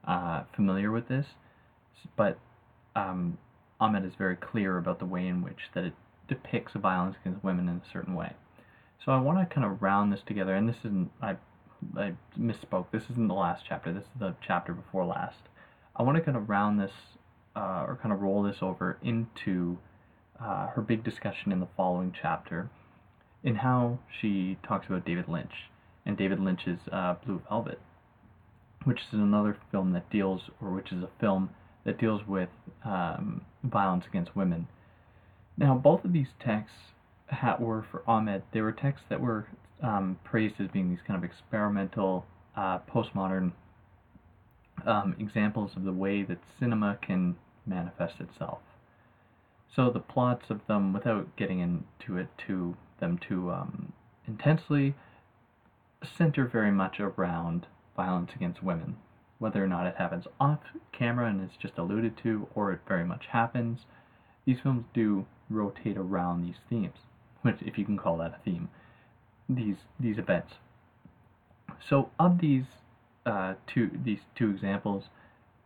uh, 0.07 0.43
familiar 0.55 0.91
with 0.91 1.09
this, 1.09 1.27
but 2.17 2.39
um, 2.95 3.39
Ahmed 3.81 4.05
is 4.05 4.13
very 4.19 4.37
clear 4.37 4.77
about 4.77 4.99
the 4.99 5.07
way 5.07 5.27
in 5.27 5.43
which 5.43 5.71
that 5.75 5.85
it 5.85 5.95
depicts 6.29 6.75
violence 6.75 7.17
against 7.23 7.43
women 7.43 7.69
in 7.69 7.77
a 7.77 7.93
certain 7.93 8.15
way. 8.15 8.35
So 9.05 9.13
I 9.13 9.21
want 9.21 9.39
to 9.39 9.55
kind 9.55 9.67
of 9.67 9.81
round 9.81 10.13
this 10.13 10.21
together, 10.27 10.55
and 10.55 10.69
this 10.69 10.77
isn't, 10.85 11.11
I, 11.23 11.37
I 11.97 12.13
misspoke, 12.39 12.87
this 12.93 13.05
isn't 13.11 13.29
the 13.29 13.35
last 13.35 13.65
chapter, 13.67 13.93
this 13.93 14.03
is 14.03 14.21
the 14.21 14.35
chapter 14.47 14.75
before 14.75 15.07
last. 15.07 15.39
I 15.97 16.03
want 16.03 16.19
to 16.19 16.23
kind 16.23 16.37
of 16.37 16.51
round 16.51 16.79
this, 16.79 16.93
uh, 17.57 17.85
or 17.87 17.99
kind 18.03 18.13
of 18.13 18.21
roll 18.21 18.43
this 18.43 18.59
over 18.61 18.99
into 19.03 19.79
uh, 20.39 20.67
her 20.69 20.83
big 20.83 21.03
discussion 21.03 21.51
in 21.51 21.61
the 21.61 21.69
following 21.79 22.15
chapter, 22.21 22.69
in 23.43 23.57
how 23.57 23.99
she 24.21 24.59
talks 24.67 24.87
about 24.87 25.07
David 25.07 25.29
Lynch 25.29 25.71
and 26.05 26.17
David 26.17 26.39
Lynch's 26.39 26.81
uh, 26.93 27.15
Blue 27.25 27.41
Velvet, 27.49 27.81
which 28.85 29.01
is 29.13 29.19
another 29.19 29.57
film 29.71 29.93
that 29.93 30.11
deals, 30.11 30.43
or 30.61 30.71
which 30.71 30.93
is 30.93 31.03
a 31.03 31.09
film 31.19 31.49
that 31.85 31.99
deals 31.99 32.21
with 32.27 32.51
um, 32.85 33.41
violence 33.65 34.05
against 34.07 34.37
women. 34.37 34.69
Now, 35.57 35.75
both 35.75 36.05
of 36.05 36.13
these 36.13 36.29
texts 36.39 36.77
were 37.59 37.85
for 37.91 38.03
Ahmed. 38.07 38.43
They 38.53 38.61
were 38.61 38.73
texts 38.73 39.07
that 39.09 39.21
were 39.21 39.47
um, 39.83 40.19
praised 40.25 40.61
as 40.61 40.69
being 40.69 40.91
these 40.91 41.03
kind 41.07 41.17
of 41.17 41.25
experimental, 41.25 42.27
uh, 42.57 42.79
postmodern 42.81 43.53
um, 44.87 45.15
examples 45.19 45.73
of 45.77 45.85
the 45.85 45.93
way 45.93 46.23
that 46.23 46.39
cinema 46.59 46.99
can 47.01 47.37
manifest 47.67 48.21
itself. 48.21 48.59
So 49.75 49.91
the 49.91 50.01
plots 50.01 50.47
of 50.51 50.61
them, 50.67 50.93
without 50.93 51.37
getting 51.37 51.61
into 51.61 52.19
it 52.19 52.29
to 52.47 52.77
them 52.99 53.19
too 53.19 53.51
um, 53.51 53.93
intensely, 54.27 54.95
center 56.19 56.47
very 56.47 56.73
much 56.73 56.99
around 56.99 57.67
violence 57.97 58.31
against 58.35 58.63
women. 58.63 58.97
Whether 59.39 59.63
or 59.65 59.69
not 59.69 59.87
it 59.87 59.97
happens 59.97 60.27
off 60.39 60.61
camera 60.93 61.27
and 61.27 61.43
is 61.43 61.57
just 61.57 61.79
alluded 61.79 62.19
to, 62.23 62.49
or 62.55 62.73
it 62.73 62.81
very 62.87 63.05
much 63.05 63.27
happens, 63.27 63.81
these 64.45 64.61
films 64.63 64.85
do 64.93 65.27
rotate 65.49 65.97
around 65.97 66.43
these 66.43 66.57
themes, 66.69 66.99
which, 67.43 67.57
if 67.63 67.79
you 67.79 67.85
can 67.85 67.97
call 67.97 68.17
that 68.19 68.35
a 68.35 68.45
theme, 68.45 68.69
these 69.49 69.77
these 69.99 70.19
events. 70.19 70.55
So, 71.89 72.11
of 72.19 72.41
these 72.41 72.65
uh, 73.27 73.55
two 73.67 73.91
these 74.05 74.21
two 74.35 74.51
examples, 74.51 75.05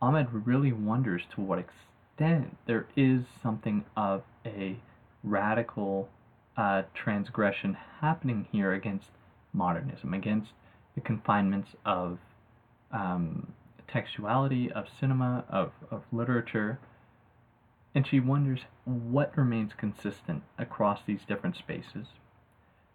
Ahmed 0.01 0.27
really 0.31 0.71
wonders 0.71 1.23
to 1.35 1.41
what 1.41 1.59
extent 1.59 2.57
there 2.65 2.87
is 2.95 3.23
something 3.41 3.85
of 3.95 4.23
a 4.45 4.77
radical 5.23 6.09
uh, 6.57 6.83
transgression 6.93 7.77
happening 8.01 8.47
here 8.51 8.73
against 8.73 9.09
modernism, 9.53 10.13
against 10.13 10.51
the 10.95 11.01
confinements 11.01 11.69
of 11.85 12.19
um, 12.91 13.51
textuality, 13.89 14.71
of 14.71 14.85
cinema, 14.99 15.43
of, 15.49 15.71
of 15.91 16.03
literature. 16.11 16.79
And 17.95 18.05
she 18.05 18.19
wonders 18.19 18.59
what 18.83 19.35
remains 19.37 19.71
consistent 19.73 20.43
across 20.57 20.99
these 21.05 21.21
different 21.25 21.55
spaces. 21.55 22.07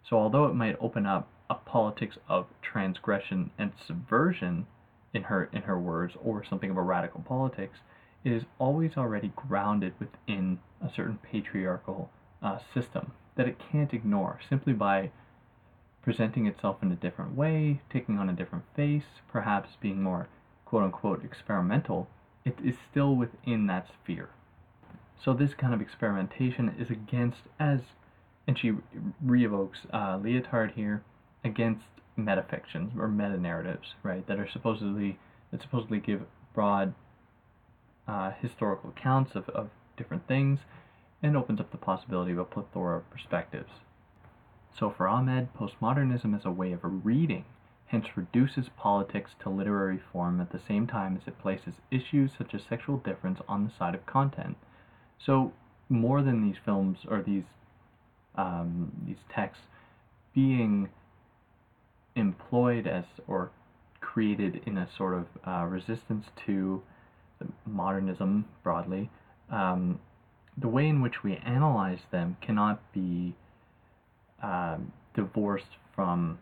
So, 0.07 0.15
although 0.15 0.45
it 0.45 0.53
might 0.53 0.77
open 0.79 1.05
up 1.05 1.27
a 1.49 1.55
politics 1.55 2.17
of 2.29 2.45
transgression 2.61 3.51
and 3.57 3.73
subversion 3.85 4.67
in 5.13 5.23
her 5.23 5.49
in 5.51 5.63
her 5.63 5.79
words, 5.79 6.15
or 6.23 6.43
something 6.43 6.69
of 6.69 6.77
a 6.77 6.81
radical 6.81 7.21
politics, 7.21 7.79
it 8.23 8.31
is 8.31 8.43
always 8.59 8.95
already 8.95 9.33
grounded 9.35 9.93
within 9.99 10.59
a 10.79 10.89
certain 10.89 11.17
patriarchal 11.17 12.09
uh, 12.41 12.59
system 12.73 13.11
that 13.35 13.47
it 13.47 13.57
can't 13.71 13.93
ignore 13.93 14.39
simply 14.47 14.73
by 14.73 15.11
presenting 16.01 16.45
itself 16.45 16.81
in 16.81 16.91
a 16.91 16.95
different 16.95 17.35
way, 17.35 17.81
taking 17.89 18.17
on 18.17 18.29
a 18.29 18.33
different 18.33 18.65
face, 18.75 19.19
perhaps 19.31 19.69
being 19.81 20.01
more 20.01 20.27
quote 20.65 20.83
unquote 20.83 21.25
experimental, 21.25 22.07
it 22.45 22.57
is 22.63 22.75
still 22.89 23.15
within 23.15 23.67
that 23.67 23.87
sphere. 23.87 24.29
So 25.23 25.33
this 25.33 25.53
kind 25.53 25.73
of 25.73 25.81
experimentation 25.81 26.75
is 26.79 26.89
against, 26.89 27.41
as, 27.59 27.81
and 28.47 28.57
she 28.57 28.73
re-evokes 29.21 29.81
uh, 29.93 30.17
Lyotard 30.17 30.73
here, 30.73 31.03
against 31.43 31.85
metafictions 32.17 32.97
or 32.97 33.07
meta 33.07 33.37
narratives, 33.37 33.93
right? 34.01 34.25
That 34.27 34.39
are 34.39 34.47
supposedly 34.47 35.19
that 35.51 35.61
supposedly 35.61 35.99
give 35.99 36.23
broad 36.53 36.93
uh, 38.07 38.31
historical 38.41 38.89
accounts 38.89 39.35
of, 39.35 39.47
of 39.49 39.69
different 39.95 40.27
things, 40.27 40.61
and 41.21 41.37
opens 41.37 41.59
up 41.59 41.71
the 41.71 41.77
possibility 41.77 42.31
of 42.31 42.39
a 42.39 42.45
plethora 42.45 42.97
of 42.97 43.09
perspectives. 43.11 43.71
So 44.77 44.89
for 44.89 45.07
Ahmed, 45.07 45.49
postmodernism 45.53 46.35
is 46.37 46.45
a 46.45 46.51
way 46.51 46.71
of 46.71 46.79
reading, 46.83 47.45
hence 47.87 48.07
reduces 48.15 48.69
politics 48.69 49.31
to 49.41 49.49
literary 49.49 49.99
form 50.11 50.41
at 50.41 50.51
the 50.51 50.59
same 50.59 50.87
time 50.87 51.15
as 51.21 51.27
it 51.27 51.39
places 51.39 51.75
issues 51.91 52.31
such 52.35 52.55
as 52.55 52.63
sexual 52.63 52.97
difference 52.97 53.39
on 53.47 53.65
the 53.65 53.71
side 53.71 53.93
of 53.93 54.05
content. 54.05 54.57
So 55.25 55.53
more 55.89 56.21
than 56.21 56.41
these 56.41 56.57
films 56.63 56.99
or 57.07 57.21
these 57.21 57.43
um, 58.35 58.91
these 59.05 59.23
texts 59.29 59.65
being 60.33 60.89
employed 62.15 62.87
as 62.87 63.03
or 63.27 63.51
created 63.99 64.61
in 64.65 64.77
a 64.77 64.87
sort 64.97 65.13
of 65.13 65.25
uh, 65.45 65.65
resistance 65.65 66.25
to 66.45 66.81
modernism 67.65 68.45
broadly, 68.63 69.09
um, 69.49 69.99
the 70.57 70.67
way 70.67 70.87
in 70.87 71.01
which 71.01 71.23
we 71.23 71.35
analyze 71.37 71.99
them 72.11 72.37
cannot 72.41 72.79
be 72.93 73.35
um, 74.41 74.91
divorced 75.13 75.77
from 75.95 76.39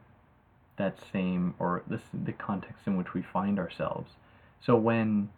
that 0.77 0.97
same 1.11 1.53
or 1.59 1.83
this, 1.87 2.01
the 2.25 2.31
context 2.33 2.87
in 2.87 2.97
which 2.97 3.13
we 3.13 3.21
find 3.21 3.59
ourselves. 3.59 4.11
So 4.61 4.75
when 4.75 5.29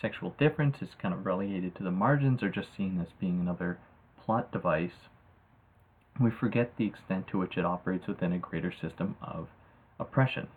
sexual 0.00 0.34
difference 0.38 0.82
is 0.82 0.90
kind 1.00 1.14
of 1.14 1.26
relegated 1.26 1.74
to 1.76 1.82
the 1.82 1.90
margins 1.90 2.42
or 2.42 2.48
just 2.48 2.74
seen 2.76 2.98
as 3.00 3.12
being 3.18 3.40
another 3.40 3.78
plot 4.24 4.50
device, 4.52 5.08
we 6.18 6.30
forget 6.30 6.76
the 6.76 6.86
extent 6.86 7.26
to 7.28 7.38
which 7.38 7.56
it 7.56 7.64
operates 7.64 8.06
within 8.06 8.32
a 8.32 8.38
greater 8.38 8.72
system 8.72 9.16
of 9.22 9.48
oppression. 9.98 10.48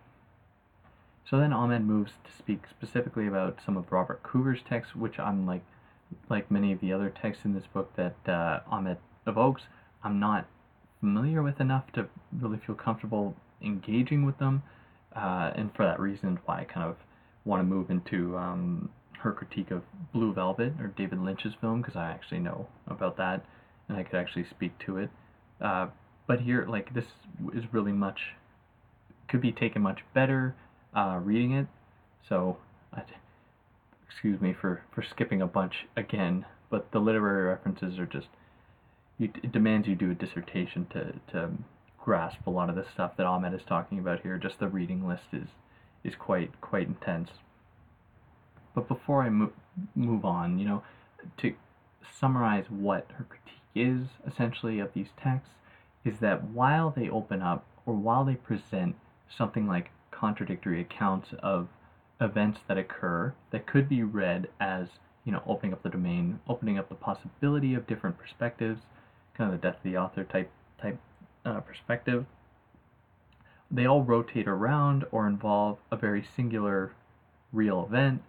So 1.29 1.39
then 1.39 1.53
Ahmed 1.53 1.85
moves 1.85 2.13
to 2.25 2.31
speak 2.31 2.63
specifically 2.69 3.27
about 3.27 3.59
some 3.65 3.77
of 3.77 3.91
Robert 3.91 4.21
Coover's 4.23 4.61
texts, 4.61 4.95
which 4.95 5.19
I'm 5.19 5.45
like, 5.45 5.63
like 6.29 6.51
many 6.51 6.71
of 6.73 6.81
the 6.81 6.91
other 6.91 7.09
texts 7.09 7.45
in 7.45 7.53
this 7.53 7.65
book 7.65 7.95
that 7.95 8.15
uh, 8.27 8.59
Ahmed 8.69 8.97
evokes, 9.25 9.63
I'm 10.03 10.19
not 10.19 10.45
familiar 10.99 11.41
with 11.41 11.59
enough 11.59 11.91
to 11.93 12.07
really 12.39 12.57
feel 12.57 12.75
comfortable 12.75 13.35
engaging 13.61 14.25
with 14.25 14.37
them. 14.37 14.63
Uh, 15.15 15.51
and 15.55 15.73
for 15.73 15.85
that 15.85 15.99
reason, 15.99 16.39
why 16.45 16.61
I 16.61 16.63
kind 16.65 16.87
of 16.89 16.97
want 17.45 17.61
to 17.61 17.63
move 17.63 17.89
into 17.89 18.37
um, 18.37 18.89
her 19.23 19.31
critique 19.31 19.71
of 19.71 19.81
Blue 20.11 20.33
Velvet 20.33 20.73
or 20.79 20.87
David 20.87 21.19
Lynch's 21.19 21.53
film 21.59 21.81
because 21.81 21.95
I 21.95 22.11
actually 22.11 22.39
know 22.39 22.67
about 22.87 23.17
that 23.17 23.45
and 23.87 23.97
I 23.97 24.03
could 24.03 24.19
actually 24.19 24.45
speak 24.45 24.77
to 24.79 24.97
it. 24.97 25.09
Uh, 25.61 25.87
but 26.27 26.41
here, 26.41 26.65
like 26.67 26.93
this 26.93 27.05
is 27.53 27.63
really 27.71 27.91
much 27.91 28.33
could 29.27 29.41
be 29.41 29.51
taken 29.51 29.81
much 29.81 30.01
better 30.13 30.55
uh, 30.93 31.19
reading 31.23 31.53
it. 31.53 31.67
So, 32.27 32.57
excuse 34.05 34.39
me 34.39 34.53
for 34.53 34.81
for 34.93 35.03
skipping 35.03 35.41
a 35.41 35.47
bunch 35.47 35.85
again, 35.97 36.45
but 36.69 36.91
the 36.91 36.99
literary 36.99 37.43
references 37.43 37.99
are 37.99 38.05
just 38.05 38.27
you, 39.17 39.31
it 39.41 39.51
demands 39.51 39.87
you 39.87 39.95
do 39.95 40.11
a 40.11 40.15
dissertation 40.15 40.85
to, 40.91 41.13
to 41.31 41.51
grasp 41.99 42.39
a 42.45 42.49
lot 42.49 42.69
of 42.69 42.75
the 42.75 42.85
stuff 42.93 43.17
that 43.17 43.25
Ahmed 43.25 43.53
is 43.53 43.61
talking 43.67 43.99
about 43.99 44.21
here. 44.21 44.37
Just 44.37 44.59
the 44.59 44.67
reading 44.67 45.07
list 45.07 45.25
is 45.31 45.47
is 46.03 46.15
quite 46.15 46.61
quite 46.61 46.87
intense. 46.87 47.29
But 48.73 48.87
before 48.87 49.21
I 49.21 49.29
mo- 49.29 49.53
move 49.95 50.25
on, 50.25 50.59
you 50.59 50.65
know, 50.65 50.83
to 51.37 51.53
summarize 52.19 52.65
what 52.69 53.07
her 53.17 53.25
critique 53.25 53.61
is 53.75 54.07
essentially 54.27 54.79
of 54.79 54.93
these 54.93 55.09
texts 55.21 55.53
is 56.05 56.19
that 56.19 56.43
while 56.43 56.91
they 56.91 57.09
open 57.09 57.41
up 57.41 57.65
or 57.85 57.93
while 57.93 58.25
they 58.25 58.35
present 58.35 58.95
something 59.35 59.67
like 59.67 59.89
contradictory 60.11 60.79
accounts 60.81 61.29
of 61.41 61.67
events 62.21 62.59
that 62.67 62.77
occur 62.77 63.33
that 63.51 63.65
could 63.65 63.89
be 63.89 64.03
read 64.03 64.47
as 64.59 64.87
you 65.25 65.31
know 65.31 65.41
opening 65.47 65.73
up 65.73 65.81
the 65.81 65.89
domain 65.89 66.39
opening 66.47 66.77
up 66.77 66.87
the 66.87 66.95
possibility 66.95 67.73
of 67.73 67.87
different 67.87 68.17
perspectives 68.17 68.81
kind 69.35 69.51
of 69.51 69.59
the 69.59 69.67
death 69.67 69.77
of 69.77 69.83
the 69.83 69.97
author 69.97 70.23
type 70.23 70.51
type 70.81 70.99
uh, 71.45 71.59
perspective. 71.61 72.25
They 73.71 73.85
all 73.85 74.03
rotate 74.03 74.47
around 74.47 75.05
or 75.11 75.27
involve 75.27 75.79
a 75.91 75.95
very 75.95 76.23
singular 76.35 76.93
real 77.51 77.83
event 77.83 78.21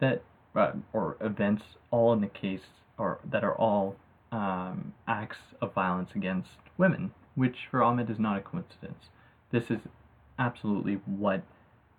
that 0.00 0.22
uh, 0.54 0.72
or 0.92 1.16
events 1.20 1.62
all 1.90 2.12
in 2.12 2.20
the 2.20 2.26
case 2.26 2.60
or 2.98 3.18
that 3.30 3.44
are 3.44 3.54
all 3.54 3.96
um, 4.32 4.92
acts 5.06 5.38
of 5.60 5.72
violence 5.74 6.10
against 6.14 6.48
women, 6.76 7.12
which 7.34 7.56
for 7.70 7.82
Ahmed 7.82 8.10
is 8.10 8.18
not 8.18 8.36
a 8.36 8.40
coincidence. 8.40 9.06
This 9.50 9.64
is 9.70 9.78
absolutely 10.38 10.94
what 11.06 11.42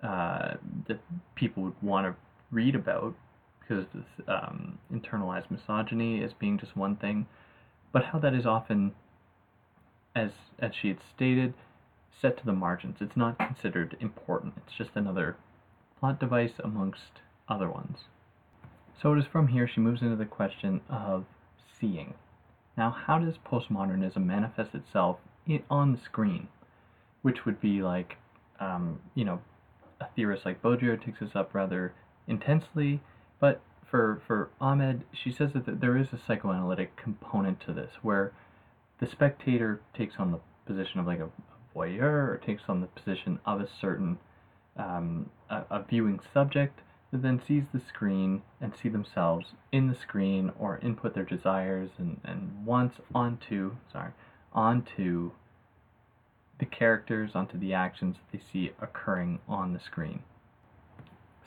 uh, 0.04 0.54
that 0.88 1.00
people 1.36 1.64
would 1.64 1.82
want 1.82 2.08
to 2.08 2.16
read 2.52 2.76
about 2.76 3.16
because 3.60 3.86
this 3.94 4.26
um, 4.28 4.78
internalized 4.94 5.52
misogyny 5.52 6.24
as 6.24 6.32
being 6.40 6.58
just 6.58 6.76
one 6.76 6.96
thing, 6.96 7.28
but 7.92 8.04
how 8.06 8.20
that 8.20 8.34
is 8.34 8.46
often, 8.46 8.94
as 10.16 10.32
as 10.60 10.72
she 10.80 10.90
had 10.90 10.98
stated, 11.16 11.54
set 12.22 12.38
to 12.38 12.46
the 12.46 12.54
margins. 12.54 12.98
It's 13.00 13.16
not 13.16 13.38
considered 13.38 13.96
important. 14.00 14.54
It's 14.58 14.76
just 14.78 14.92
another 14.96 15.36
plot 16.00 16.20
device 16.20 16.54
amongst 16.64 17.22
other 17.50 17.70
ones. 17.70 18.00
So 19.02 19.14
it 19.14 19.20
is 19.20 19.26
from 19.26 19.48
here 19.48 19.68
she 19.68 19.80
moves 19.80 20.02
into 20.02 20.16
the 20.16 20.26
question 20.26 20.82
of 20.90 21.26
seeing. 21.80 22.14
Now, 22.78 22.92
how 22.92 23.20
does 23.20 23.36
postmodernism 23.38 24.24
manifest 24.24 24.76
itself 24.76 25.18
in, 25.46 25.64
on 25.70 25.94
the 25.94 26.00
screen? 26.00 26.48
Which 27.22 27.46
would 27.46 27.60
be 27.60 27.82
like, 27.82 28.18
um, 28.60 29.00
you 29.16 29.26
know, 29.26 29.42
a 30.00 30.08
theorist 30.16 30.46
like 30.46 30.62
Baudrillard 30.62 31.04
takes 31.04 31.20
this 31.20 31.36
up 31.36 31.54
rather 31.54 31.94
intensely, 32.28 33.02
but 33.40 33.62
for 33.90 34.22
for 34.28 34.50
Ahmed, 34.62 35.04
she 35.12 35.32
says 35.32 35.52
that 35.54 35.82
there 35.82 35.98
is 35.98 36.14
a 36.14 36.18
psychoanalytic 36.18 36.96
component 36.96 37.60
to 37.62 37.74
this, 37.74 37.92
where 38.02 38.32
the 39.00 39.08
spectator 39.08 39.82
takes 39.94 40.16
on 40.20 40.32
the 40.32 40.40
position 40.66 41.00
of 41.00 41.08
like 41.08 41.20
a 41.20 41.30
voyeur, 41.76 42.30
or 42.30 42.42
takes 42.46 42.64
on 42.70 42.82
the 42.82 42.88
position 42.88 43.40
of 43.46 43.60
a 43.60 43.68
certain 43.82 44.18
um, 44.78 45.30
a, 45.50 45.64
a 45.72 45.84
viewing 45.84 46.20
subject 46.34 46.80
then 47.12 47.42
sees 47.46 47.64
the 47.74 47.80
screen 47.80 48.42
and 48.62 48.76
see 48.76 48.90
themselves 48.90 49.54
in 49.72 49.88
the 49.88 49.96
screen 49.96 50.52
or 50.60 50.80
input 50.80 51.14
their 51.16 51.24
desires 51.24 51.90
and, 51.98 52.20
and 52.24 52.66
wants 52.66 52.98
onto 53.16 53.76
sorry 53.92 54.12
onto 54.54 55.32
the 56.60 56.66
characters 56.66 57.32
onto 57.36 57.58
the 57.58 57.74
actions 57.74 58.18
that 58.18 58.38
they 58.38 58.44
see 58.52 58.72
occurring 58.82 59.40
on 59.48 59.74
the 59.74 59.80
screen. 59.80 60.22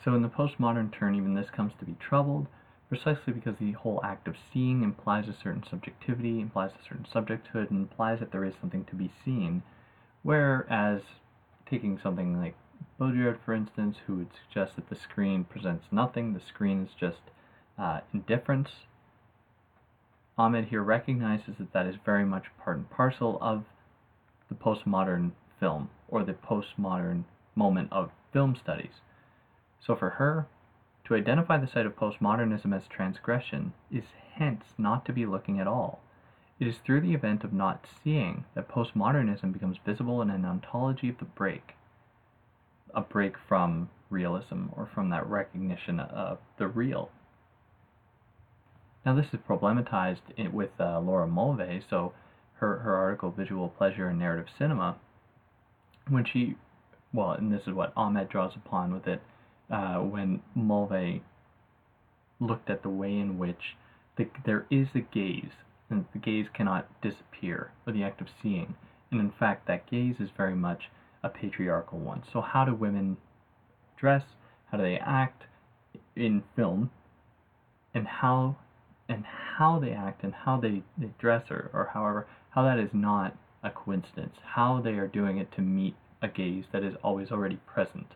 So 0.03 0.13
in 0.15 0.21
the 0.21 0.29
postmodern 0.29 0.91
turn, 0.91 1.15
even 1.15 1.33
this 1.33 1.49
comes 1.49 1.73
to 1.79 1.85
be 1.85 1.95
troubled, 1.99 2.47
precisely 2.89 3.31
because 3.31 3.55
the 3.57 3.71
whole 3.73 4.01
act 4.03 4.27
of 4.27 4.35
seeing 4.51 4.83
implies 4.83 5.29
a 5.29 5.33
certain 5.33 5.63
subjectivity, 5.69 6.41
implies 6.41 6.71
a 6.71 6.83
certain 6.83 7.05
subjecthood, 7.05 7.69
and 7.69 7.81
implies 7.81 8.19
that 8.19 8.31
there 8.31 8.43
is 8.43 8.55
something 8.59 8.83
to 8.85 8.95
be 8.95 9.11
seen. 9.23 9.63
Whereas 10.23 11.01
taking 11.69 11.99
something 11.99 12.39
like 12.39 12.55
Baudrillard, 12.99 13.39
for 13.43 13.53
instance, 13.53 13.97
who 14.05 14.15
would 14.15 14.31
suggest 14.33 14.75
that 14.75 14.89
the 14.89 14.95
screen 14.95 15.43
presents 15.43 15.85
nothing, 15.91 16.33
the 16.33 16.39
screen 16.39 16.85
is 16.85 16.93
just 16.99 17.21
uh, 17.77 18.01
indifference. 18.13 18.69
Ahmed 20.37 20.65
here 20.65 20.83
recognizes 20.83 21.57
that 21.57 21.73
that 21.73 21.85
is 21.85 21.95
very 22.03 22.25
much 22.25 22.45
part 22.63 22.77
and 22.77 22.89
parcel 22.89 23.37
of 23.41 23.65
the 24.49 24.55
postmodern 24.55 25.31
film 25.59 25.89
or 26.07 26.23
the 26.23 26.33
postmodern 26.33 27.23
moment 27.55 27.89
of 27.91 28.11
film 28.31 28.55
studies. 28.55 29.01
So 29.79 29.95
for 29.95 30.11
her, 30.11 30.47
to 31.05 31.15
identify 31.15 31.57
the 31.57 31.67
site 31.67 31.85
of 31.85 31.95
postmodernism 31.95 32.75
as 32.75 32.87
transgression 32.87 33.73
is 33.91 34.05
hence 34.33 34.73
not 34.77 35.05
to 35.05 35.13
be 35.13 35.25
looking 35.25 35.59
at 35.59 35.67
all. 35.67 36.01
It 36.59 36.67
is 36.67 36.77
through 36.77 37.01
the 37.01 37.13
event 37.13 37.43
of 37.43 37.51
not 37.51 37.85
seeing 38.03 38.45
that 38.55 38.69
postmodernism 38.69 39.51
becomes 39.51 39.77
visible 39.85 40.21
in 40.21 40.29
an 40.29 40.45
ontology 40.45 41.09
of 41.09 41.17
the 41.17 41.25
break, 41.25 41.75
a 42.93 43.01
break 43.01 43.35
from 43.47 43.89
realism 44.09 44.67
or 44.75 44.89
from 44.93 45.09
that 45.09 45.27
recognition 45.27 45.99
of 45.99 46.37
the 46.57 46.67
real. 46.67 47.09
Now, 49.05 49.15
this 49.15 49.25
is 49.33 49.39
problematized 49.47 50.51
with 50.53 50.69
uh, 50.79 50.99
Laura 50.99 51.27
Mulvey, 51.27 51.81
so 51.89 52.13
her, 52.55 52.79
her 52.79 52.95
article, 52.95 53.31
Visual 53.31 53.67
Pleasure 53.67 54.07
and 54.07 54.19
Narrative 54.19 54.47
Cinema, 54.57 54.95
when 56.07 56.23
she, 56.23 56.55
well, 57.11 57.31
and 57.31 57.51
this 57.51 57.67
is 57.67 57.73
what 57.73 57.91
Ahmed 57.97 58.29
draws 58.29 58.55
upon 58.55 58.93
with 58.93 59.07
it, 59.07 59.21
uh, 59.69 59.95
when 59.95 60.41
Mulvey 60.55 61.21
looked 62.39 62.69
at 62.69 62.83
the 62.83 62.89
way 62.89 63.17
in 63.17 63.37
which 63.37 63.75
the, 64.17 64.27
there 64.45 64.65
is 64.69 64.87
a 64.95 64.99
gaze, 64.99 65.51
and 65.89 66.05
the 66.13 66.19
gaze 66.19 66.47
cannot 66.53 66.87
disappear, 67.01 67.71
or 67.85 67.93
the 67.93 68.03
act 68.03 68.21
of 68.21 68.27
seeing. 68.41 68.75
And 69.11 69.19
in 69.19 69.31
fact, 69.31 69.67
that 69.67 69.89
gaze 69.89 70.15
is 70.19 70.29
very 70.37 70.55
much 70.55 70.89
a 71.23 71.29
patriarchal 71.29 71.99
one. 71.99 72.23
So, 72.31 72.41
how 72.41 72.65
do 72.65 72.73
women 72.73 73.17
dress? 73.97 74.23
How 74.71 74.77
do 74.77 74.83
they 74.83 74.97
act 74.97 75.43
in 76.15 76.43
film? 76.55 76.91
And 77.93 78.07
how 78.07 78.57
and 79.09 79.25
how 79.57 79.79
they 79.79 79.91
act 79.91 80.23
and 80.23 80.33
how 80.33 80.57
they, 80.57 80.81
they 80.97 81.09
dress 81.19 81.51
or, 81.51 81.69
or 81.73 81.91
however 81.93 82.25
how 82.51 82.63
that 82.63 82.79
is 82.79 82.89
not 82.93 83.35
a 83.63 83.69
coincidence, 83.69 84.35
how 84.43 84.81
they 84.81 84.93
are 84.93 85.07
doing 85.07 85.37
it 85.37 85.51
to 85.53 85.61
meet 85.61 85.95
a 86.21 86.27
gaze 86.27 86.65
that 86.71 86.83
is 86.83 86.95
always 87.03 87.31
already 87.31 87.57
present. 87.67 88.13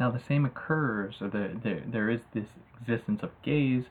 Now, 0.00 0.10
the 0.10 0.22
same 0.26 0.44
occurs, 0.44 1.16
or 1.20 1.28
the, 1.28 1.56
the, 1.62 1.82
there 1.86 2.10
is 2.10 2.20
this 2.34 2.46
existence 2.80 3.22
of 3.22 3.30
gaze, 3.42 3.84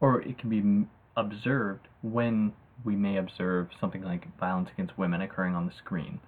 or 0.00 0.20
it 0.20 0.36
can 0.36 0.50
be 0.50 0.86
observed 1.16 1.88
when 2.02 2.52
we 2.84 2.94
may 2.96 3.16
observe 3.16 3.68
something 3.80 4.02
like 4.02 4.36
violence 4.38 4.68
against 4.74 4.98
women 4.98 5.22
occurring 5.22 5.54
on 5.54 5.66
the 5.66 5.72
screen. 5.72 6.20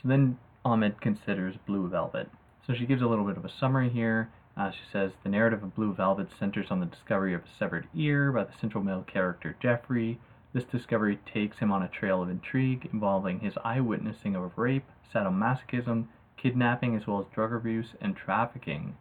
So 0.00 0.08
then 0.08 0.38
Ahmed 0.64 1.00
considers 1.00 1.56
Blue 1.66 1.88
Velvet. 1.88 2.30
So 2.66 2.74
she 2.74 2.86
gives 2.86 3.02
a 3.02 3.06
little 3.06 3.24
bit 3.24 3.36
of 3.36 3.44
a 3.44 3.50
summary 3.50 3.90
here. 3.90 4.30
Uh, 4.56 4.70
she 4.70 4.82
says 4.92 5.12
the 5.22 5.28
narrative 5.28 5.62
of 5.62 5.74
Blue 5.74 5.92
Velvet 5.92 6.28
centers 6.38 6.70
on 6.70 6.80
the 6.80 6.86
discovery 6.86 7.34
of 7.34 7.42
a 7.42 7.48
severed 7.58 7.88
ear 7.94 8.30
by 8.30 8.44
the 8.44 8.58
central 8.60 8.84
male 8.84 9.02
character 9.02 9.56
Jeffrey, 9.60 10.18
this 10.52 10.64
discovery 10.64 11.18
takes 11.24 11.60
him 11.60 11.72
on 11.72 11.82
a 11.82 11.88
trail 11.88 12.22
of 12.22 12.28
intrigue 12.28 12.90
involving 12.92 13.40
his 13.40 13.56
eyewitnessing 13.64 14.36
of 14.36 14.58
rape, 14.58 14.84
sadomasochism, 15.10 16.08
kidnapping, 16.36 16.94
as 16.94 17.06
well 17.06 17.20
as 17.20 17.26
drug 17.32 17.54
abuse 17.54 17.94
and 18.02 18.14
trafficking. 18.14 18.96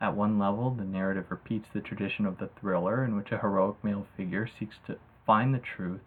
At 0.00 0.16
one 0.16 0.40
level, 0.40 0.70
the 0.72 0.84
narrative 0.84 1.30
repeats 1.30 1.68
the 1.72 1.80
tradition 1.80 2.26
of 2.26 2.38
the 2.38 2.48
thriller 2.48 3.04
in 3.04 3.14
which 3.14 3.30
a 3.30 3.38
heroic 3.38 3.76
male 3.84 4.08
figure 4.16 4.48
seeks 4.48 4.78
to 4.88 4.98
find 5.24 5.54
the 5.54 5.60
truth 5.60 6.00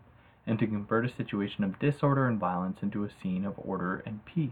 and 0.48 0.58
to 0.60 0.68
convert 0.68 1.06
a 1.06 1.16
situation 1.16 1.64
of 1.64 1.80
disorder 1.80 2.28
and 2.28 2.40
violence 2.40 2.80
into 2.82 3.04
a 3.04 3.10
scene 3.22 3.46
of 3.46 3.54
order 3.58 4.04
and 4.06 4.26
peace. 4.26 4.52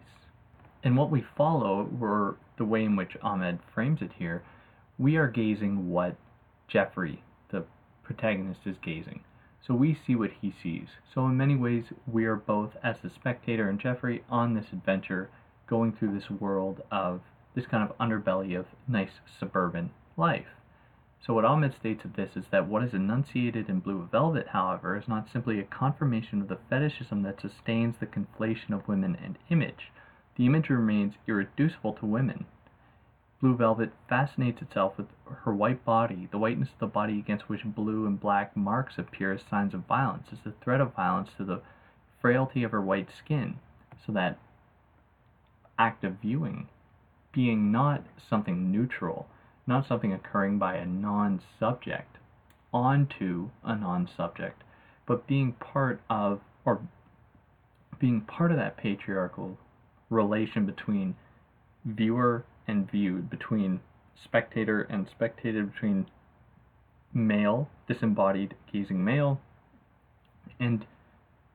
And 0.83 0.95
what 0.95 1.11
we 1.11 1.25
follow, 1.35 1.89
or 1.99 2.37
the 2.57 2.65
way 2.65 2.83
in 2.83 2.95
which 2.95 3.17
Ahmed 3.21 3.59
frames 3.73 4.01
it 4.01 4.11
here, 4.17 4.43
we 4.97 5.17
are 5.17 5.27
gazing 5.27 5.89
what 5.89 6.15
Jeffrey, 6.67 7.23
the 7.49 7.65
protagonist, 8.03 8.61
is 8.65 8.77
gazing. 8.81 9.21
So 9.65 9.73
we 9.73 9.97
see 10.07 10.15
what 10.15 10.31
he 10.41 10.53
sees. 10.63 10.87
So 11.13 11.25
in 11.25 11.37
many 11.37 11.55
ways, 11.55 11.85
we 12.07 12.25
are 12.25 12.35
both, 12.35 12.71
as 12.83 12.97
the 13.03 13.09
spectator 13.09 13.67
and 13.69 13.79
Jeffrey, 13.79 14.23
on 14.29 14.53
this 14.53 14.67
adventure, 14.71 15.29
going 15.67 15.91
through 15.93 16.13
this 16.17 16.29
world 16.29 16.81
of 16.91 17.21
this 17.55 17.65
kind 17.65 17.87
of 17.87 17.97
underbelly 17.97 18.57
of 18.57 18.65
nice 18.87 19.19
suburban 19.39 19.91
life. 20.15 20.47
So 21.21 21.33
what 21.33 21.45
Ahmed 21.45 21.73
states 21.73 22.05
of 22.05 22.15
this 22.15 22.35
is 22.35 22.45
that 22.51 22.67
what 22.67 22.83
is 22.83 22.93
enunciated 22.93 23.69
in 23.69 23.79
Blue 23.79 24.07
Velvet, 24.11 24.47
however, 24.49 24.97
is 24.97 25.07
not 25.07 25.29
simply 25.29 25.59
a 25.59 25.63
confirmation 25.63 26.41
of 26.41 26.47
the 26.47 26.59
fetishism 26.69 27.23
that 27.23 27.41
sustains 27.41 27.97
the 27.99 28.07
conflation 28.07 28.71
of 28.71 28.87
women 28.87 29.17
and 29.21 29.37
image. 29.49 29.91
The 30.35 30.45
image 30.45 30.69
remains 30.69 31.15
irreducible 31.27 31.93
to 31.93 32.05
women, 32.05 32.45
Blue 33.39 33.55
Velvet 33.55 33.93
fascinates 34.09 34.61
itself 34.61 34.97
with 34.97 35.07
her 35.25 35.53
white 35.53 35.85
body, 35.85 36.27
the 36.29 36.37
whiteness 36.37 36.73
of 36.73 36.79
the 36.79 36.87
body 36.87 37.19
against 37.19 37.47
which 37.47 37.63
blue 37.63 38.05
and 38.05 38.19
black 38.19 38.55
marks 38.55 38.97
appear 38.97 39.31
as 39.31 39.41
signs 39.43 39.73
of 39.73 39.85
violence, 39.85 40.27
as 40.33 40.39
the 40.41 40.51
threat 40.51 40.81
of 40.81 40.93
violence 40.93 41.29
to 41.37 41.45
the 41.45 41.61
frailty 42.19 42.63
of 42.63 42.71
her 42.71 42.81
white 42.81 43.07
skin. 43.17 43.59
So 44.05 44.11
that 44.11 44.37
act 45.77 46.03
of 46.03 46.15
viewing 46.15 46.67
being 47.31 47.71
not 47.71 48.03
something 48.29 48.73
neutral, 48.73 49.29
not 49.69 49.87
something 49.87 50.11
occurring 50.11 50.57
by 50.57 50.75
a 50.75 50.85
non 50.85 51.39
subject 51.59 52.17
onto 52.73 53.49
a 53.63 53.75
non 53.75 54.09
subject, 54.17 54.63
but 55.05 55.27
being 55.27 55.53
part 55.53 56.01
of, 56.09 56.41
or 56.65 56.81
being 57.99 58.21
part 58.21 58.51
of 58.51 58.57
that 58.57 58.77
patriarchal 58.77 59.57
relation 60.09 60.65
between 60.65 61.15
viewer 61.85 62.43
and 62.67 62.91
viewed 62.91 63.29
between 63.29 63.79
spectator 64.23 64.81
and 64.81 65.07
spectated 65.07 65.71
between 65.71 66.07
male, 67.13 67.69
disembodied 67.87 68.55
gazing 68.71 69.03
male, 69.03 69.39
and 70.59 70.85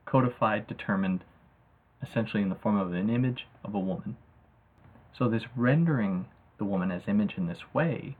codified, 0.05 0.67
determined, 0.67 1.23
essentially 2.01 2.41
in 2.41 2.49
the 2.49 2.55
form 2.55 2.77
of 2.77 2.93
an 2.93 3.09
image 3.09 3.45
of 3.63 3.75
a 3.75 3.79
woman. 3.79 4.15
So 5.17 5.29
this 5.29 5.43
rendering 5.55 6.25
the 6.57 6.65
woman 6.65 6.91
as 6.91 7.03
image 7.07 7.35
in 7.37 7.47
this 7.47 7.73
way 7.73 8.15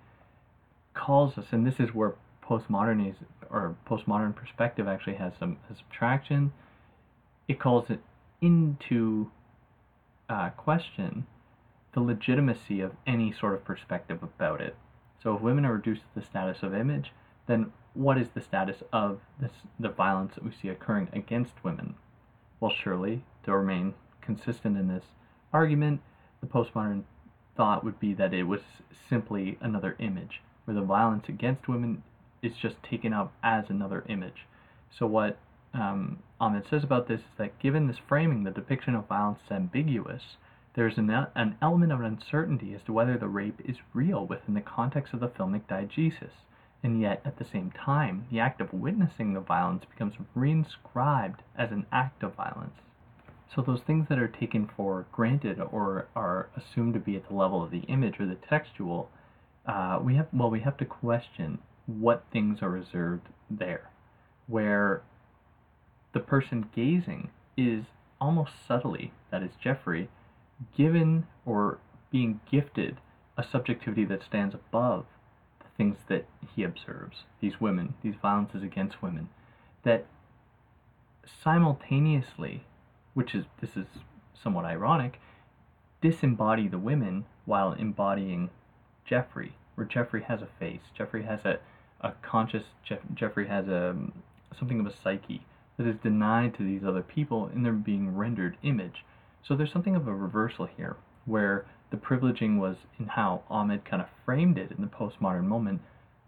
calls 0.93 1.37
us, 1.37 1.47
and 1.51 1.65
this 1.65 1.79
is 1.79 1.93
where 1.93 2.15
postmodernism 2.43 3.25
or 3.49 3.75
postmodern 3.87 4.35
perspective 4.35 4.87
actually 4.87 5.15
has 5.15 5.33
some 5.39 5.57
subtraction. 5.67 6.53
It 7.47 7.59
calls 7.59 7.89
it 7.89 7.99
into 8.41 9.31
uh, 10.29 10.49
question 10.51 11.25
the 11.93 12.01
legitimacy 12.01 12.81
of 12.81 12.91
any 13.07 13.31
sort 13.31 13.53
of 13.53 13.63
perspective 13.63 14.21
about 14.21 14.61
it. 14.61 14.75
So 15.21 15.35
if 15.35 15.41
women 15.41 15.65
are 15.65 15.73
reduced 15.73 16.01
to 16.01 16.19
the 16.19 16.25
status 16.25 16.61
of 16.61 16.73
image, 16.73 17.11
then 17.47 17.71
what 17.93 18.17
is 18.17 18.27
the 18.33 18.41
status 18.41 18.83
of 18.91 19.21
this 19.39 19.51
the 19.79 19.89
violence 19.89 20.35
that 20.35 20.43
we 20.43 20.51
see 20.51 20.67
occurring 20.67 21.07
against 21.13 21.63
women? 21.63 21.95
Well, 22.59 22.71
surely 22.71 23.23
to 23.43 23.55
remain 23.55 23.93
consistent 24.21 24.77
in 24.77 24.87
this 24.87 25.05
argument, 25.53 26.01
the 26.41 26.47
postmodern 26.47 27.03
thought 27.55 27.83
would 27.83 27.99
be 27.99 28.13
that 28.13 28.33
it 28.33 28.43
was 28.43 28.61
simply 29.09 29.57
another 29.61 29.95
image, 29.99 30.41
where 30.65 30.75
the 30.75 30.81
violence 30.81 31.25
against 31.29 31.67
women 31.67 32.03
is 32.41 32.53
just 32.61 32.75
taken 32.83 33.13
up 33.13 33.33
as 33.43 33.65
another 33.69 34.03
image. 34.07 34.45
So 34.97 35.05
what 35.05 35.37
um, 35.73 36.19
Ahmed 36.39 36.63
says 36.69 36.83
about 36.83 37.07
this 37.07 37.21
is 37.21 37.37
that 37.37 37.59
given 37.59 37.87
this 37.87 37.97
framing, 38.07 38.43
the 38.43 38.51
depiction 38.51 38.95
of 38.95 39.07
violence 39.07 39.39
is 39.45 39.51
ambiguous. 39.51 40.37
There's 40.75 40.97
an, 40.97 41.09
an 41.09 41.57
element 41.61 41.91
of 41.91 42.01
uncertainty 42.01 42.73
as 42.73 42.81
to 42.83 42.93
whether 42.93 43.17
the 43.17 43.27
rape 43.27 43.61
is 43.63 43.77
real 43.93 44.25
within 44.25 44.53
the 44.53 44.61
context 44.61 45.13
of 45.13 45.19
the 45.19 45.27
filmic 45.27 45.63
diegesis, 45.67 46.31
and 46.83 47.01
yet 47.01 47.21
at 47.25 47.37
the 47.37 47.45
same 47.45 47.71
time, 47.71 48.25
the 48.31 48.39
act 48.39 48.61
of 48.61 48.73
witnessing 48.73 49.33
the 49.33 49.39
violence 49.39 49.85
becomes 49.85 50.15
reinscribed 50.35 51.39
as 51.57 51.71
an 51.71 51.85
act 51.91 52.23
of 52.23 52.35
violence. 52.35 52.75
So 53.53 53.61
those 53.61 53.81
things 53.81 54.07
that 54.09 54.19
are 54.19 54.27
taken 54.27 54.69
for 54.75 55.05
granted 55.11 55.59
or 55.59 56.07
are 56.15 56.49
assumed 56.55 56.93
to 56.95 56.99
be 56.99 57.15
at 57.15 57.27
the 57.27 57.35
level 57.35 57.63
of 57.63 57.71
the 57.71 57.81
image 57.81 58.19
or 58.19 58.25
the 58.25 58.35
textual, 58.35 59.09
uh, 59.65 59.99
we 60.01 60.15
have 60.15 60.27
well 60.33 60.49
we 60.49 60.59
have 60.61 60.77
to 60.77 60.85
question 60.85 61.59
what 61.85 62.23
things 62.31 62.61
are 62.61 62.69
reserved 62.69 63.27
there, 63.49 63.89
where 64.47 65.03
the 66.13 66.19
person 66.19 66.69
gazing 66.75 67.29
is 67.57 67.85
almost 68.19 68.51
subtly, 68.67 69.11
that 69.31 69.43
is 69.43 69.51
Jeffrey, 69.61 70.09
given 70.75 71.27
or 71.45 71.77
being 72.11 72.39
gifted 72.49 72.97
a 73.37 73.43
subjectivity 73.43 74.05
that 74.05 74.23
stands 74.23 74.55
above 74.55 75.05
the 75.59 75.65
things 75.77 75.97
that 76.07 76.25
he 76.55 76.63
observes, 76.63 77.23
these 77.41 77.59
women, 77.59 77.93
these 78.01 78.15
violences 78.21 78.63
against 78.63 79.01
women, 79.01 79.29
that 79.83 80.05
simultaneously, 81.43 82.63
which 83.15 83.33
is 83.33 83.45
this 83.59 83.75
is 83.75 83.87
somewhat 84.41 84.65
ironic, 84.65 85.19
disembody 86.03 86.69
the 86.69 86.77
women 86.77 87.25
while 87.45 87.71
embodying 87.73 88.51
Jeffrey, 89.05 89.53
where 89.73 89.87
Jeffrey 89.87 90.21
has 90.23 90.41
a 90.41 90.47
face, 90.59 90.81
Jeffrey 90.95 91.23
has 91.23 91.39
a, 91.43 91.57
a 92.01 92.11
conscious, 92.21 92.65
Jeff, 92.83 92.99
Jeffrey 93.15 93.47
has 93.47 93.67
a 93.67 93.95
something 94.57 94.79
of 94.79 94.85
a 94.85 94.93
psyche 94.93 95.41
that 95.77 95.87
is 95.87 95.95
denied 96.03 96.53
to 96.55 96.63
these 96.63 96.83
other 96.83 97.01
people 97.01 97.49
in 97.53 97.63
their 97.63 97.73
being 97.73 98.15
rendered 98.15 98.57
image. 98.63 99.03
So 99.43 99.55
there's 99.55 99.71
something 99.71 99.95
of 99.95 100.07
a 100.07 100.13
reversal 100.13 100.65
here, 100.65 100.95
where 101.25 101.65
the 101.91 101.97
privileging 101.97 102.59
was 102.59 102.77
in 102.99 103.07
how 103.07 103.43
Ahmed 103.49 103.85
kind 103.85 104.01
of 104.01 104.07
framed 104.23 104.57
it 104.57 104.71
in 104.71 104.81
the 104.81 104.87
postmodern 104.87 105.45
moment, 105.45 105.81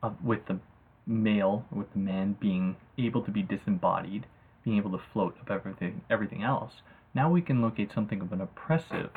of, 0.04 0.24
with 0.24 0.46
the 0.48 0.60
male, 1.06 1.66
with 1.72 1.92
the 1.94 2.00
man 2.00 2.36
being 2.40 2.76
able 2.98 3.22
to 3.24 3.32
be 3.32 3.42
disembodied, 3.42 4.26
being 4.68 4.78
able 4.78 4.92
to 4.92 5.04
float 5.14 5.36
above 5.42 5.58
everything, 5.58 6.02
everything 6.10 6.44
else. 6.44 6.82
Now 7.14 7.32
we 7.32 7.42
can 7.42 7.62
locate 7.62 7.94
something 7.94 8.22
of 8.22 8.34
an 8.34 8.42
oppressive, 8.42 9.12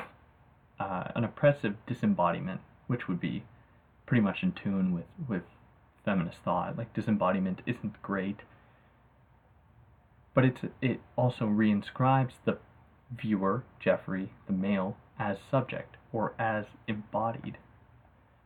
uh, 0.79 1.11
an 1.15 1.23
oppressive 1.23 1.75
disembodiment, 1.85 2.61
which 2.87 3.07
would 3.07 3.19
be 3.19 3.43
pretty 4.05 4.21
much 4.21 4.43
in 4.43 4.53
tune 4.53 4.93
with 4.93 5.05
with 5.27 5.43
feminist 6.05 6.37
thought. 6.45 6.77
Like 6.77 6.93
disembodiment 6.93 7.61
isn't 7.65 8.01
great 8.01 8.41
but 10.33 10.45
it's, 10.45 10.61
it 10.81 11.01
also 11.15 11.45
reinscribes 11.45 12.33
the 12.45 12.57
viewer, 13.11 13.63
Jeffrey, 13.79 14.31
the 14.47 14.53
male, 14.53 14.95
as 15.19 15.37
subject 15.49 15.97
or 16.13 16.33
as 16.39 16.65
embodied. 16.87 17.57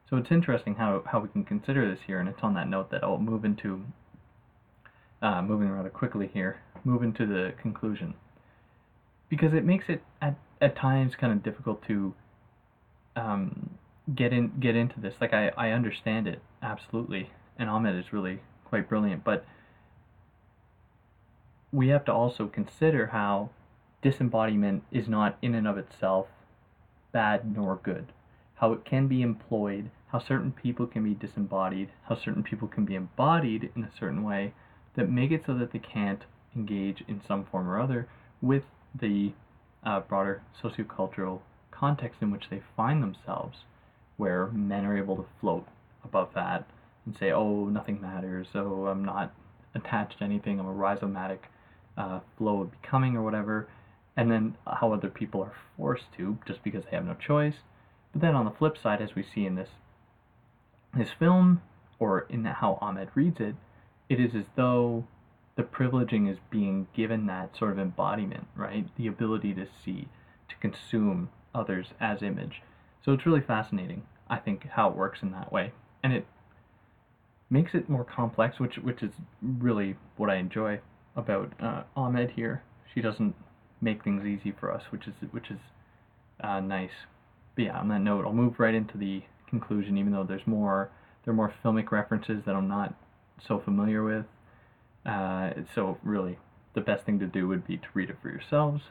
So 0.10 0.18
it's 0.18 0.32
interesting 0.32 0.76
how, 0.76 1.04
how 1.06 1.20
we 1.20 1.30
can 1.30 1.44
consider 1.44 1.90
this 1.90 2.04
here, 2.06 2.20
and 2.20 2.30
it's 2.30 2.44
on 2.44 2.54
that 2.56 2.70
note 2.70 2.92
that 2.92 3.04
I'll 3.04 3.18
move 3.18 3.46
into, 3.46 3.86
uh, 5.26 5.42
moving 5.42 5.70
rather 5.70 5.90
quickly 5.90 6.30
here, 6.32 6.62
moving 6.84 7.12
to 7.12 7.26
the 7.26 7.52
conclusion. 7.60 8.14
Because 9.28 9.56
it 9.56 9.66
makes 9.66 9.86
it 9.90 10.04
at, 10.22 10.36
at 10.62 10.76
times 10.76 11.16
kind 11.16 11.34
of 11.34 11.42
difficult 11.42 11.84
to 11.88 12.14
um, 13.16 13.72
get 14.14 14.32
in 14.32 14.52
get 14.60 14.76
into 14.76 15.00
this. 15.00 15.16
Like 15.20 15.34
I, 15.34 15.52
I 15.58 15.72
understand 15.72 16.28
it 16.28 16.42
absolutely, 16.62 17.32
and 17.58 17.72
Ahmed 17.72 17.96
is 17.96 18.14
really 18.14 18.42
quite 18.66 18.88
brilliant, 18.88 19.24
but 19.24 19.44
we 21.72 21.88
have 21.88 22.06
to 22.06 22.14
also 22.14 22.46
consider 22.46 23.08
how 23.08 23.50
disembodiment 24.04 24.84
is 24.92 25.08
not 25.10 25.40
in 25.42 25.56
and 25.56 25.68
of 25.68 25.80
itself 25.80 26.28
bad 27.12 27.52
nor 27.52 27.80
good. 27.82 28.12
How 28.58 28.74
it 28.74 28.86
can 28.86 29.08
be 29.08 29.24
employed, 29.24 29.90
how 30.10 30.20
certain 30.20 30.52
people 30.52 30.86
can 30.86 31.04
be 31.04 31.16
disembodied, 31.16 31.90
how 32.08 32.16
certain 32.16 32.44
people 32.44 32.68
can 32.68 32.86
be 32.86 32.94
embodied 32.94 33.72
in 33.76 33.84
a 33.84 33.92
certain 34.00 34.24
way 34.24 34.54
that 34.96 35.10
make 35.10 35.32
it 35.32 35.44
so 35.46 35.54
that 35.54 35.72
they 35.72 35.80
can't 35.80 36.24
engage 36.56 37.04
in 37.08 37.22
some 37.28 37.46
form 37.46 37.68
or 37.68 37.80
other 37.80 38.08
with 38.42 38.64
the 39.00 39.34
uh, 39.84 40.00
broader 40.00 40.42
sociocultural 40.62 41.40
context 41.72 42.22
in 42.22 42.32
which 42.32 42.46
they 42.50 42.62
find 42.76 43.04
themselves, 43.04 43.60
where 44.18 44.48
men 44.48 44.86
are 44.86 44.98
able 44.98 45.18
to 45.18 45.26
float 45.42 45.68
above 46.04 46.30
that 46.34 46.68
and 47.06 47.16
say, 47.20 47.32
oh, 47.32 47.66
nothing 47.66 48.02
matters, 48.02 48.48
oh, 48.56 48.88
I'm 48.88 49.04
not 49.04 49.34
attached 49.74 50.20
to 50.20 50.24
anything, 50.24 50.60
I'm 50.60 50.68
a 50.68 50.74
rhizomatic 50.74 51.40
uh, 51.98 52.22
flow 52.38 52.62
of 52.62 52.82
becoming 52.82 53.16
or 53.16 53.24
whatever, 53.24 53.68
and 54.18 54.32
then 54.32 54.56
how 54.66 54.94
other 54.94 55.10
people 55.10 55.42
are 55.42 55.54
forced 55.78 56.06
to 56.18 56.38
just 56.48 56.64
because 56.64 56.86
they 56.86 56.96
have 56.96 57.06
no 57.06 57.16
choice. 57.16 57.56
But 58.14 58.22
then 58.22 58.36
on 58.36 58.46
the 58.46 58.52
flip 58.52 58.78
side, 58.82 59.02
as 59.02 59.16
we 59.16 59.24
see 59.24 59.46
in 59.46 59.56
this 59.56 59.70
this 60.98 61.10
film, 61.20 61.62
or 62.00 62.22
in 62.30 62.46
how 62.46 62.78
Ahmed 62.82 63.10
reads 63.16 63.42
it, 63.42 63.56
it 64.10 64.20
is 64.20 64.36
as 64.36 64.46
though 64.56 65.06
the 65.56 65.64
privileging 65.64 66.30
is 66.30 66.38
being 66.50 66.88
given 66.94 67.26
that 67.28 67.56
sort 67.58 67.72
of 67.72 67.80
embodiment, 67.80 68.48
right? 68.56 68.88
The 68.98 69.08
ability 69.08 69.54
to 69.54 69.68
see, 69.84 70.08
to 70.50 70.56
consume 70.58 71.30
others 71.54 71.88
as 72.00 72.22
image. 72.22 72.62
So 73.04 73.14
it's 73.14 73.26
really 73.26 73.42
fascinating, 73.42 74.04
I 74.30 74.38
think, 74.38 74.68
how 74.72 74.90
it 74.90 74.96
works 74.96 75.20
in 75.22 75.32
that 75.32 75.52
way. 75.52 75.72
And 76.04 76.12
it 76.12 76.26
makes 77.50 77.74
it 77.74 77.90
more 77.90 78.04
complex, 78.04 78.60
which 78.60 78.78
which 78.78 79.02
is 79.02 79.12
really 79.42 79.96
what 80.18 80.30
I 80.30 80.36
enjoy 80.36 80.80
about 81.16 81.54
uh, 81.60 81.84
Ahmed 81.96 82.32
here. 82.32 82.64
She 82.94 83.02
doesn't 83.02 83.36
make 83.82 84.04
things 84.04 84.26
easy 84.26 84.52
for 84.60 84.72
us, 84.72 84.84
which 84.90 85.08
is 85.08 85.14
which 85.32 85.50
is 85.50 85.60
uh, 86.42 86.60
nice. 86.60 86.92
But 87.56 87.66
yeah, 87.66 87.80
on 87.80 87.88
that 87.90 88.02
note, 88.02 88.26
I'll 88.26 88.34
move 88.34 88.60
right 88.60 88.76
into 88.76 88.98
the 88.98 89.24
conclusion, 89.48 89.98
even 89.98 90.12
though 90.12 90.24
there's 90.24 90.46
more 90.46 90.90
there 91.24 91.32
are 91.32 91.36
more 91.36 91.54
filmic 91.64 91.92
references 91.92 92.44
that 92.46 92.56
I'm 92.56 92.68
not 92.68 92.94
so 93.40 93.60
familiar 93.60 94.04
with. 94.04 94.26
Uh, 95.06 95.52
so 95.74 95.98
really, 96.04 96.38
the 96.74 96.82
best 96.82 97.06
thing 97.06 97.20
to 97.20 97.26
do 97.26 97.48
would 97.48 97.68
be 97.68 97.78
to 97.78 97.88
read 97.94 98.10
it 98.10 98.18
for 98.22 98.30
yourselves. 98.30 98.84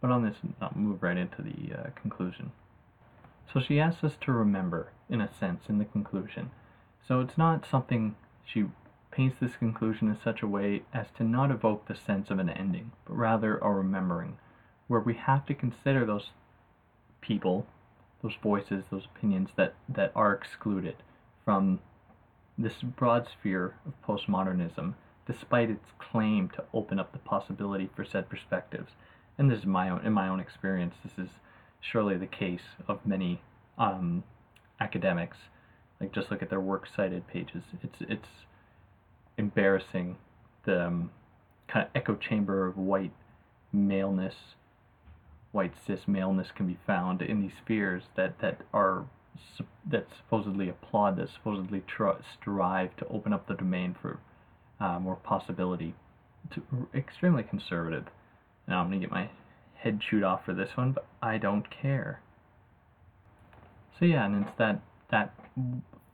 But 0.00 0.10
on 0.10 0.24
this, 0.24 0.36
I'll 0.60 0.72
move 0.74 1.02
right 1.02 1.16
into 1.16 1.42
the 1.42 1.74
uh, 1.74 1.90
conclusion. 2.00 2.52
So 3.52 3.60
she 3.60 3.80
asks 3.80 4.04
us 4.04 4.16
to 4.22 4.32
remember, 4.32 4.92
in 5.08 5.20
a 5.20 5.32
sense, 5.32 5.64
in 5.68 5.78
the 5.78 5.84
conclusion. 5.84 6.50
So 7.06 7.20
it's 7.20 7.36
not 7.36 7.66
something 7.66 8.14
she 8.44 8.66
paints 9.10 9.38
this 9.40 9.56
conclusion 9.56 10.08
in 10.08 10.16
such 10.22 10.42
a 10.42 10.46
way 10.46 10.82
as 10.94 11.08
to 11.16 11.24
not 11.24 11.50
evoke 11.50 11.88
the 11.88 11.96
sense 11.96 12.30
of 12.30 12.38
an 12.38 12.48
ending, 12.48 12.92
but 13.04 13.16
rather 13.16 13.58
a 13.58 13.70
remembering, 13.70 14.38
where 14.86 15.00
we 15.00 15.14
have 15.14 15.44
to 15.46 15.54
consider 15.54 16.06
those 16.06 16.30
people, 17.20 17.66
those 18.22 18.34
voices, 18.40 18.84
those 18.90 19.06
opinions 19.16 19.50
that, 19.56 19.74
that 19.88 20.12
are 20.14 20.32
excluded 20.32 20.96
from 21.44 21.80
this 22.62 22.82
broad 22.82 23.26
sphere 23.28 23.74
of 23.86 23.92
postmodernism, 24.06 24.94
despite 25.26 25.70
its 25.70 25.90
claim 25.98 26.48
to 26.50 26.64
open 26.74 26.98
up 26.98 27.12
the 27.12 27.18
possibility 27.18 27.88
for 27.94 28.04
said 28.04 28.28
perspectives. 28.28 28.92
And 29.38 29.50
this 29.50 29.60
is 29.60 29.66
my 29.66 29.88
own, 29.88 30.04
in 30.04 30.12
my 30.12 30.28
own 30.28 30.40
experience, 30.40 30.94
this 31.02 31.18
is 31.18 31.30
surely 31.80 32.16
the 32.16 32.26
case 32.26 32.76
of 32.88 33.04
many 33.06 33.40
um, 33.78 34.22
academics. 34.80 35.38
Like 36.00 36.12
just 36.12 36.30
look 36.30 36.42
at 36.42 36.50
their 36.50 36.60
works 36.60 36.90
cited 36.94 37.26
pages. 37.26 37.62
It's 37.82 37.98
it's 38.00 38.28
embarrassing 39.36 40.16
the 40.64 40.86
um, 40.86 41.10
kind 41.68 41.86
of 41.86 41.90
echo 41.94 42.16
chamber 42.16 42.66
of 42.66 42.76
white 42.76 43.12
maleness, 43.72 44.34
white 45.52 45.72
cis 45.86 46.06
maleness 46.06 46.48
can 46.54 46.66
be 46.66 46.78
found 46.86 47.22
in 47.22 47.40
these 47.40 47.52
spheres 47.62 48.04
that, 48.16 48.38
that 48.40 48.60
are 48.72 49.04
that 49.90 50.06
supposedly 50.16 50.68
applaud, 50.68 51.16
that 51.16 51.28
supposedly 51.28 51.82
tr- 51.86 52.22
strive 52.38 52.96
to 52.96 53.06
open 53.08 53.32
up 53.32 53.46
the 53.46 53.54
domain 53.54 53.94
for 54.00 54.18
uh, 54.80 54.98
more 54.98 55.16
possibility. 55.16 55.94
To, 56.54 56.62
extremely 56.94 57.42
conservative. 57.42 58.06
Now 58.66 58.80
I'm 58.80 58.88
gonna 58.88 59.00
get 59.00 59.10
my 59.10 59.28
head 59.74 60.00
chewed 60.00 60.22
off 60.22 60.44
for 60.44 60.54
this 60.54 60.70
one, 60.74 60.92
but 60.92 61.06
I 61.22 61.38
don't 61.38 61.66
care. 61.70 62.20
So 63.98 64.06
yeah, 64.06 64.24
and 64.24 64.46
it's 64.46 64.56
that 64.58 64.80
that 65.10 65.34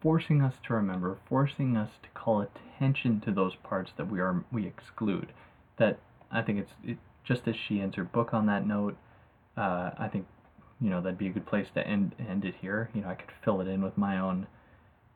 forcing 0.00 0.42
us 0.42 0.54
to 0.66 0.74
remember, 0.74 1.16
forcing 1.28 1.76
us 1.76 1.90
to 2.02 2.08
call 2.10 2.40
attention 2.40 3.20
to 3.20 3.30
those 3.32 3.54
parts 3.62 3.92
that 3.96 4.10
we 4.10 4.20
are 4.20 4.44
we 4.52 4.66
exclude. 4.66 5.32
That 5.78 5.98
I 6.30 6.42
think 6.42 6.58
it's 6.58 6.72
it, 6.84 6.98
just 7.24 7.46
as 7.46 7.54
she 7.56 7.80
ends 7.80 7.96
her 7.96 8.04
book 8.04 8.34
on 8.34 8.46
that 8.46 8.66
note. 8.66 8.96
Uh, 9.56 9.90
I 9.98 10.08
think 10.08 10.26
you 10.80 10.90
know 10.90 11.00
that'd 11.00 11.18
be 11.18 11.28
a 11.28 11.32
good 11.32 11.46
place 11.46 11.68
to 11.74 11.86
end 11.86 12.14
end 12.18 12.44
it 12.44 12.54
here. 12.60 12.90
You 12.94 13.02
know, 13.02 13.08
I 13.08 13.14
could 13.14 13.30
fill 13.44 13.60
it 13.60 13.68
in 13.68 13.82
with 13.82 13.96
my 13.96 14.18
own 14.18 14.46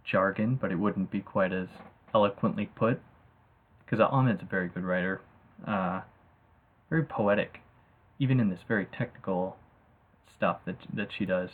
jargon, 0.05 0.57
but 0.57 0.73
it 0.73 0.79
wouldn't 0.79 1.11
be 1.11 1.21
quite 1.21 1.53
as 1.53 1.69
eloquently 2.15 2.67
put. 2.75 3.01
Because 3.85 4.01
Ahmed's 4.01 4.43
a 4.43 4.47
very 4.47 4.69
good 4.69 4.85
writer, 4.85 5.21
uh, 5.67 6.03
very 6.89 7.05
poetic, 7.05 7.61
even 8.19 8.39
in 8.39 8.49
this 8.49 8.61
very 8.67 8.87
technical 8.87 9.57
stuff 10.35 10.61
that 10.65 10.77
that 10.95 11.13
she 11.13 11.27
does. 11.27 11.51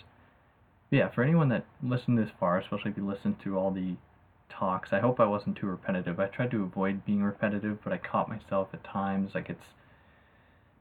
But 0.91 0.97
yeah, 0.97 1.09
for 1.09 1.23
anyone 1.23 1.49
that 1.49 1.65
listened 1.83 2.19
this 2.19 2.31
far, 2.39 2.59
especially 2.59 2.93
if 2.93 2.97
you 2.97 3.07
listened 3.07 3.41
to 3.41 3.59
all 3.59 3.71
the 3.71 3.97
talks, 4.49 4.93
I 4.93 5.01
hope 5.01 5.19
I 5.19 5.27
wasn't 5.27 5.57
too 5.57 5.67
repetitive. 5.67 6.21
I 6.21 6.27
tried 6.27 6.53
to 6.53 6.63
avoid 6.63 7.05
being 7.05 7.23
repetitive, 7.23 7.79
but 7.83 7.93
I 7.93 7.99
caught 7.99 8.29
myself 8.29 8.69
at 8.73 8.85
times. 8.85 9.35
Like 9.35 9.51
it's 9.51 9.75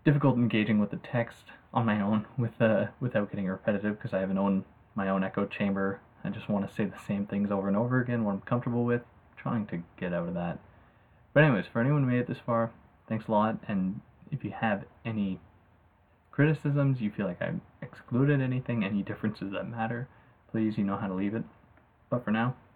difficult 0.03 0.38
engaging 0.38 0.80
with 0.80 0.91
the 0.91 0.97
text 0.97 1.45
on 1.76 1.86
my 1.86 2.01
own 2.01 2.26
with 2.38 2.59
uh, 2.61 2.88
without 2.99 3.30
getting 3.30 3.47
repetitive 3.47 3.97
because 3.97 4.13
I 4.13 4.19
have 4.19 4.32
an 4.32 4.38
own 4.38 4.63
my 4.95 5.09
own 5.09 5.23
echo 5.23 5.45
chamber. 5.45 5.99
I 6.23 6.30
just 6.30 6.49
want 6.49 6.67
to 6.67 6.73
say 6.73 6.86
the 6.86 6.97
same 7.07 7.28
things 7.28 7.51
over 7.51 7.67
and 7.67 7.78
over 7.78 8.01
again 8.01 8.23
what 8.23 8.32
I'm 8.32 8.41
comfortable 8.41 8.86
with. 8.86 9.01
trying 9.38 9.67
to 9.67 9.84
get 9.99 10.11
out 10.11 10.28
of 10.28 10.34
that. 10.34 10.57
But 11.34 11.43
anyways, 11.43 11.65
for 11.71 11.82
anyone 11.82 12.03
who 12.03 12.09
made 12.09 12.19
it 12.19 12.28
this 12.28 12.39
far, 12.43 12.71
thanks 13.07 13.28
a 13.28 13.32
lot. 13.32 13.59
And 13.67 14.01
if 14.32 14.43
you 14.43 14.51
have 14.51 14.86
any 15.05 15.39
criticisms, 16.32 16.99
you 16.99 17.11
feel 17.11 17.28
like 17.28 17.41
I 17.41 17.53
excluded 17.82 18.41
anything, 18.41 18.84
any 18.84 19.03
differences 19.03 19.51
that 19.51 19.69
matter, 19.69 20.07
please, 20.49 20.78
you 20.78 20.84
know 20.84 20.97
how 20.97 21.07
to 21.07 21.13
leave 21.13 21.36
it. 21.36 21.43
But 22.09 22.23
for 22.26 22.32
now, 22.32 22.55